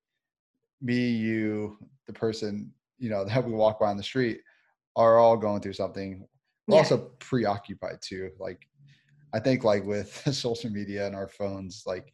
me, 0.83 1.09
you, 1.09 1.79
the 2.07 2.13
person 2.13 2.71
you 2.99 3.09
know 3.09 3.25
that 3.29 3.45
we 3.45 3.53
walk 3.53 3.81
by 3.81 3.87
on 3.87 3.97
the 3.97 4.03
street 4.03 4.41
are 4.97 5.19
all 5.19 5.37
going 5.37 5.61
through 5.61 5.73
something 5.73 6.27
yeah. 6.69 6.77
also 6.77 7.11
preoccupied 7.19 7.99
too. 8.01 8.31
Like 8.39 8.67
I 9.35 9.41
think 9.41 9.65
like 9.65 9.85
with 9.85 10.23
social 10.35 10.71
media 10.71 11.07
and 11.07 11.17
our 11.17 11.29
phones, 11.29 11.83
like 11.87 12.13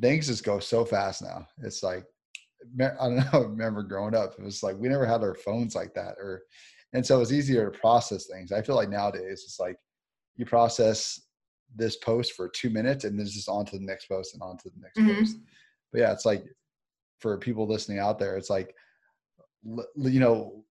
things 0.00 0.28
just 0.28 0.44
go 0.44 0.58
so 0.58 0.84
fast 0.84 1.22
now. 1.22 1.46
It's 1.62 1.82
like 1.82 2.04
I 2.80 2.88
don't 2.98 3.16
know. 3.16 3.24
I 3.32 3.38
remember 3.38 3.82
growing 3.82 4.14
up, 4.14 4.34
it 4.38 4.44
was 4.44 4.62
like 4.62 4.76
we 4.78 4.88
never 4.88 5.06
had 5.06 5.22
our 5.22 5.34
phones 5.34 5.74
like 5.74 5.94
that, 5.94 6.14
or 6.18 6.42
and 6.92 7.04
so 7.04 7.20
it's 7.20 7.32
easier 7.32 7.70
to 7.70 7.78
process 7.78 8.26
things. 8.26 8.52
I 8.52 8.62
feel 8.62 8.76
like 8.76 8.90
nowadays 8.90 9.42
it's 9.44 9.60
like 9.60 9.76
you 10.36 10.44
process 10.44 11.20
this 11.76 11.96
post 11.96 12.32
for 12.32 12.48
two 12.48 12.70
minutes 12.70 13.04
and 13.04 13.16
then 13.16 13.24
it's 13.24 13.34
just 13.34 13.48
on 13.48 13.64
to 13.64 13.78
the 13.78 13.84
next 13.84 14.06
post 14.06 14.34
and 14.34 14.42
on 14.42 14.56
to 14.58 14.70
the 14.70 14.80
next 14.80 14.98
mm-hmm. 14.98 15.20
post. 15.20 15.36
But 15.92 16.00
yeah, 16.00 16.12
it's 16.12 16.26
like 16.26 16.44
for 17.20 17.36
people 17.38 17.66
listening 17.66 17.98
out 17.98 18.18
there, 18.18 18.36
it's 18.36 18.50
like 18.50 18.74
you 19.62 20.20
know 20.20 20.64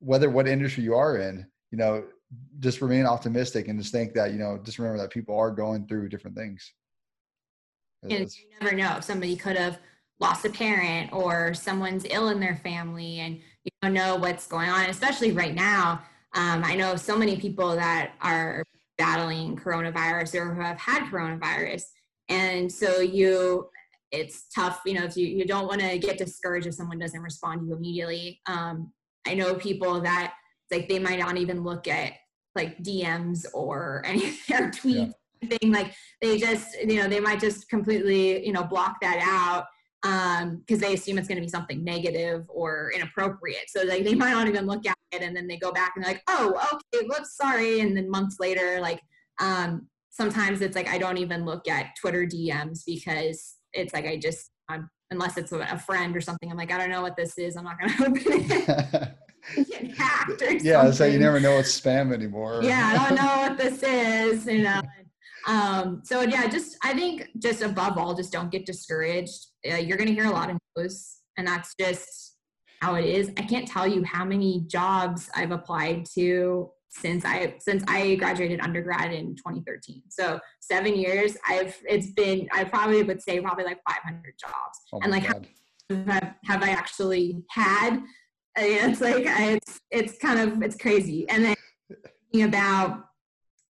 whether 0.00 0.28
what 0.28 0.48
industry 0.48 0.82
you 0.82 0.94
are 0.94 1.16
in, 1.18 1.46
you 1.70 1.78
know, 1.78 2.04
just 2.60 2.80
remain 2.80 3.06
optimistic 3.06 3.68
and 3.68 3.78
just 3.78 3.92
think 3.92 4.14
that 4.14 4.32
you 4.32 4.38
know 4.38 4.58
just 4.62 4.78
remember 4.78 5.02
that 5.02 5.10
people 5.10 5.36
are 5.36 5.50
going 5.50 5.86
through 5.86 6.08
different 6.08 6.36
things. 6.36 6.72
And 8.02 8.12
you 8.12 8.28
never 8.60 8.74
know 8.74 8.98
somebody 9.00 9.36
could 9.36 9.56
have 9.56 9.78
lost 10.18 10.44
a 10.44 10.50
parent 10.50 11.12
or 11.12 11.54
someone's 11.54 12.04
ill 12.10 12.28
in 12.28 12.40
their 12.40 12.56
family 12.56 13.20
and 13.20 13.36
you 13.36 13.70
don't 13.80 13.92
know 13.92 14.16
what's 14.16 14.46
going 14.46 14.70
on 14.70 14.88
especially 14.88 15.32
right 15.32 15.54
now. 15.54 16.02
Um, 16.34 16.64
i 16.64 16.74
know 16.74 16.96
so 16.96 17.16
many 17.16 17.36
people 17.36 17.74
that 17.76 18.12
are 18.20 18.64
battling 18.98 19.56
coronavirus 19.56 20.34
or 20.36 20.54
who 20.54 20.60
have 20.60 20.78
had 20.78 21.10
coronavirus. 21.10 21.84
And 22.28 22.70
so 22.70 23.00
you 23.00 23.68
it's 24.10 24.44
tough 24.54 24.82
you 24.84 24.94
know 24.94 25.04
if 25.04 25.16
you, 25.16 25.26
you 25.26 25.44
don't 25.46 25.66
want 25.66 25.80
to 25.80 25.98
get 25.98 26.18
discouraged 26.18 26.66
if 26.66 26.74
someone 26.74 26.98
doesn't 26.98 27.20
respond 27.20 27.60
to 27.60 27.66
you 27.66 27.74
immediately. 27.74 28.40
Um, 28.46 28.92
i 29.26 29.34
know 29.34 29.54
people 29.54 30.00
that 30.00 30.34
like 30.72 30.88
they 30.88 30.98
might 30.98 31.18
not 31.18 31.36
even 31.36 31.62
look 31.62 31.86
at 31.86 32.14
like 32.54 32.82
DMs 32.82 33.46
or 33.54 34.02
any 34.06 34.30
of 34.30 34.34
their 34.48 34.70
tweets. 34.70 35.12
Yeah. 35.42 35.58
Thing 35.58 35.72
like 35.72 35.92
they 36.20 36.38
just 36.38 36.80
you 36.80 37.02
know 37.02 37.08
they 37.08 37.18
might 37.18 37.40
just 37.40 37.68
completely 37.68 38.46
you 38.46 38.52
know 38.52 38.62
block 38.62 39.00
that 39.00 39.18
out 39.20 39.66
um 40.04 40.58
because 40.58 40.80
they 40.80 40.94
assume 40.94 41.18
it's 41.18 41.28
going 41.28 41.36
to 41.36 41.42
be 41.42 41.48
something 41.48 41.82
negative 41.82 42.44
or 42.48 42.92
inappropriate 42.94 43.64
so 43.68 43.82
like 43.82 44.04
they 44.04 44.14
might 44.14 44.32
not 44.32 44.48
even 44.48 44.66
look 44.66 44.86
at 44.86 44.96
it 45.12 45.22
and 45.22 45.36
then 45.36 45.46
they 45.46 45.56
go 45.56 45.72
back 45.72 45.92
and 45.96 46.04
they're 46.04 46.12
like 46.12 46.22
oh 46.28 46.54
okay 46.72 47.06
whoops 47.06 47.36
sorry 47.36 47.80
and 47.80 47.96
then 47.96 48.10
months 48.10 48.36
later 48.40 48.78
like 48.80 49.00
um 49.40 49.88
sometimes 50.10 50.60
it's 50.60 50.74
like 50.74 50.88
i 50.88 50.98
don't 50.98 51.18
even 51.18 51.44
look 51.44 51.68
at 51.68 51.94
twitter 52.00 52.26
dms 52.26 52.82
because 52.84 53.56
it's 53.72 53.94
like 53.94 54.06
i 54.06 54.16
just 54.16 54.50
I'm, 54.68 54.90
unless 55.10 55.36
it's 55.36 55.52
a 55.52 55.78
friend 55.78 56.16
or 56.16 56.20
something 56.20 56.50
i'm 56.50 56.56
like 56.56 56.72
i 56.72 56.78
don't 56.78 56.90
know 56.90 57.02
what 57.02 57.16
this 57.16 57.38
is 57.38 57.56
i'm 57.56 57.64
not 57.64 57.78
going 57.78 57.92
to 57.96 58.06
open 58.06 58.22
it 58.26 59.16
hacked 59.96 60.42
or 60.42 60.52
yeah 60.52 60.90
so 60.90 61.04
you 61.04 61.18
never 61.18 61.40
know 61.40 61.58
it's 61.58 61.80
spam 61.80 62.12
anymore. 62.12 62.60
Yeah 62.62 62.92
i 62.94 63.08
don't 63.08 63.16
know 63.16 63.36
what 63.36 63.58
this 63.58 63.82
is 63.82 64.46
you 64.46 64.62
know 64.62 64.80
um 65.48 66.00
so 66.04 66.20
yeah 66.22 66.46
just 66.46 66.76
i 66.82 66.94
think 66.94 67.28
just 67.38 67.62
above 67.62 67.98
all 67.98 68.14
just 68.14 68.32
don't 68.32 68.50
get 68.50 68.66
discouraged. 68.66 69.46
Uh, 69.70 69.76
you're 69.76 69.96
going 69.96 70.08
to 70.08 70.14
hear 70.14 70.26
a 70.26 70.30
lot 70.30 70.50
of 70.50 70.58
no's 70.76 71.18
and 71.36 71.46
that's 71.46 71.74
just 71.78 72.36
how 72.80 72.96
it 72.96 73.04
is. 73.04 73.30
I 73.38 73.42
can't 73.42 73.66
tell 73.66 73.86
you 73.86 74.02
how 74.04 74.24
many 74.24 74.64
jobs 74.66 75.28
i've 75.34 75.50
applied 75.50 76.06
to 76.14 76.70
since 76.92 77.24
i 77.24 77.54
since 77.58 77.82
i 77.88 78.14
graduated 78.16 78.60
undergrad 78.60 79.12
in 79.12 79.34
2013 79.36 80.02
so 80.10 80.38
seven 80.60 80.94
years 80.94 81.36
i've 81.48 81.74
it's 81.88 82.10
been 82.10 82.46
i 82.52 82.62
probably 82.62 83.02
would 83.02 83.22
say 83.22 83.40
probably 83.40 83.64
like 83.64 83.80
500 83.88 84.34
jobs. 84.38 84.78
Oh 84.92 85.00
and 85.02 85.10
like 85.10 85.22
have, 85.22 85.46
have 86.44 86.62
i 86.62 86.68
actually 86.68 87.42
had 87.48 88.02
I 88.56 88.62
mean, 88.62 88.90
it's 88.90 89.00
like 89.00 89.26
I, 89.26 89.52
it's 89.52 89.80
it's 89.90 90.18
kind 90.18 90.38
of 90.40 90.62
it's 90.62 90.76
crazy 90.76 91.28
and 91.28 91.44
then 91.44 91.56
thinking 92.32 92.48
about 92.48 93.04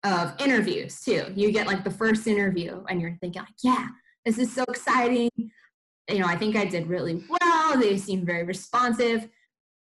of 0.04 0.34
interviews 0.40 1.02
too. 1.02 1.26
You 1.36 1.52
get 1.52 1.68
like 1.68 1.84
the 1.84 1.92
first 1.92 2.28
interview 2.28 2.84
and 2.88 3.02
you're 3.02 3.18
thinking 3.22 3.42
like, 3.42 3.54
yeah, 3.64 3.88
this 4.26 4.38
is 4.38 4.54
so 4.54 4.64
exciting. 4.64 5.30
You 6.10 6.20
know, 6.20 6.26
I 6.26 6.38
think 6.38 6.56
I 6.56 6.66
did 6.66 6.88
really 6.88 7.24
well. 7.30 7.78
They 7.78 7.98
seem 7.98 8.26
very 8.26 8.44
responsive. 8.44 9.28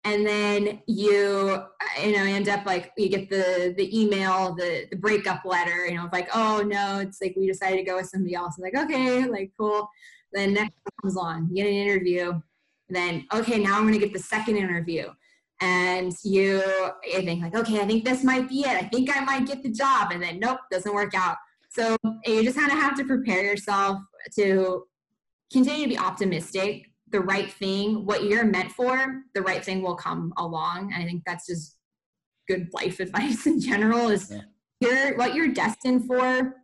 And 0.06 0.26
then 0.26 0.82
you, 0.88 1.50
uh, 1.50 2.02
you 2.02 2.16
know, 2.16 2.24
end 2.24 2.48
up 2.48 2.66
like 2.66 2.92
you 2.96 3.10
get 3.10 3.30
the 3.30 3.74
the 3.76 4.00
email, 4.00 4.54
the 4.54 4.88
the 4.92 4.98
breakup 4.98 5.44
letter, 5.46 5.88
you 5.88 5.96
know, 5.96 6.08
like, 6.14 6.30
oh 6.34 6.64
no, 6.66 7.00
it's 7.00 7.20
like 7.22 7.34
we 7.36 7.48
decided 7.48 7.78
to 7.78 7.84
go 7.84 7.98
with 7.98 8.08
somebody 8.08 8.36
else. 8.36 8.56
I'm 8.58 8.64
like, 8.64 8.78
okay, 8.78 9.26
like 9.26 9.52
cool. 9.60 9.90
Then 10.32 10.54
next 10.54 10.74
comes 11.02 11.18
on, 11.18 11.50
you 11.50 11.64
get 11.64 11.70
an 11.70 11.74
interview. 11.74 12.40
Then 12.90 13.26
okay, 13.34 13.60
now 13.60 13.78
I'm 13.78 13.86
gonna 13.86 14.00
get 14.00 14.14
the 14.14 14.20
second 14.20 14.58
interview. 14.58 15.08
And 15.62 16.12
you 16.24 16.62
I 17.16 17.24
think 17.24 17.42
like 17.42 17.56
okay 17.56 17.80
i 17.80 17.86
think 17.86 18.04
this 18.04 18.24
might 18.24 18.50
be 18.50 18.62
it. 18.62 18.68
I 18.68 18.88
think 18.90 19.16
i 19.16 19.24
might 19.24 19.48
get 19.48 19.64
the 19.64 19.72
job. 19.72 20.12
And 20.12 20.22
then 20.22 20.40
nope 20.40 20.60
doesn't 20.72 20.94
work 20.94 21.14
out. 21.16 21.38
So 21.70 21.98
you 22.26 22.44
just 22.44 22.58
kind 22.58 22.72
of 22.72 22.78
have 22.78 22.96
to 22.98 23.06
prepare 23.06 23.44
yourself 23.44 24.00
to 24.38 24.86
continue 25.52 25.84
to 25.84 25.90
be 25.90 25.98
optimistic 25.98 26.88
the 27.12 27.20
right 27.22 27.52
thing 27.52 28.06
what 28.06 28.24
you're 28.24 28.44
meant 28.44 28.72
for 28.72 29.22
the 29.36 29.42
right 29.42 29.64
thing 29.64 29.82
will 29.82 29.96
come 29.96 30.34
along. 30.38 30.92
And 30.94 31.02
i 31.02 31.06
think 31.06 31.24
that's 31.26 31.48
just 31.48 31.78
good 32.48 32.68
life 32.74 33.00
advice 33.06 33.48
in 33.48 33.60
general 33.60 34.10
is 34.10 34.32
yeah. 34.32 34.42
you're 34.82 35.18
what 35.18 35.34
you're 35.34 35.54
destined 35.54 36.06
for 36.06 36.56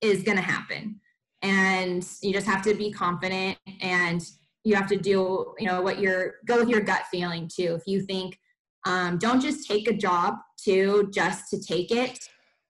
is 0.00 0.22
going 0.22 0.36
to 0.36 0.42
happen. 0.42 1.00
And 1.42 2.06
you 2.22 2.32
just 2.32 2.46
have 2.46 2.62
to 2.62 2.74
be 2.74 2.92
confident 2.92 3.58
and 3.80 4.22
you 4.64 4.74
have 4.74 4.88
to 4.88 4.96
do 4.96 5.54
you 5.58 5.66
know 5.66 5.80
what 5.80 5.98
your 6.00 6.34
go 6.46 6.58
with 6.58 6.68
your 6.68 6.80
gut 6.80 7.02
feeling 7.10 7.48
too. 7.48 7.74
If 7.74 7.82
you 7.86 8.02
think 8.02 8.38
um, 8.86 9.18
don't 9.18 9.40
just 9.40 9.68
take 9.68 9.88
a 9.88 9.94
job 9.94 10.34
to 10.64 11.10
just 11.12 11.50
to 11.50 11.62
take 11.62 11.90
it 11.90 12.18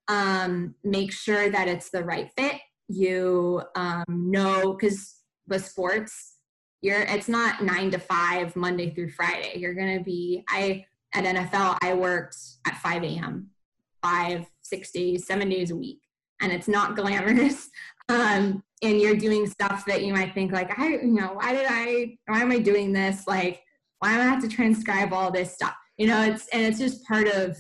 um, 0.09 0.75
make 0.83 1.13
sure 1.13 1.51
that 1.51 1.69
it's 1.69 1.91
the 1.91 2.05
right 2.05 2.31
fit. 2.37 2.57
You 2.89 3.63
um, 3.77 4.05
know 4.09 4.73
because 4.73 5.17
with 5.49 5.65
sports 5.65 6.37
you're 6.83 7.03
it's 7.03 7.29
not 7.29 7.63
nine 7.63 7.91
to 7.91 7.99
five 7.99 8.55
monday 8.57 8.91
through 8.91 9.11
friday. 9.11 9.53
You're 9.57 9.75
gonna 9.75 10.03
be 10.03 10.45
i 10.49 10.85
at 11.15 11.25
nfl 11.25 11.77
i 11.83 11.93
worked 11.93 12.37
at 12.67 12.77
5 12.79 13.03
a.m 13.03 13.51
five 14.03 14.47
six 14.63 14.91
days 14.91 15.27
seven 15.27 15.49
days 15.49 15.71
a 15.71 15.77
week 15.77 16.01
and 16.41 16.53
it's 16.53 16.69
not 16.69 16.97
glamorous 16.97 17.69
um, 18.11 18.63
and 18.83 19.01
you're 19.01 19.17
doing 19.17 19.47
stuff 19.47 19.85
that 19.87 20.05
you 20.05 20.13
might 20.13 20.35
think 20.35 20.53
like 20.53 20.79
i 20.79 20.89
you 20.89 21.07
know 21.07 21.33
why 21.35 21.53
did 21.53 21.67
i 21.69 22.17
why 22.27 22.41
am 22.41 22.51
i 22.51 22.59
doing 22.59 22.93
this? 22.93 23.27
Like 23.27 23.63
why 23.99 24.15
do 24.15 24.21
i 24.21 24.25
have 24.25 24.43
to 24.43 24.49
transcribe 24.49 25.13
all 25.13 25.31
this 25.31 25.55
stuff? 25.55 25.75
You 25.97 26.07
know 26.07 26.23
it's 26.23 26.49
and 26.49 26.63
it's 26.63 26.79
just 26.79 27.05
part 27.07 27.29
of 27.29 27.57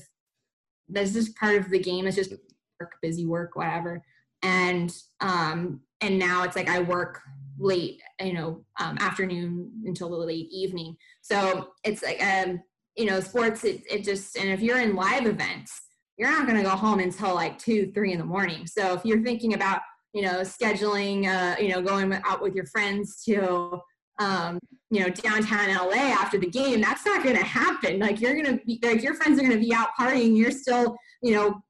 that's 0.88 1.12
just 1.12 1.36
part 1.36 1.56
of 1.56 1.70
the 1.70 1.78
game. 1.78 2.06
It's 2.06 2.16
just 2.16 2.32
work 2.80 2.92
busy 3.02 3.26
work 3.26 3.56
whatever. 3.56 4.02
And 4.42 4.94
um 5.20 5.80
and 6.00 6.18
now 6.18 6.44
it's 6.44 6.56
like 6.56 6.68
i 6.68 6.80
work 6.80 7.20
late 7.58 8.00
you 8.22 8.32
know 8.32 8.64
um, 8.80 8.96
afternoon 8.98 9.70
until 9.84 10.10
the 10.10 10.16
late 10.16 10.48
evening. 10.50 10.96
So 11.20 11.70
it's 11.84 12.02
like 12.02 12.22
um 12.24 12.62
you 12.96 13.04
know 13.04 13.20
sports 13.20 13.64
it, 13.64 13.82
it 13.90 14.04
just 14.04 14.36
and 14.36 14.48
if 14.48 14.60
you're 14.60 14.80
in 14.80 14.96
live 14.96 15.26
events 15.26 15.82
you're 16.16 16.30
not 16.30 16.46
going 16.46 16.58
to 16.58 16.62
go 16.62 16.76
home 16.76 17.00
until 17.00 17.34
like 17.34 17.58
two 17.58 17.90
three 17.92 18.12
in 18.12 18.18
the 18.18 18.24
morning. 18.24 18.66
So 18.66 18.92
if 18.92 19.04
you're 19.06 19.22
thinking 19.22 19.54
about 19.54 19.80
you 20.12 20.22
know, 20.22 20.40
scheduling, 20.40 21.26
uh, 21.26 21.60
you 21.60 21.68
know, 21.68 21.80
going 21.80 22.12
out 22.24 22.42
with 22.42 22.54
your 22.54 22.66
friends 22.66 23.22
to, 23.24 23.80
um, 24.18 24.58
you 24.90 25.00
know, 25.00 25.08
downtown 25.08 25.68
LA 25.74 25.94
after 25.94 26.38
the 26.38 26.48
game, 26.48 26.80
that's 26.80 27.06
not 27.06 27.22
going 27.22 27.36
to 27.36 27.44
happen. 27.44 27.98
Like 27.98 28.20
you're 28.20 28.34
going 28.34 28.58
to 28.58 28.64
be, 28.64 28.80
like 28.82 29.02
your 29.02 29.14
friends 29.14 29.38
are 29.38 29.42
going 29.42 29.58
to 29.58 29.64
be 29.64 29.72
out 29.72 29.88
partying. 29.98 30.36
You're 30.36 30.50
still, 30.50 30.96
you 31.22 31.32
know, 31.32 31.60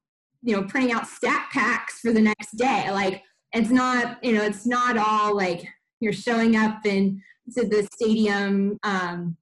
you 0.41 0.55
know, 0.55 0.63
printing 0.63 0.91
out 0.91 1.07
stat 1.07 1.49
packs 1.51 1.99
for 1.99 2.11
the 2.11 2.21
next 2.21 2.57
day. 2.57 2.89
Like 2.91 3.23
it's 3.53 3.69
not, 3.69 4.23
you 4.23 4.33
know, 4.33 4.43
it's 4.43 4.65
not 4.65 4.97
all 4.97 5.35
like 5.35 5.67
you're 5.99 6.13
showing 6.13 6.55
up 6.55 6.85
in 6.85 7.21
to 7.53 7.67
the 7.67 7.87
stadium, 7.93 8.77
um, 8.83 9.37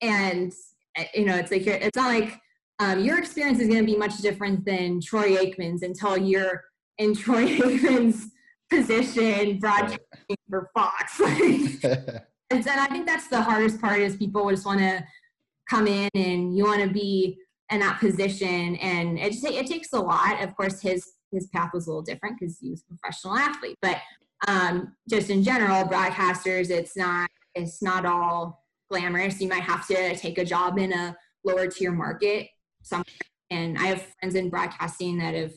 and 0.00 0.52
eh, 0.96 1.06
you 1.14 1.24
know, 1.24 1.36
it's 1.36 1.50
like 1.50 1.66
it's 1.66 1.96
not 1.96 2.08
like 2.08 2.40
um, 2.78 3.00
your 3.00 3.18
experience 3.18 3.60
is 3.60 3.68
going 3.68 3.80
to 3.80 3.86
be 3.86 3.96
much 3.96 4.18
different 4.18 4.64
than 4.64 5.00
Troy 5.00 5.36
Aikman's 5.36 5.82
until 5.82 6.16
you're 6.16 6.64
in 6.98 7.14
Troy 7.16 7.46
Aikman's 7.46 8.31
position 8.72 9.58
broadcasting 9.58 10.36
for 10.48 10.70
Fox. 10.74 11.20
and 11.20 12.68
I 12.68 12.86
think 12.86 13.06
that's 13.06 13.28
the 13.28 13.40
hardest 13.40 13.80
part 13.80 14.00
is 14.00 14.16
people 14.16 14.48
just 14.50 14.66
want 14.66 14.80
to 14.80 15.04
come 15.68 15.86
in 15.86 16.08
and 16.14 16.56
you 16.56 16.64
want 16.64 16.82
to 16.82 16.90
be 16.90 17.38
in 17.70 17.80
that 17.80 18.00
position 18.00 18.76
and 18.76 19.18
it 19.18 19.32
just, 19.32 19.44
it 19.44 19.66
takes 19.66 19.92
a 19.92 20.00
lot. 20.00 20.42
Of 20.42 20.56
course, 20.56 20.80
his 20.80 21.12
his 21.30 21.46
path 21.46 21.70
was 21.72 21.86
a 21.86 21.90
little 21.90 22.02
different 22.02 22.38
because 22.38 22.58
he 22.58 22.70
was 22.70 22.82
a 22.82 22.94
professional 22.94 23.36
athlete, 23.36 23.78
but 23.80 23.96
um, 24.46 24.94
just 25.08 25.30
in 25.30 25.42
general, 25.42 25.84
broadcasters, 25.84 26.68
it's 26.68 26.96
not 26.96 27.30
it's 27.54 27.82
not 27.82 28.04
all 28.04 28.64
glamorous. 28.90 29.40
You 29.40 29.48
might 29.48 29.62
have 29.62 29.86
to 29.88 30.16
take 30.16 30.38
a 30.38 30.44
job 30.44 30.78
in 30.78 30.92
a 30.92 31.16
lower 31.44 31.66
tier 31.68 31.92
market. 31.92 32.48
Some, 32.82 33.04
and 33.50 33.78
I 33.78 33.86
have 33.86 34.06
friends 34.20 34.34
in 34.34 34.50
broadcasting 34.50 35.18
that 35.18 35.34
have 35.34 35.52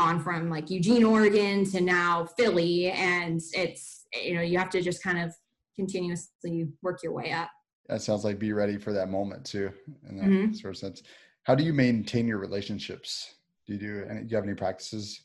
gone 0.00 0.18
from 0.18 0.48
like 0.48 0.70
Eugene, 0.70 1.04
Oregon 1.04 1.64
to 1.70 1.80
now 1.80 2.26
Philly. 2.38 2.90
And 2.90 3.40
it's, 3.52 4.06
you 4.14 4.34
know, 4.34 4.40
you 4.40 4.56
have 4.58 4.70
to 4.70 4.80
just 4.80 5.02
kind 5.02 5.18
of 5.18 5.34
continuously 5.76 6.68
work 6.82 7.02
your 7.02 7.12
way 7.12 7.32
up. 7.32 7.50
That 7.88 8.00
sounds 8.00 8.24
like 8.24 8.38
be 8.38 8.52
ready 8.52 8.78
for 8.78 8.92
that 8.92 9.10
moment 9.10 9.44
too, 9.44 9.70
in 10.08 10.16
that 10.16 10.26
mm-hmm. 10.26 10.52
sort 10.54 10.74
of 10.74 10.78
sense. 10.78 11.02
How 11.42 11.54
do 11.54 11.64
you 11.64 11.72
maintain 11.72 12.26
your 12.26 12.38
relationships? 12.38 13.34
Do 13.66 13.74
you 13.74 13.78
do 13.78 14.06
any, 14.08 14.20
do 14.20 14.28
you 14.30 14.36
have 14.36 14.44
any 14.44 14.54
practices 14.54 15.20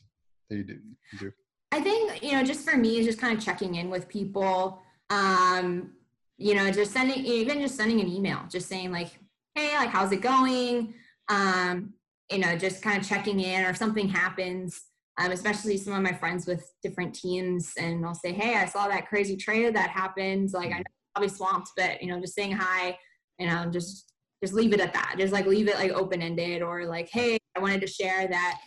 that 0.50 0.56
you 0.56 0.64
do? 0.64 0.78
You 1.12 1.18
do? 1.18 1.32
I 1.72 1.80
think, 1.80 2.22
you 2.22 2.32
know, 2.32 2.42
just 2.42 2.68
for 2.68 2.76
me, 2.76 2.98
is 2.98 3.06
just 3.06 3.18
kind 3.18 3.36
of 3.36 3.42
checking 3.42 3.76
in 3.76 3.88
with 3.88 4.08
people. 4.08 4.82
Um, 5.10 5.92
you 6.38 6.54
know, 6.54 6.70
just 6.70 6.92
sending, 6.92 7.24
even 7.24 7.60
just 7.60 7.76
sending 7.76 8.00
an 8.00 8.08
email, 8.08 8.40
just 8.50 8.68
saying 8.68 8.92
like, 8.92 9.08
hey, 9.54 9.74
like, 9.76 9.90
how's 9.90 10.12
it 10.12 10.20
going? 10.20 10.94
Um, 11.28 11.94
you 12.30 12.38
know, 12.38 12.56
just 12.56 12.82
kind 12.82 13.00
of 13.00 13.08
checking 13.08 13.40
in 13.40 13.64
or 13.64 13.74
something 13.74 14.08
happens, 14.08 14.80
um, 15.18 15.30
especially 15.30 15.76
some 15.76 15.94
of 15.94 16.02
my 16.02 16.12
friends 16.12 16.46
with 16.46 16.68
different 16.82 17.14
teams. 17.14 17.72
And 17.78 18.04
I'll 18.04 18.14
say, 18.14 18.32
hey, 18.32 18.56
I 18.56 18.66
saw 18.66 18.88
that 18.88 19.08
crazy 19.08 19.36
trade 19.36 19.74
that 19.76 19.90
happened. 19.90 20.52
Like, 20.52 20.72
I 20.72 20.78
know 20.78 20.84
I'll 21.14 21.22
be 21.22 21.28
swamped, 21.28 21.70
but, 21.76 22.02
you 22.02 22.08
know, 22.08 22.20
just 22.20 22.34
saying 22.34 22.52
hi, 22.52 22.98
you 23.38 23.46
know, 23.46 23.66
just 23.70 24.12
just 24.42 24.52
leave 24.52 24.74
it 24.74 24.80
at 24.80 24.92
that. 24.92 25.16
Just 25.18 25.32
like 25.32 25.46
leave 25.46 25.68
it 25.68 25.76
like 25.76 25.92
open 25.92 26.20
ended 26.20 26.62
or 26.62 26.84
like, 26.84 27.08
hey, 27.10 27.38
I 27.56 27.60
wanted 27.60 27.80
to 27.80 27.86
share 27.86 28.28
that 28.28 28.60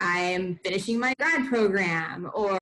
I'm 0.00 0.56
finishing 0.62 0.98
my 0.98 1.14
grad 1.18 1.48
program 1.48 2.30
or 2.34 2.58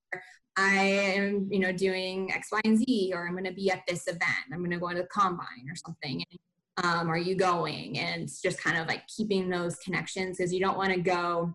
I 0.57 0.75
am, 0.77 1.49
you 1.51 1.59
know, 1.59 1.73
doing 1.73 2.31
X, 2.33 2.49
Y, 2.53 2.61
and 2.65 2.79
Z, 2.79 3.13
or 3.15 3.27
I'm 3.27 3.33
going 3.33 3.45
to 3.45 3.53
be 3.53 3.71
at 3.71 3.83
this 3.89 4.07
event. 4.07 4.23
I'm 4.53 4.59
going 4.59 4.71
to 4.71 4.79
go 4.79 4.91
to 4.91 4.97
the 4.97 5.09
combine 5.13 5.67
or 5.69 5.75
something. 5.75 6.23
And 6.31 6.39
um, 6.83 7.09
are 7.09 7.19
you 7.19 7.35
going? 7.35 7.99
And 7.99 8.29
just 8.43 8.63
kind 8.63 8.79
of 8.79 8.87
like 8.87 9.07
keeping 9.09 9.49
those 9.49 9.77
connections 9.77 10.39
because 10.39 10.53
you 10.53 10.61
don't 10.61 10.79
want 10.79 10.93
to 10.93 11.01
go 11.01 11.55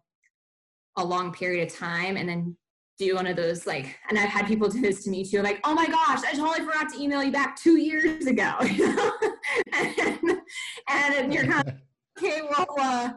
a 0.98 1.04
long 1.04 1.32
period 1.32 1.72
of 1.72 1.78
time 1.78 2.18
and 2.18 2.28
then 2.28 2.58
do 2.98 3.14
one 3.14 3.28
of 3.28 3.36
those 3.36 3.68
like 3.68 3.96
and 4.10 4.18
i've 4.18 4.28
had 4.30 4.48
people 4.48 4.68
do 4.68 4.82
this 4.82 5.04
to 5.04 5.12
me 5.12 5.24
too 5.24 5.44
like 5.44 5.60
oh 5.64 5.74
my 5.76 5.86
gosh 5.86 6.24
i 6.24 6.32
totally 6.32 6.66
forgot 6.66 6.92
to 6.92 7.00
email 7.00 7.22
you 7.22 7.32
back 7.32 7.56
two 7.56 7.78
years 7.78 8.26
ago 8.26 8.56
and, 9.72 10.42
and 10.90 11.32
you're 11.32 11.46
kind 11.46 11.68
of 11.68 11.76
okay 12.18 12.42
well 12.50 12.66
uh, 12.80 13.10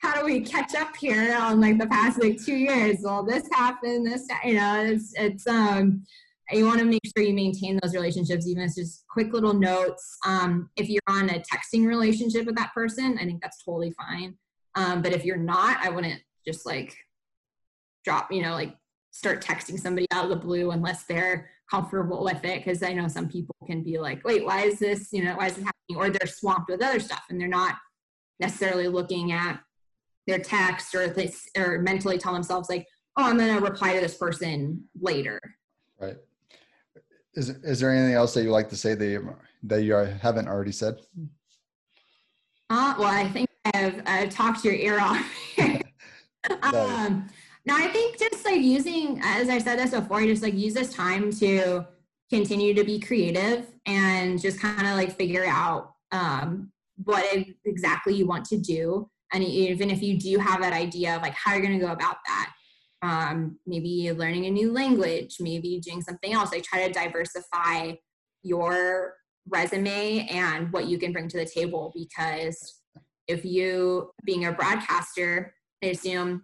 how 0.00 0.18
do 0.18 0.24
we 0.24 0.40
catch 0.40 0.74
up 0.74 0.96
here 0.96 1.36
on 1.36 1.60
like 1.60 1.78
the 1.78 1.86
past 1.86 2.22
like 2.22 2.42
two 2.42 2.56
years? 2.56 2.98
Well 3.02 3.22
this 3.22 3.48
happened 3.52 4.06
this 4.06 4.26
you 4.44 4.54
know 4.54 4.82
it's 4.82 5.12
it's 5.16 5.46
um 5.46 6.04
you 6.52 6.66
want 6.66 6.78
to 6.80 6.84
make 6.84 7.00
sure 7.04 7.24
you 7.24 7.34
maintain 7.34 7.78
those 7.82 7.94
relationships, 7.94 8.46
even 8.46 8.62
if 8.62 8.68
it's 8.68 8.76
just 8.76 9.04
quick 9.08 9.32
little 9.32 9.54
notes. 9.54 10.16
Um, 10.26 10.70
if 10.76 10.88
you're 10.88 11.00
on 11.08 11.30
a 11.30 11.40
texting 11.40 11.86
relationship 11.86 12.46
with 12.46 12.56
that 12.56 12.72
person, 12.74 13.18
I 13.20 13.24
think 13.24 13.42
that's 13.42 13.62
totally 13.64 13.92
fine. 13.92 14.36
Um, 14.74 15.02
but 15.02 15.12
if 15.12 15.24
you're 15.24 15.36
not, 15.36 15.78
I 15.84 15.90
wouldn't 15.90 16.20
just 16.46 16.66
like 16.66 16.96
drop, 18.04 18.32
you 18.32 18.42
know, 18.42 18.52
like 18.52 18.74
start 19.10 19.44
texting 19.44 19.78
somebody 19.78 20.06
out 20.12 20.24
of 20.24 20.30
the 20.30 20.36
blue 20.36 20.70
unless 20.70 21.04
they're 21.04 21.50
comfortable 21.70 22.24
with 22.24 22.44
it. 22.44 22.64
Cause 22.64 22.82
I 22.82 22.92
know 22.92 23.08
some 23.08 23.28
people 23.28 23.54
can 23.66 23.82
be 23.82 23.98
like, 23.98 24.24
wait, 24.24 24.44
why 24.44 24.62
is 24.62 24.78
this, 24.78 25.12
you 25.12 25.24
know, 25.24 25.36
why 25.36 25.46
is 25.46 25.54
this 25.54 25.64
happening? 25.64 25.96
Or 25.96 26.10
they're 26.10 26.26
swamped 26.26 26.70
with 26.70 26.82
other 26.82 27.00
stuff 27.00 27.24
and 27.30 27.40
they're 27.40 27.48
not 27.48 27.76
necessarily 28.38 28.88
looking 28.88 29.32
at 29.32 29.60
their 30.26 30.38
text 30.38 30.94
or 30.94 31.08
this 31.08 31.48
or 31.56 31.80
mentally 31.80 32.18
tell 32.18 32.32
themselves 32.32 32.68
like, 32.68 32.86
oh, 33.16 33.24
I'm 33.24 33.36
going 33.36 33.54
to 33.54 33.62
reply 33.62 33.94
to 33.94 34.00
this 34.00 34.16
person 34.16 34.84
later. 35.00 35.40
Right. 35.98 36.16
Is, 37.34 37.50
is 37.50 37.80
there 37.80 37.90
anything 37.90 38.14
else 38.14 38.34
that 38.34 38.42
you 38.42 38.50
like 38.50 38.68
to 38.70 38.76
say 38.76 38.94
that 38.94 39.06
you, 39.06 39.36
that 39.64 39.82
you 39.82 39.94
haven't 39.94 40.48
already 40.48 40.72
said? 40.72 40.96
Uh, 42.68 42.94
well, 42.98 43.08
I 43.08 43.28
think 43.28 43.48
I've, 43.74 44.02
I've 44.06 44.30
talked 44.30 44.64
your 44.64 44.74
ear 44.74 45.00
off. 45.00 45.24
um, 46.62 47.28
no, 47.66 47.76
I 47.76 47.88
think 47.88 48.18
just 48.18 48.44
like 48.44 48.60
using, 48.60 49.20
as 49.22 49.48
I 49.48 49.58
said 49.58 49.78
this 49.78 49.90
before, 49.90 50.22
just 50.22 50.42
like 50.42 50.54
use 50.54 50.74
this 50.74 50.92
time 50.92 51.30
to 51.34 51.86
continue 52.30 52.74
to 52.74 52.84
be 52.84 52.98
creative 52.98 53.66
and 53.86 54.40
just 54.40 54.60
kind 54.60 54.86
of 54.86 54.96
like 54.96 55.16
figure 55.16 55.44
out 55.46 55.94
um, 56.12 56.70
what 57.04 57.24
exactly 57.64 58.14
you 58.14 58.26
want 58.26 58.44
to 58.46 58.58
do. 58.58 59.08
And 59.32 59.44
even 59.44 59.90
if 59.90 60.02
you 60.02 60.18
do 60.18 60.38
have 60.38 60.60
that 60.60 60.72
idea 60.72 61.16
of 61.16 61.22
like 61.22 61.34
how 61.34 61.52
you're 61.52 61.62
going 61.64 61.78
to 61.78 61.84
go 61.84 61.92
about 61.92 62.16
that, 62.26 62.52
um, 63.02 63.58
maybe 63.66 64.12
learning 64.12 64.46
a 64.46 64.50
new 64.50 64.72
language, 64.72 65.36
maybe 65.40 65.80
doing 65.80 66.02
something 66.02 66.32
else, 66.32 66.52
like 66.52 66.64
try 66.64 66.86
to 66.86 66.92
diversify 66.92 67.92
your 68.42 69.14
resume 69.48 70.26
and 70.28 70.72
what 70.72 70.86
you 70.86 70.98
can 70.98 71.12
bring 71.12 71.28
to 71.28 71.38
the 71.38 71.44
table 71.44 71.92
because 71.94 72.80
if 73.26 73.44
you 73.44 74.10
being 74.24 74.46
a 74.46 74.52
broadcaster 74.52 75.54
i 75.82 75.86
assume 75.86 76.42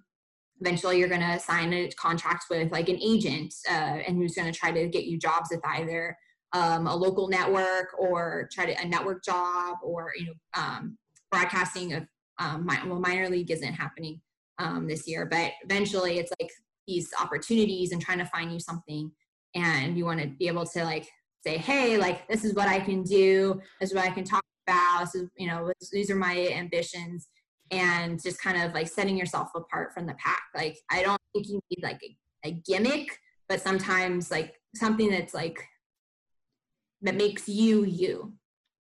eventually 0.61 0.99
you're 0.99 1.09
going 1.09 1.21
to 1.21 1.39
sign 1.39 1.73
a 1.73 1.91
contract 1.93 2.47
with 2.51 2.73
like 2.73 2.89
an 2.89 2.99
agent 3.03 3.53
uh, 3.71 3.99
and 4.07 4.17
who's 4.17 4.35
going 4.35 4.51
to 4.51 4.59
try 4.59 4.73
to 4.73 4.89
get 4.89 5.05
you 5.05 5.19
jobs 5.19 5.51
with 5.51 5.61
either 5.67 6.17
um, 6.53 6.87
a 6.87 6.95
local 6.95 7.29
network 7.29 7.89
or 7.99 8.49
try 8.53 8.65
to 8.65 8.81
a 8.81 8.87
network 8.87 9.23
job 9.23 9.77
or 9.83 10.13
you 10.17 10.27
know 10.27 10.33
um, 10.55 10.97
broadcasting 11.31 11.93
of 11.93 12.07
um, 12.39 12.67
well 12.87 13.01
minor 13.01 13.29
league 13.29 13.51
isn't 13.51 13.75
happening 13.75 14.21
um, 14.59 14.87
this 14.87 15.07
year 15.07 15.27
but 15.27 15.53
eventually 15.65 16.19
it's 16.19 16.33
like 16.41 16.51
these 16.87 17.11
opportunities 17.21 17.93
and 17.93 18.01
trying 18.01 18.19
to 18.19 18.27
find 18.27 18.53
you 18.53 18.61
something 18.61 19.11
and 19.55 19.97
you 19.97 20.05
want 20.05 20.21
to 20.21 20.29
be 20.29 20.47
able 20.47 20.65
to 20.65 20.85
like 20.85 21.09
say 21.45 21.57
hey 21.57 21.97
like 21.99 22.27
this 22.29 22.45
is 22.45 22.55
what 22.55 22.69
i 22.69 22.79
can 22.79 23.03
do 23.03 23.61
this 23.81 23.91
is 23.91 23.95
what 23.95 24.05
i 24.05 24.11
can 24.11 24.25
talk 24.25 24.43
about 24.67 25.01
this 25.01 25.15
is 25.15 25.29
you 25.37 25.47
know 25.47 25.71
these 25.93 26.11
are 26.11 26.17
my 26.17 26.49
ambitions 26.53 27.29
and 27.71 28.23
just 28.23 28.41
kind 28.41 28.63
of 28.63 28.75
like 28.75 28.89
setting 28.89 29.17
yourself 29.17 29.51
apart 29.55 29.93
from 29.93 30.07
the 30.07 30.15
pack. 30.15 30.43
Like, 30.55 30.79
I 30.91 31.03
don't 31.03 31.21
think 31.33 31.49
you 31.49 31.61
need 31.71 31.83
like 31.83 32.01
a, 32.03 32.49
a 32.49 32.53
gimmick, 32.53 33.19
but 33.49 33.61
sometimes 33.61 34.31
like 34.31 34.55
something 34.75 35.11
that's 35.11 35.35
like, 35.35 35.59
that 37.03 37.15
makes 37.15 37.49
you 37.49 37.85
you. 37.85 38.33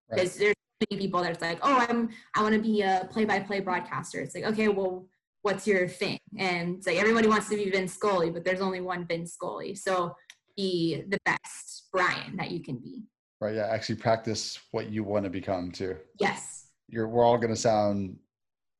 Because 0.08 0.32
right. 0.32 0.38
there's 0.38 0.54
many 0.90 1.00
people 1.00 1.22
that's 1.22 1.42
like, 1.42 1.58
oh, 1.62 1.84
I'm, 1.88 2.10
I 2.34 2.42
want 2.42 2.54
to 2.54 2.60
be 2.60 2.82
a 2.82 3.08
play 3.10 3.24
by 3.24 3.40
play 3.40 3.60
broadcaster. 3.60 4.20
It's 4.20 4.34
like, 4.34 4.44
okay, 4.44 4.68
well, 4.68 5.06
what's 5.46 5.64
your 5.64 5.86
thing? 5.86 6.18
And 6.36 6.74
it's 6.74 6.88
like 6.88 6.96
everybody 6.96 7.28
wants 7.28 7.48
to 7.50 7.56
be 7.56 7.70
Vin 7.70 7.86
Scully, 7.86 8.30
but 8.30 8.44
there's 8.44 8.60
only 8.60 8.80
one 8.80 9.06
Vin 9.06 9.28
Scully. 9.28 9.76
So 9.76 10.16
be 10.56 11.04
the 11.06 11.18
best 11.24 11.86
Brian 11.92 12.36
that 12.36 12.50
you 12.50 12.60
can 12.60 12.78
be. 12.78 13.04
Right. 13.40 13.54
Yeah. 13.54 13.68
Actually 13.68 13.94
practice 13.96 14.58
what 14.72 14.90
you 14.90 15.04
want 15.04 15.22
to 15.22 15.30
become 15.30 15.70
too. 15.70 15.98
Yes. 16.18 16.66
You're, 16.88 17.06
we're 17.06 17.24
all 17.24 17.38
going 17.38 17.54
to 17.54 17.60
sound 17.60 18.16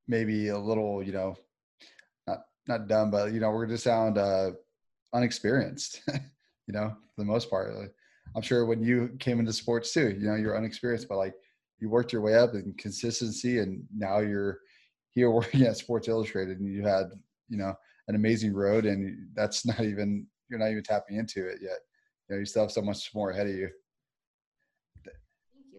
maybe 0.08 0.48
a 0.48 0.58
little, 0.58 1.04
you 1.04 1.12
know, 1.12 1.36
not 2.26 2.40
not 2.66 2.88
dumb, 2.88 3.12
but 3.12 3.32
you 3.32 3.38
know, 3.38 3.50
we're 3.50 3.66
going 3.66 3.76
to 3.76 3.78
sound 3.78 4.18
uh, 4.18 4.50
unexperienced. 5.14 6.02
you 6.66 6.74
know, 6.74 6.88
for 6.88 7.22
the 7.22 7.24
most 7.24 7.48
part. 7.48 7.72
I'm 8.34 8.42
sure 8.42 8.66
when 8.66 8.82
you 8.82 9.10
came 9.20 9.38
into 9.38 9.52
sports 9.52 9.92
too, 9.92 10.16
you 10.18 10.26
know, 10.26 10.34
you're 10.34 10.56
unexperienced, 10.56 11.08
but 11.08 11.16
like 11.16 11.34
you 11.78 11.88
worked 11.88 12.12
your 12.12 12.22
way 12.22 12.34
up 12.34 12.54
in 12.54 12.74
consistency, 12.76 13.60
and 13.60 13.84
now 13.96 14.18
you're 14.18 14.58
here 15.16 15.30
working 15.30 15.62
at 15.66 15.76
Sports 15.76 16.06
Illustrated, 16.06 16.60
and 16.60 16.72
you 16.72 16.82
had, 16.82 17.06
you 17.48 17.56
know, 17.56 17.74
an 18.06 18.14
amazing 18.14 18.54
road, 18.54 18.86
and 18.86 19.26
that's 19.34 19.66
not 19.66 19.80
even 19.80 20.28
you're 20.48 20.60
not 20.60 20.70
even 20.70 20.84
tapping 20.84 21.16
into 21.16 21.48
it 21.48 21.58
yet. 21.60 21.78
You 22.28 22.36
know, 22.36 22.38
you 22.38 22.44
still 22.44 22.62
have 22.62 22.70
so 22.70 22.82
much 22.82 23.12
more 23.12 23.30
ahead 23.30 23.48
of 23.48 23.54
you. 23.56 23.68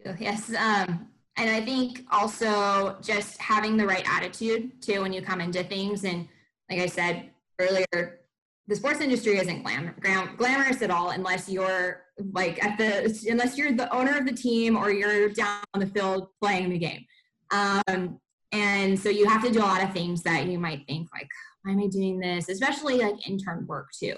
Thank 0.03 0.19
you. 0.19 0.25
Yes. 0.25 0.49
Um, 0.49 1.07
and 1.37 1.49
I 1.49 1.61
think 1.63 2.03
also 2.11 2.97
just 3.01 3.39
having 3.39 3.77
the 3.77 3.85
right 3.85 4.05
attitude 4.09 4.81
too 4.81 5.01
when 5.01 5.13
you 5.13 5.21
come 5.21 5.39
into 5.39 5.63
things. 5.63 6.03
And 6.03 6.27
like 6.69 6.79
I 6.79 6.87
said 6.87 7.29
earlier, 7.59 8.21
the 8.67 8.75
sports 8.75 8.99
industry 8.99 9.37
isn't 9.37 9.63
glam, 9.63 9.93
glam, 10.01 10.35
glamorous 10.35 10.81
at 10.81 10.91
all 10.91 11.11
unless 11.11 11.47
you're 11.47 12.01
like 12.33 12.63
at 12.63 12.77
the 12.77 13.29
unless 13.29 13.57
you're 13.57 13.71
the 13.71 13.93
owner 13.95 14.17
of 14.17 14.25
the 14.25 14.33
team 14.33 14.75
or 14.75 14.91
you're 14.91 15.29
down 15.29 15.61
on 15.73 15.79
the 15.79 15.87
field 15.87 16.29
playing 16.41 16.69
the 16.69 16.77
game. 16.77 17.05
Um, 17.51 18.19
and 18.51 18.99
so 18.99 19.09
you 19.09 19.27
have 19.27 19.43
to 19.43 19.51
do 19.51 19.59
a 19.59 19.61
lot 19.61 19.83
of 19.83 19.93
things 19.93 20.23
that 20.23 20.47
you 20.47 20.57
might 20.57 20.85
think 20.87 21.09
like, 21.13 21.27
why 21.63 21.73
am 21.73 21.79
I 21.79 21.87
doing 21.87 22.19
this? 22.19 22.49
Especially 22.49 22.97
like 22.99 23.27
intern 23.27 23.65
work 23.67 23.89
too. 23.97 24.15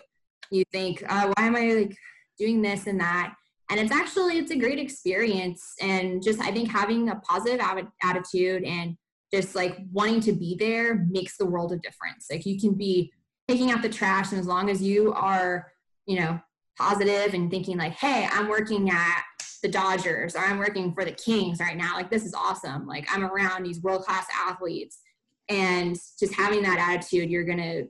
You 0.51 0.63
think, 0.71 1.03
uh, 1.07 1.31
why 1.35 1.45
am 1.45 1.55
I 1.55 1.73
like 1.73 1.95
doing 2.37 2.61
this 2.61 2.87
and 2.87 2.99
that? 2.99 3.33
and 3.69 3.79
it's 3.79 3.91
actually 3.91 4.37
it's 4.37 4.51
a 4.51 4.57
great 4.57 4.79
experience 4.79 5.73
and 5.81 6.21
just 6.23 6.39
i 6.41 6.51
think 6.51 6.69
having 6.69 7.09
a 7.09 7.15
positive 7.17 7.61
attitude 8.03 8.63
and 8.63 8.95
just 9.33 9.55
like 9.55 9.77
wanting 9.91 10.19
to 10.19 10.31
be 10.31 10.55
there 10.55 11.05
makes 11.09 11.37
the 11.37 11.45
world 11.45 11.71
of 11.71 11.81
difference 11.81 12.27
like 12.31 12.45
you 12.45 12.59
can 12.59 12.73
be 12.73 13.11
picking 13.47 13.71
out 13.71 13.81
the 13.81 13.89
trash 13.89 14.31
and 14.31 14.39
as 14.39 14.47
long 14.47 14.69
as 14.69 14.81
you 14.81 15.13
are 15.13 15.71
you 16.05 16.19
know 16.19 16.39
positive 16.77 17.33
and 17.33 17.51
thinking 17.51 17.77
like 17.77 17.93
hey 17.93 18.27
i'm 18.31 18.47
working 18.47 18.89
at 18.89 19.23
the 19.59 19.67
dodgers 19.67 20.35
or 20.35 20.39
i'm 20.39 20.57
working 20.57 20.93
for 20.93 21.05
the 21.05 21.11
kings 21.11 21.59
right 21.59 21.77
now 21.77 21.95
like 21.95 22.09
this 22.09 22.25
is 22.25 22.33
awesome 22.33 22.87
like 22.87 23.07
i'm 23.11 23.23
around 23.23 23.63
these 23.63 23.81
world 23.81 24.03
class 24.03 24.25
athletes 24.33 24.99
and 25.49 25.95
just 26.19 26.33
having 26.33 26.61
that 26.61 26.79
attitude 26.79 27.29
you're 27.29 27.43
going 27.43 27.57
to 27.57 27.87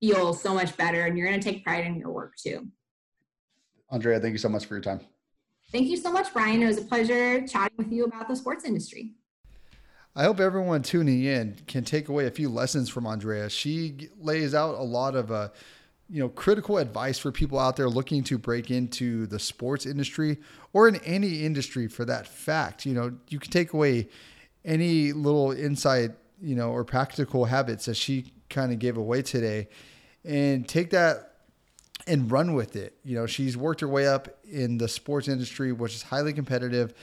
feel 0.00 0.32
so 0.32 0.54
much 0.54 0.76
better 0.76 1.06
and 1.06 1.18
you're 1.18 1.26
going 1.26 1.40
to 1.40 1.52
take 1.52 1.64
pride 1.64 1.84
in 1.84 1.96
your 1.96 2.10
work 2.10 2.34
too 2.36 2.66
andrea 3.90 4.20
thank 4.20 4.32
you 4.32 4.38
so 4.38 4.48
much 4.48 4.66
for 4.66 4.74
your 4.74 4.82
time 4.82 5.00
Thank 5.70 5.88
you 5.88 5.98
so 5.98 6.10
much, 6.10 6.32
Brian. 6.32 6.62
It 6.62 6.66
was 6.66 6.78
a 6.78 6.82
pleasure 6.82 7.46
chatting 7.46 7.76
with 7.76 7.92
you 7.92 8.04
about 8.04 8.26
the 8.26 8.36
sports 8.36 8.64
industry. 8.64 9.12
I 10.16 10.24
hope 10.24 10.40
everyone 10.40 10.82
tuning 10.82 11.24
in 11.24 11.56
can 11.66 11.84
take 11.84 12.08
away 12.08 12.26
a 12.26 12.30
few 12.30 12.48
lessons 12.48 12.88
from 12.88 13.06
Andrea. 13.06 13.50
She 13.50 14.08
lays 14.18 14.54
out 14.54 14.76
a 14.76 14.82
lot 14.82 15.14
of 15.14 15.30
uh, 15.30 15.50
you 16.08 16.20
know 16.20 16.28
critical 16.28 16.78
advice 16.78 17.18
for 17.18 17.30
people 17.30 17.58
out 17.58 17.76
there 17.76 17.88
looking 17.88 18.24
to 18.24 18.38
break 18.38 18.70
into 18.70 19.26
the 19.26 19.38
sports 19.38 19.86
industry 19.86 20.38
or 20.72 20.88
in 20.88 20.96
any 21.04 21.44
industry 21.44 21.86
for 21.88 22.04
that 22.04 22.26
fact. 22.26 22.86
You 22.86 22.94
know, 22.94 23.12
you 23.28 23.38
can 23.38 23.50
take 23.50 23.72
away 23.72 24.08
any 24.64 25.12
little 25.12 25.52
insight, 25.52 26.12
you 26.40 26.54
know, 26.54 26.70
or 26.70 26.84
practical 26.84 27.44
habits 27.44 27.86
that 27.86 27.96
she 27.96 28.32
kind 28.48 28.72
of 28.72 28.78
gave 28.78 28.96
away 28.96 29.22
today 29.22 29.68
and 30.24 30.68
take 30.68 30.90
that 30.90 31.34
and 32.06 32.30
run 32.30 32.54
with 32.54 32.76
it. 32.76 32.96
You 33.04 33.16
know, 33.16 33.26
she's 33.26 33.56
worked 33.56 33.80
her 33.80 33.88
way 33.88 34.06
up 34.06 34.28
in 34.44 34.78
the 34.78 34.88
sports 34.88 35.28
industry, 35.28 35.72
which 35.72 35.94
is 35.94 36.02
highly 36.02 36.32
competitive 36.32 36.94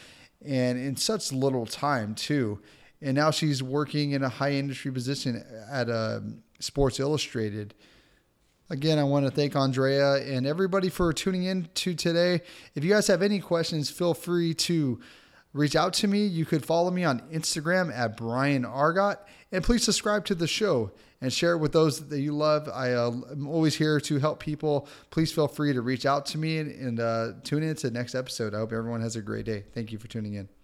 and 0.45 0.77
in 0.77 0.95
such 0.95 1.31
little 1.31 1.65
time, 1.65 2.15
too. 2.15 2.59
And 3.01 3.15
now 3.15 3.31
she's 3.31 3.61
working 3.61 4.11
in 4.11 4.23
a 4.23 4.29
high 4.29 4.53
industry 4.53 4.91
position 4.91 5.43
at 5.69 5.89
a 5.89 6.23
Sports 6.59 6.99
Illustrated. 6.99 7.73
Again, 8.69 8.97
I 8.97 9.03
want 9.03 9.25
to 9.25 9.31
thank 9.31 9.55
Andrea 9.55 10.15
and 10.15 10.47
everybody 10.47 10.89
for 10.89 11.13
tuning 11.13 11.43
in 11.43 11.69
to 11.75 11.93
today. 11.93 12.41
If 12.73 12.83
you 12.83 12.91
guys 12.91 13.05
have 13.07 13.21
any 13.21 13.39
questions, 13.39 13.91
feel 13.91 14.15
free 14.15 14.55
to 14.55 14.99
reach 15.53 15.75
out 15.75 15.93
to 15.93 16.07
me. 16.07 16.25
You 16.25 16.45
could 16.45 16.65
follow 16.65 16.89
me 16.89 17.03
on 17.03 17.19
Instagram 17.31 17.95
at 17.95 18.17
Brian 18.17 18.65
Argot 18.65 19.17
and 19.51 19.63
please 19.63 19.83
subscribe 19.83 20.25
to 20.25 20.35
the 20.35 20.47
show 20.47 20.91
and 21.21 21.31
share 21.31 21.53
it 21.53 21.59
with 21.59 21.73
those 21.73 22.07
that 22.09 22.19
you 22.19 22.35
love. 22.35 22.67
I, 22.67 22.93
uh, 22.93 23.11
am 23.31 23.47
always 23.47 23.75
here 23.75 23.99
to 23.99 24.17
help 24.17 24.39
people. 24.39 24.87
Please 25.11 25.31
feel 25.31 25.47
free 25.47 25.71
to 25.71 25.81
reach 25.81 26.07
out 26.07 26.25
to 26.27 26.39
me 26.39 26.57
and, 26.57 26.71
and 26.71 26.99
uh, 26.99 27.31
tune 27.43 27.61
in 27.61 27.75
to 27.75 27.89
the 27.89 27.93
next 27.93 28.15
episode. 28.15 28.55
I 28.55 28.57
hope 28.57 28.73
everyone 28.73 29.01
has 29.01 29.15
a 29.15 29.21
great 29.21 29.45
day. 29.45 29.63
Thank 29.75 29.91
you 29.91 29.99
for 29.99 30.07
tuning 30.07 30.33
in. 30.33 30.54